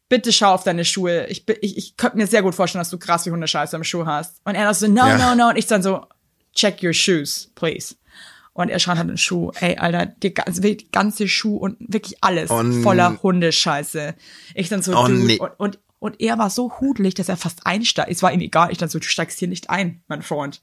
bitte 0.08 0.32
schau 0.32 0.54
auf 0.54 0.62
deine 0.62 0.84
Schuhe. 0.84 1.26
Ich, 1.26 1.44
ich, 1.62 1.76
ich 1.76 1.96
könnte 1.96 2.16
mir 2.18 2.28
sehr 2.28 2.42
gut 2.42 2.54
vorstellen, 2.54 2.78
dass 2.80 2.90
du 2.90 2.98
krass 2.98 3.26
wie 3.26 3.32
Hundescheiße 3.32 3.74
am 3.74 3.82
Schuh 3.82 4.06
hast. 4.06 4.40
Und 4.44 4.54
er 4.54 4.72
so, 4.72 4.86
no, 4.86 5.04
Ja. 5.04 5.34
no, 5.34 5.34
no. 5.34 5.48
Und 5.48 5.56
ich 5.58 5.66
dann 5.66 5.82
so, 5.82 6.06
check 6.54 6.80
your 6.80 6.92
shoes, 6.92 7.50
please. 7.56 7.96
Und 8.52 8.68
er 8.68 8.78
schaut 8.78 8.98
halt 8.98 9.08
den 9.08 9.18
Schuh. 9.18 9.50
Ey, 9.58 9.78
Alter, 9.78 10.06
die 10.06 10.32
ganze, 10.32 10.60
die 10.60 10.92
ganze 10.92 11.26
Schuh 11.26 11.56
und 11.56 11.76
wirklich 11.80 12.22
alles 12.22 12.52
Und- 12.52 12.84
voller 12.84 13.20
Hundescheiße. 13.20 14.14
Ich 14.54 14.68
dann 14.68 14.82
so, 14.82 14.96
Oh, 14.96 15.08
nee. 15.08 15.38
und, 15.40 15.50
und, 15.58 15.78
und 15.98 16.20
er 16.20 16.38
war 16.38 16.50
so 16.50 16.70
hudelig, 16.78 17.14
dass 17.14 17.28
er 17.28 17.36
fast 17.36 17.66
einsteigt. 17.66 18.10
Es 18.12 18.22
war 18.22 18.32
ihm 18.32 18.40
egal. 18.42 18.70
Ich 18.70 18.78
dann 18.78 18.90
so, 18.90 19.00
du 19.00 19.06
steigst 19.08 19.40
hier 19.40 19.48
nicht 19.48 19.70
ein, 19.70 20.02
mein 20.06 20.22
Freund. 20.22 20.62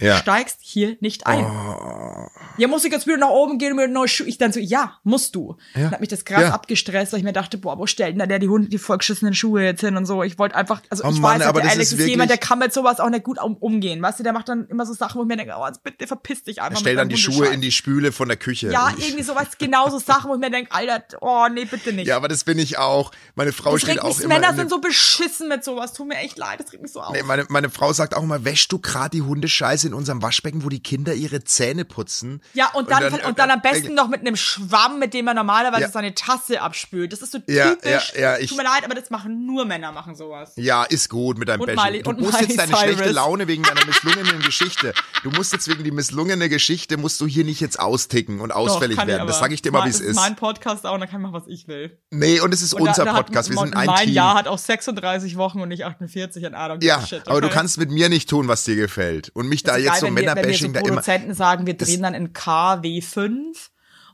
Ja. 0.00 0.16
Steigst 0.16 0.58
hier 0.62 0.96
nicht 1.00 1.26
ein. 1.26 1.44
Oh. 1.44 2.09
Ja, 2.56 2.68
muss 2.68 2.84
ich 2.84 2.92
jetzt 2.92 3.06
wieder 3.06 3.16
nach 3.16 3.30
oben 3.30 3.58
gehen 3.58 3.74
mit 3.76 3.90
neuen 3.90 4.08
Schuhen? 4.08 4.28
Ich 4.28 4.36
dann 4.38 4.52
so, 4.52 4.60
ja, 4.60 4.98
musst 5.02 5.34
du. 5.34 5.56
Dann 5.74 5.90
hat 5.92 6.00
mich 6.00 6.08
das 6.10 6.24
krass 6.24 6.42
Ja. 6.42 6.50
abgestresst, 6.50 7.12
weil 7.12 7.18
ich 7.20 7.24
mir 7.24 7.32
dachte, 7.32 7.56
boah, 7.58 7.78
wo 7.78 7.86
stellt 7.86 8.12
denn 8.12 8.18
da 8.18 8.26
der 8.26 8.38
die 8.38 8.48
Hunde, 8.48 8.68
die 8.68 8.78
vollgeschissenen 8.78 9.34
Schuhe 9.34 9.62
jetzt 9.62 9.80
hin 9.80 9.96
und 9.96 10.04
so. 10.06 10.22
Ich 10.22 10.38
wollte 10.38 10.56
einfach, 10.56 10.82
also 10.90 11.04
Oh 11.04 11.10
ich 11.10 11.20
Mann, 11.20 11.40
weiß, 11.40 11.46
aber 11.46 11.60
der 11.60 11.68
das 11.68 11.76
Alex 11.76 11.92
ist 11.92 12.00
ist, 12.00 12.06
jemand, 12.08 12.30
der 12.30 12.38
kann 12.38 12.58
mit 12.58 12.72
sowas 12.72 13.00
auch 13.00 13.08
nicht 13.08 13.24
gut 13.24 13.42
um, 13.42 13.56
umgehen. 13.56 14.02
Weißt 14.02 14.18
du, 14.18 14.22
der 14.24 14.32
macht 14.32 14.48
dann 14.48 14.66
immer 14.66 14.84
so 14.84 14.92
Sachen, 14.92 15.18
wo 15.18 15.22
ich 15.22 15.28
mir 15.28 15.36
denke, 15.36 15.54
oh, 15.58 15.66
jetzt 15.66 15.82
bitte 15.82 16.06
verpiss 16.06 16.42
dich 16.42 16.60
einfach. 16.60 16.80
Stell 16.80 16.94
mit 16.94 17.00
dann 17.00 17.08
die 17.08 17.16
Schuhe 17.16 17.46
in 17.48 17.60
die 17.60 17.72
Spüle 17.72 18.12
von 18.12 18.28
der 18.28 18.36
Küche. 18.36 18.70
Ja, 18.70 18.92
irgendwie 18.98 19.22
sowas, 19.22 19.48
genau 19.58 19.88
so 19.88 19.98
Sachen, 19.98 20.30
wo 20.30 20.34
ich 20.34 20.40
mir 20.40 20.50
denke, 20.50 20.72
Alter, 20.72 21.02
oh, 21.20 21.46
nee, 21.52 21.64
bitte 21.64 21.92
nicht. 21.92 22.06
Ja, 22.08 22.16
aber 22.16 22.28
das 22.28 22.44
bin 22.44 22.58
ich 22.58 22.78
auch. 22.78 23.12
Meine 23.36 23.52
Frau 23.52 23.72
das 23.72 23.82
steht 23.82 24.02
auch 24.02 24.08
mich, 24.08 24.24
immer. 24.24 24.34
Männer 24.34 24.50
in 24.50 24.56
sind 24.56 24.70
so 24.70 24.80
beschissen 24.80 25.48
mit 25.48 25.64
sowas. 25.64 25.92
Tut 25.92 26.08
mir 26.08 26.16
echt 26.16 26.36
leid, 26.36 26.60
das 26.60 26.72
regt 26.72 26.82
mich 26.82 26.92
so 26.92 27.00
auf. 27.00 27.12
Nee, 27.12 27.22
meine, 27.22 27.46
meine 27.48 27.70
Frau 27.70 27.92
sagt 27.92 28.14
auch 28.14 28.22
immer, 28.22 28.44
wäschst 28.44 28.70
du 28.72 28.78
gerade 28.78 29.10
die 29.10 29.22
Hundescheiße 29.22 29.86
in 29.86 29.94
unserem 29.94 30.20
Waschbecken, 30.20 30.64
wo 30.64 30.68
die 30.68 30.82
Kinder 30.82 31.14
ihre 31.14 31.42
Zähne 31.44 31.84
putzen? 31.84 32.42
Ja, 32.54 32.70
und 32.74 32.90
dann, 32.90 33.04
und 33.12 33.38
dann, 33.38 33.50
am 33.50 33.60
besten 33.62 33.88
äh, 33.90 33.94
noch 33.94 34.08
mit 34.08 34.20
einem 34.20 34.36
Schwamm, 34.36 34.98
mit 34.98 35.14
dem 35.14 35.24
man 35.26 35.36
normalerweise 35.36 35.82
Ja. 35.82 35.88
seine 35.90 36.14
Tasse 36.14 36.60
abspült. 36.60 37.12
Das 37.12 37.22
ist 37.22 37.32
so 37.32 37.38
typisch. 37.38 37.54
ja, 37.56 38.20
ja, 38.20 38.38
ich- 38.38 38.48
Tut 38.48 38.58
mir 38.58 38.64
leid, 38.64 38.84
aber 38.84 38.94
das 38.94 39.10
machen 39.10 39.46
nur 39.46 39.64
Männer, 39.64 39.92
machen 39.92 40.14
sowas. 40.14 40.52
Ja, 40.56 40.84
ist 40.84 41.08
gut 41.08 41.38
mit 41.38 41.48
deinem 41.48 41.60
Und 41.60 41.66
Bashing. 41.74 42.02
Du 42.02 42.10
und 42.10 42.20
musst 42.20 42.40
jetzt 42.40 42.58
deine 42.58 42.72
Cyrus. 42.72 42.82
schlechte 42.82 43.10
Laune 43.12 43.46
wegen 43.46 43.62
deiner 43.62 43.84
misslungenen 43.86 44.40
Geschichte. 44.42 44.92
Du 45.22 45.30
musst 45.30 45.52
jetzt 45.52 45.68
wegen 45.68 45.84
die 45.84 45.90
misslungene 45.90 46.48
Geschichte, 46.48 46.96
musst 46.96 47.20
du 47.20 47.26
hier 47.26 47.44
nicht 47.44 47.60
jetzt 47.60 47.78
austicken 47.78 48.40
und 48.40 48.50
ausfällig 48.52 48.96
Doch, 48.96 49.06
werden. 49.06 49.26
Das 49.26 49.38
sage 49.38 49.54
ich 49.54 49.62
dir 49.62 49.70
mal, 49.70 49.84
wie 49.84 49.90
es 49.90 49.98
Das 49.98 50.06
ist. 50.08 50.16
mein 50.16 50.36
Podcast 50.36 50.86
auch, 50.86 50.94
und 50.94 51.00
da 51.00 51.06
kann 51.06 51.20
ich 51.20 51.26
machen, 51.30 51.34
was 51.42 51.46
ich 51.48 51.68
will. 51.68 51.98
Nee, 52.10 52.40
und 52.40 52.52
es 52.54 52.62
ist 52.62 52.74
Und 52.74 52.84
da- 52.84 52.90
unser 52.90 53.04
da 53.04 53.12
hat 53.14 53.26
Podcast. 53.26 53.50
Wir 53.50 53.58
sind 53.58 53.74
mein- 53.74 53.80
ein 53.82 53.86
mein 53.86 54.04
Team. 54.06 54.14
Jahr 54.14 54.34
hat 54.34 54.48
auch 54.48 54.58
36 54.58 55.36
Wochen 55.36 55.60
und 55.60 55.68
nicht 55.68 55.84
48 55.84 56.44
an 56.46 56.54
Ahnung. 56.54 56.78
ja, 56.80 57.00
Shit, 57.06 57.28
aber 57.28 57.40
du 57.40 57.46
okay? 57.46 57.54
kannst 57.56 57.78
mit 57.78 57.90
mir 57.90 58.08
nicht 58.08 58.28
tun, 58.28 58.48
was 58.48 58.64
dir 58.64 58.76
gefällt. 58.76 59.30
Und 59.34 59.48
mich 59.48 59.62
da 59.62 59.72
Das 59.72 59.78
ist 59.78 59.84
jetzt 59.84 59.92
geil, 59.92 60.00
so 60.00 60.10
Männerbashing 60.10 60.72
da 60.72 60.80
immer. 60.80 60.88
Produzenten 60.88 61.34
sagen, 61.34 61.66
wir 61.66 61.74
drehen 61.74 62.02
dann 62.02 62.14
in 62.14 62.29
KW5 62.32 63.68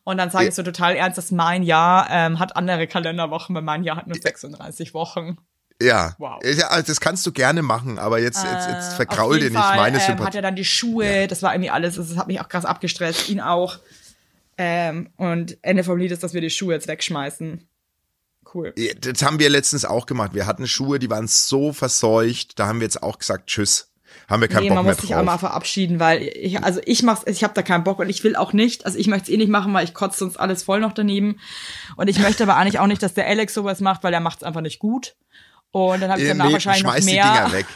und 0.05 0.19
dann 0.19 0.31
sage 0.31 0.45
Ja. 0.45 0.49
ich 0.51 0.55
so 0.55 0.63
total 0.63 0.95
ernst, 0.97 1.19
dass 1.19 1.31
mein 1.31 1.63
Jahr 1.63 2.09
ähm, 2.11 2.39
hat 2.39 2.57
andere 2.57 2.87
Kalenderwochen, 2.87 3.55
weil 3.55 3.63
mein 3.63 3.83
Jahr 3.85 3.97
hat 3.97 4.07
nur 4.07 4.17
36 4.17 4.95
Wochen. 4.95 5.39
Ja. 5.83 6.15
Wow. 6.19 6.43
ja, 6.45 6.69
also 6.69 6.87
das 6.87 7.01
kannst 7.01 7.27
du 7.27 7.33
gerne 7.33 7.61
machen, 7.63 7.99
aber 7.99 8.19
jetzt, 8.19 8.43
jetzt, 8.43 8.69
jetzt 8.69 8.89
Auf 8.91 8.97
vergraul 8.97 9.39
dir 9.39 9.51
nicht 9.51 9.59
Fall, 9.61 9.77
meine 9.77 9.97
ähm, 9.99 10.03
hat 10.03 10.07
Sympathie. 10.07 10.39
er 10.39 10.43
dann 10.43 10.57
die 10.57 10.65
Schuhe, 10.65 11.27
das 11.27 11.43
war 11.43 11.53
irgendwie 11.55 11.71
alles, 11.71 11.97
das 11.97 12.17
hat 12.17 12.29
mich 12.29 12.41
auch 12.41 12.49
krass 12.49 12.65
abgestresst, 12.65 13.29
ihn 13.29 13.41
auch. 13.41 13.79
Ähm, 14.59 15.11
und 15.17 15.59
Ende 15.63 15.85
vom 15.85 15.99
Lied 15.99 16.13
ist, 16.13 16.23
dass 16.23 16.33
wir 16.33 16.41
die 16.41 16.49
Schuhe 16.51 16.73
jetzt 16.73 16.89
wegschmeißen. 16.89 17.69
Cool. 18.55 18.73
Ja, 18.79 18.95
Das 18.95 19.23
haben 19.23 19.39
wir 19.39 19.51
letztens 19.51 19.85
auch 19.85 20.07
gemacht. 20.07 20.33
Wir 20.33 20.47
hatten 20.47 20.67
Schuhe, 20.67 20.99
die 20.99 21.11
waren 21.11 21.27
so 21.29 21.75
verseucht, 21.75 22.59
da 22.59 22.67
haben 22.69 22.81
wir 22.81 22.87
jetzt 22.87 23.03
auch 23.03 23.19
gesagt, 23.19 23.49
tschüss. 23.49 23.91
Haben 24.29 24.41
wir 24.41 24.49
keinen 24.49 24.63
nee, 24.63 24.69
Bock 24.69 24.77
man 24.77 24.85
mehr 24.87 24.95
muss 24.95 25.03
sich 25.03 25.15
auch 25.15 25.23
mal 25.23 25.33
drauf. 25.33 25.41
verabschieden, 25.41 26.01
weil 26.01 26.23
ich, 26.23 26.63
also 26.63 26.81
ich 26.85 27.03
mach's, 27.03 27.23
ich 27.27 27.45
habe 27.45 27.55
da 27.55 27.63
keinen 27.63 27.85
Bock 27.85 27.99
und 28.01 28.09
ich 28.09 28.25
will 28.25 28.35
auch 28.37 28.53
nicht, 28.53 28.85
also 28.85 28.99
ich 28.99 29.07
möchte 29.07 29.25
es 29.31 29.35
eh 29.35 29.37
nicht 29.37 29.51
machen, 29.51 29.73
weil 29.73 29.85
ich 29.85 29.95
kotze 29.95 30.19
sonst 30.19 30.37
alles 30.39 30.63
voll 30.65 30.81
noch 30.81 30.93
daneben. 30.93 31.39
Und 31.97 32.09
ich 32.09 32.19
möchte 32.19 32.43
aber 32.43 32.57
eigentlich 32.57 32.79
auch 32.81 32.87
nicht, 32.89 33.03
dass 33.03 33.15
der 33.15 33.27
Alex 33.27 33.55
sowas 33.55 33.81
macht, 33.81 34.03
weil 34.03 34.13
er 34.13 34.21
macht's 34.21 34.43
einfach 34.43 34.63
nicht 34.63 34.79
gut. 34.81 35.15
Und 35.73 36.01
dann 36.01 36.11
habe 36.11 36.21
ich 36.23 36.27
Ja, 36.29 36.33
danach 36.33 36.47
nee, 36.47 36.53
wahrscheinlich 36.55 36.85
noch 36.85 36.93
mehr, 37.03 37.03
Dinger 37.05 37.53
weg. 37.53 37.67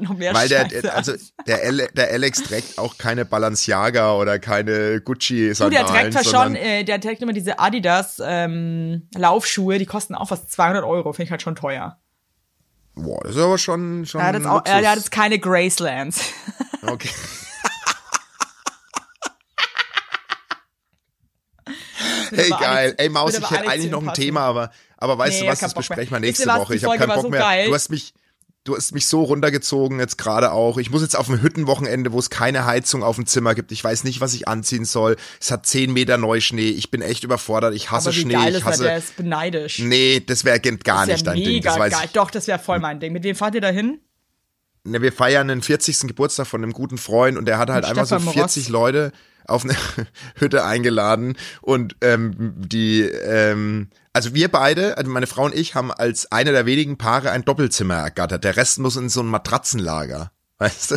noch 0.00 0.16
mehr 0.16 0.32
Weil 0.34 0.48
der, 0.48 0.70
Scheiße. 0.70 0.92
also 0.94 1.12
der, 1.46 1.62
Ale, 1.62 1.88
der 1.94 2.10
Alex 2.10 2.42
trägt 2.42 2.78
auch 2.78 2.96
keine 2.96 3.24
Balenciaga 3.24 4.14
oder 4.16 4.38
keine 4.38 5.00
Gucci 5.02 5.52
Du, 5.58 5.68
der 5.68 5.84
trägt 5.84 6.14
zwar 6.14 6.24
schon, 6.24 6.56
äh, 6.56 6.82
der 6.84 7.00
trägt 7.00 7.20
immer 7.20 7.32
diese 7.34 7.58
Adidas 7.58 8.22
ähm, 8.24 9.08
Laufschuhe, 9.14 9.78
die 9.78 9.86
kosten 9.86 10.14
auch 10.14 10.28
fast 10.28 10.50
200 10.50 10.82
Euro, 10.84 11.12
finde 11.12 11.24
ich 11.26 11.30
halt 11.30 11.42
schon 11.42 11.54
teuer. 11.54 11.98
Boah, 12.94 13.20
das 13.24 13.36
ist 13.36 13.40
aber 13.42 13.58
schon 13.58 14.06
schon 14.06 14.20
Er 14.20 14.26
hat 14.28 14.34
jetzt, 14.36 14.46
auch, 14.46 14.62
er 14.64 14.90
hat 14.90 14.96
jetzt 14.96 15.10
keine 15.10 15.38
Gracelands. 15.38 16.20
Okay. 16.84 17.10
Hey 22.34 22.50
geil, 22.50 22.94
ey 22.98 23.08
Maus, 23.08 23.36
ich 23.38 23.50
hätte 23.50 23.68
eigentlich 23.68 23.90
noch 23.90 24.02
ein. 24.06 24.14
Thema, 24.14 24.40
aber 24.40 24.70
aber 24.96 25.18
weißt 25.18 25.40
Nee, 25.40 25.46
du 25.46 25.52
was, 25.52 25.60
das 25.60 25.74
besprechen 25.74 26.10
wir 26.12 26.20
nächste? 26.20 26.46
Woche. 26.48 26.74
Ich 26.74 26.84
habe 26.84 26.96
keinen 26.96 27.08
Bock 27.08 27.22
so 27.22 27.28
mehr. 27.28 27.40
geil. 27.40 27.66
Du 27.66 27.74
hast 27.74 27.90
mich 27.90 28.14
du 28.64 28.76
hast 28.76 28.92
mich 28.92 29.06
so 29.06 29.22
runtergezogen 29.22 29.98
jetzt 29.98 30.18
gerade 30.18 30.52
auch. 30.52 30.78
Ich 30.78 30.90
muss 30.90 31.02
jetzt 31.02 31.16
auf 31.16 31.28
ein 31.28 31.42
Hüttenwochenende, 31.42 32.12
wo 32.12 32.18
es 32.18 32.30
keine 32.30 32.64
Heizung 32.64 33.02
auf 33.02 33.16
dem 33.16 33.26
Zimmer 33.26 33.54
gibt. 33.54 33.72
Ich 33.72 33.82
weiß 33.82 34.04
nicht, 34.04 34.20
was 34.20 34.34
ich 34.34 34.46
anziehen 34.48 34.84
soll. 34.84 35.16
Es 35.40 35.50
hat 35.50 35.66
10 35.66 35.92
Meter 35.92 36.16
Neuschnee. 36.16 36.68
Ich 36.68 36.90
bin 36.90 37.02
echt 37.02 37.24
überfordert. 37.24 37.74
Ich 37.74 37.90
hasse 37.90 38.10
Aber 38.10 38.16
wie 38.16 38.20
Schnee. 38.20 38.32
geil 38.34 38.56
ich 38.56 38.64
hasse 38.64 38.84
der 38.84 38.96
ist 38.98 39.16
beneidisch. 39.16 39.78
Nee, 39.80 40.22
das 40.24 40.44
wäre 40.44 40.60
gar 40.60 41.06
das 41.06 41.08
nicht 41.08 41.26
dein 41.26 41.36
Ding. 41.36 41.62
Das 41.62 41.78
weiß 41.78 41.92
geil. 41.92 42.02
ich. 42.06 42.12
Doch, 42.12 42.30
das 42.30 42.46
wäre 42.46 42.58
voll 42.58 42.78
mein 42.78 43.00
Ding. 43.00 43.12
Mit 43.12 43.24
wem 43.24 43.34
fahrt 43.34 43.54
ihr 43.54 43.60
da 43.60 43.68
hin? 43.70 44.00
Ne, 44.84 45.00
wir 45.00 45.12
feiern 45.12 45.48
den 45.48 45.62
40. 45.62 46.00
Geburtstag 46.08 46.46
von 46.46 46.62
einem 46.62 46.72
guten 46.72 46.98
Freund 46.98 47.38
und 47.38 47.46
der 47.46 47.58
hatte 47.58 47.72
halt 47.72 47.84
Mit 47.84 47.90
einfach 47.90 48.06
so 48.06 48.16
Stefan 48.16 48.34
40 48.34 48.64
Ross. 48.64 48.68
Leute 48.70 49.12
auf 49.46 49.64
eine 49.64 49.76
Hütte 50.36 50.64
eingeladen 50.64 51.36
und 51.60 51.96
ähm, 52.00 52.54
die, 52.56 53.02
ähm, 53.02 53.88
also 54.12 54.34
wir 54.34 54.50
beide, 54.50 54.98
also 54.98 55.10
meine 55.10 55.26
Frau 55.26 55.44
und 55.44 55.54
ich, 55.54 55.74
haben 55.74 55.90
als 55.90 56.30
eine 56.30 56.52
der 56.52 56.66
wenigen 56.66 56.98
Paare 56.98 57.30
ein 57.30 57.44
Doppelzimmer 57.44 57.96
ergattert. 57.96 58.44
Der 58.44 58.56
Rest 58.56 58.78
muss 58.78 58.96
in 58.96 59.08
so 59.08 59.20
ein 59.20 59.26
Matratzenlager. 59.26 60.32
Weißt 60.58 60.92
du? 60.92 60.96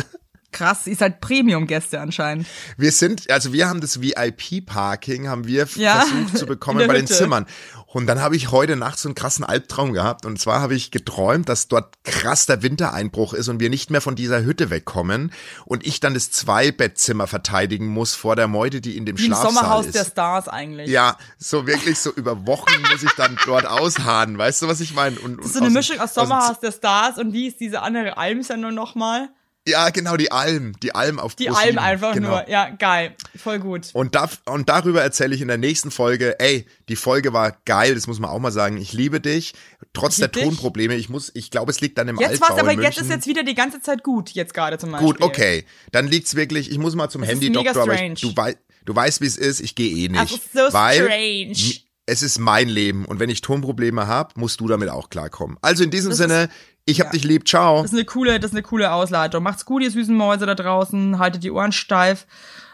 Krass, 0.56 0.86
ihr 0.86 0.96
seid 0.96 1.20
Premium-Gäste 1.20 2.00
anscheinend. 2.00 2.46
Wir 2.76 2.92
sind, 2.92 3.30
also 3.30 3.52
wir 3.52 3.68
haben 3.68 3.80
das 3.80 4.00
VIP-Parking, 4.00 5.28
haben 5.28 5.46
wir 5.46 5.66
Ja, 5.76 6.00
versucht 6.00 6.38
zu 6.38 6.46
bekommen 6.46 6.86
bei 6.86 6.94
den 6.94 7.02
Hütte. 7.02 7.14
Zimmern. 7.14 7.46
Und 7.86 8.06
dann 8.06 8.20
habe 8.20 8.36
ich 8.36 8.50
heute 8.50 8.76
Nacht 8.76 8.98
so 8.98 9.08
einen 9.08 9.14
krassen 9.14 9.44
Albtraum 9.44 9.92
gehabt. 9.92 10.26
Und 10.26 10.38
zwar 10.38 10.60
habe 10.60 10.74
ich 10.74 10.90
geträumt, 10.90 11.48
dass 11.48 11.68
dort 11.68 11.94
krass 12.04 12.44
der 12.46 12.62
Wintereinbruch 12.62 13.32
ist 13.32 13.48
und 13.48 13.58
wir 13.60 13.70
nicht 13.70 13.90
mehr 13.90 14.00
von 14.00 14.16
dieser 14.16 14.42
Hütte 14.44 14.68
wegkommen. 14.70 15.32
Und 15.64 15.86
ich 15.86 16.00
dann 16.00 16.12
das 16.14 16.30
Zweibettzimmer 16.30 17.26
verteidigen 17.26 17.86
muss 17.86 18.14
vor 18.14 18.36
der 18.36 18.48
Meute, 18.48 18.80
die 18.80 18.96
in 18.96 19.06
dem 19.06 19.16
Wie 19.18 19.24
Schlafsaal 19.26 19.52
Sommerhaus 19.52 19.86
ist. 19.86 19.94
der 19.94 20.04
Stars 20.04 20.48
eigentlich. 20.48 20.90
ja, 20.90 21.16
so 21.38 21.66
wirklich 21.66 21.98
so 21.98 22.10
über 22.12 22.46
Wochen 22.46 22.82
muss 22.90 23.02
ich 23.02 23.12
dann 23.12 23.38
dort 23.46 23.66
ausharren. 23.66 24.36
Weißt 24.36 24.62
du, 24.62 24.68
was 24.68 24.80
ich 24.80 24.94
meine? 24.94 25.18
Und, 25.20 25.38
Das 25.38 25.46
ist 25.46 25.54
so 25.54 25.60
eine 25.60 25.70
Mischung 25.70 25.98
aus 26.00 26.12
Sommerhaus 26.14 26.60
der 26.60 26.72
Stars 26.72 27.18
und 27.18 27.32
wie 27.32 27.46
ist 27.48 27.60
diese 27.60 27.80
andere 27.82 28.16
Almsendung 28.18 28.74
nochmal? 28.74 29.28
Ja, 29.68 29.90
genau, 29.90 30.16
die 30.16 30.30
Alm. 30.30 30.74
Die 30.82 30.94
Alm 30.94 31.18
auf 31.18 31.34
Die 31.34 31.50
Alm 31.50 31.70
7, 31.70 31.78
einfach 31.78 32.14
genau. 32.14 32.28
nur. 32.28 32.48
Ja, 32.48 32.70
geil. 32.70 33.16
Voll 33.36 33.58
gut. 33.58 33.90
Und, 33.94 34.14
da, 34.14 34.30
und 34.44 34.68
darüber 34.68 35.02
erzähle 35.02 35.34
ich 35.34 35.40
in 35.40 35.48
der 35.48 35.58
nächsten 35.58 35.90
Folge. 35.90 36.38
Ey, 36.38 36.66
die 36.88 36.94
Folge 36.94 37.32
war 37.32 37.56
geil, 37.64 37.94
das 37.94 38.06
muss 38.06 38.20
man 38.20 38.30
auch 38.30 38.38
mal 38.38 38.52
sagen. 38.52 38.76
Ich 38.76 38.92
liebe 38.92 39.20
dich. 39.20 39.54
Trotz 39.92 40.14
Ich 40.14 40.18
der 40.18 40.28
lieb 40.28 40.32
dich. 40.34 40.44
Tonprobleme, 40.44 40.94
ich 40.94 41.08
muss, 41.08 41.32
ich 41.34 41.50
glaube, 41.50 41.72
es 41.72 41.80
liegt 41.80 41.98
an 41.98 42.06
dem 42.06 42.16
Jetzt 42.18 42.42
Altbau 42.42 42.48
war's, 42.50 42.60
aber 42.60 42.72
jetzt 42.80 42.98
ist 42.98 43.10
jetzt 43.10 43.26
wieder 43.26 43.42
die 43.42 43.54
ganze 43.54 43.80
Zeit 43.80 44.04
gut, 44.04 44.30
jetzt 44.30 44.54
gerade 44.54 44.78
zum 44.78 44.92
Beispiel. 44.92 45.08
Gut, 45.08 45.22
okay. 45.22 45.64
Dann 45.90 46.06
liegt's 46.06 46.36
wirklich, 46.36 46.70
ich 46.70 46.78
muss 46.78 46.94
mal 46.94 47.08
zum 47.08 47.24
Handy-Doktor, 47.24 47.82
aber 47.82 48.00
ich, 48.00 48.20
du, 48.20 48.36
wei 48.36 48.56
du 48.84 48.94
weißt, 48.94 49.20
wie 49.20 49.26
es 49.26 49.36
ist, 49.36 49.60
ich 49.60 49.74
gehe 49.74 49.90
eh 49.90 50.08
nicht. 50.08 50.22
Das 50.22 50.30
ist 50.30 50.52
so 50.52 50.72
weil 50.72 51.04
strange. 51.04 51.80
Es 52.08 52.22
ist 52.22 52.38
mein 52.38 52.68
Leben 52.68 53.04
und 53.04 53.18
wenn 53.18 53.28
ich 53.30 53.40
Tonprobleme 53.40 54.06
habe, 54.06 54.34
musst 54.36 54.60
du 54.60 54.68
damit 54.68 54.90
auch 54.90 55.10
klarkommen. 55.10 55.58
Also 55.60 55.82
in 55.82 55.90
diesem 55.90 56.10
Das 56.10 56.18
Sinne, 56.18 56.48
ich 56.86 57.00
hab 57.00 57.08
ja. 57.08 57.12
dich 57.12 57.24
lieb, 57.24 57.46
ciao. 57.46 57.82
Das 57.82 57.92
ist 57.92 57.98
eine 57.98 58.06
coole, 58.06 58.38
das 58.38 58.52
ist 58.52 58.54
eine 58.54 58.62
coole 58.62 58.92
Ausleitung. 58.92 59.42
Macht's 59.42 59.64
gut, 59.64 59.82
ihr 59.82 59.90
süßen 59.90 60.14
Mäuse 60.14 60.46
da 60.46 60.54
draußen. 60.54 61.18
Haltet 61.18 61.42
die 61.42 61.50
Ohren 61.50 61.72
steif 61.72 62.26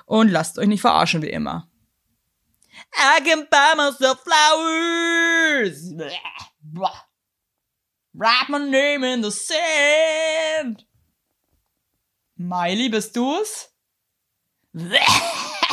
und 0.05 0.29
lasst 0.29 0.59
euch 0.59 0.69
nicht 0.69 0.83
verarschen 0.83 1.23
wie 1.23 1.31
immer. 1.31 1.69
I 2.95 3.23
can 3.25 3.47
buy 3.51 3.75
myself 3.77 4.21
flowers. 4.23 5.95
Blah. 6.61 7.07
Write 8.13 8.51
my 8.51 8.59
name 8.59 9.03
in 9.03 9.23
the 9.23 9.31
sand. 9.31 10.87
Miley, 12.37 12.91
bist 12.91 13.17
du's? 13.17 13.71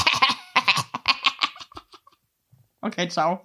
Okay, 2.82 3.10
ciao. 3.10 3.42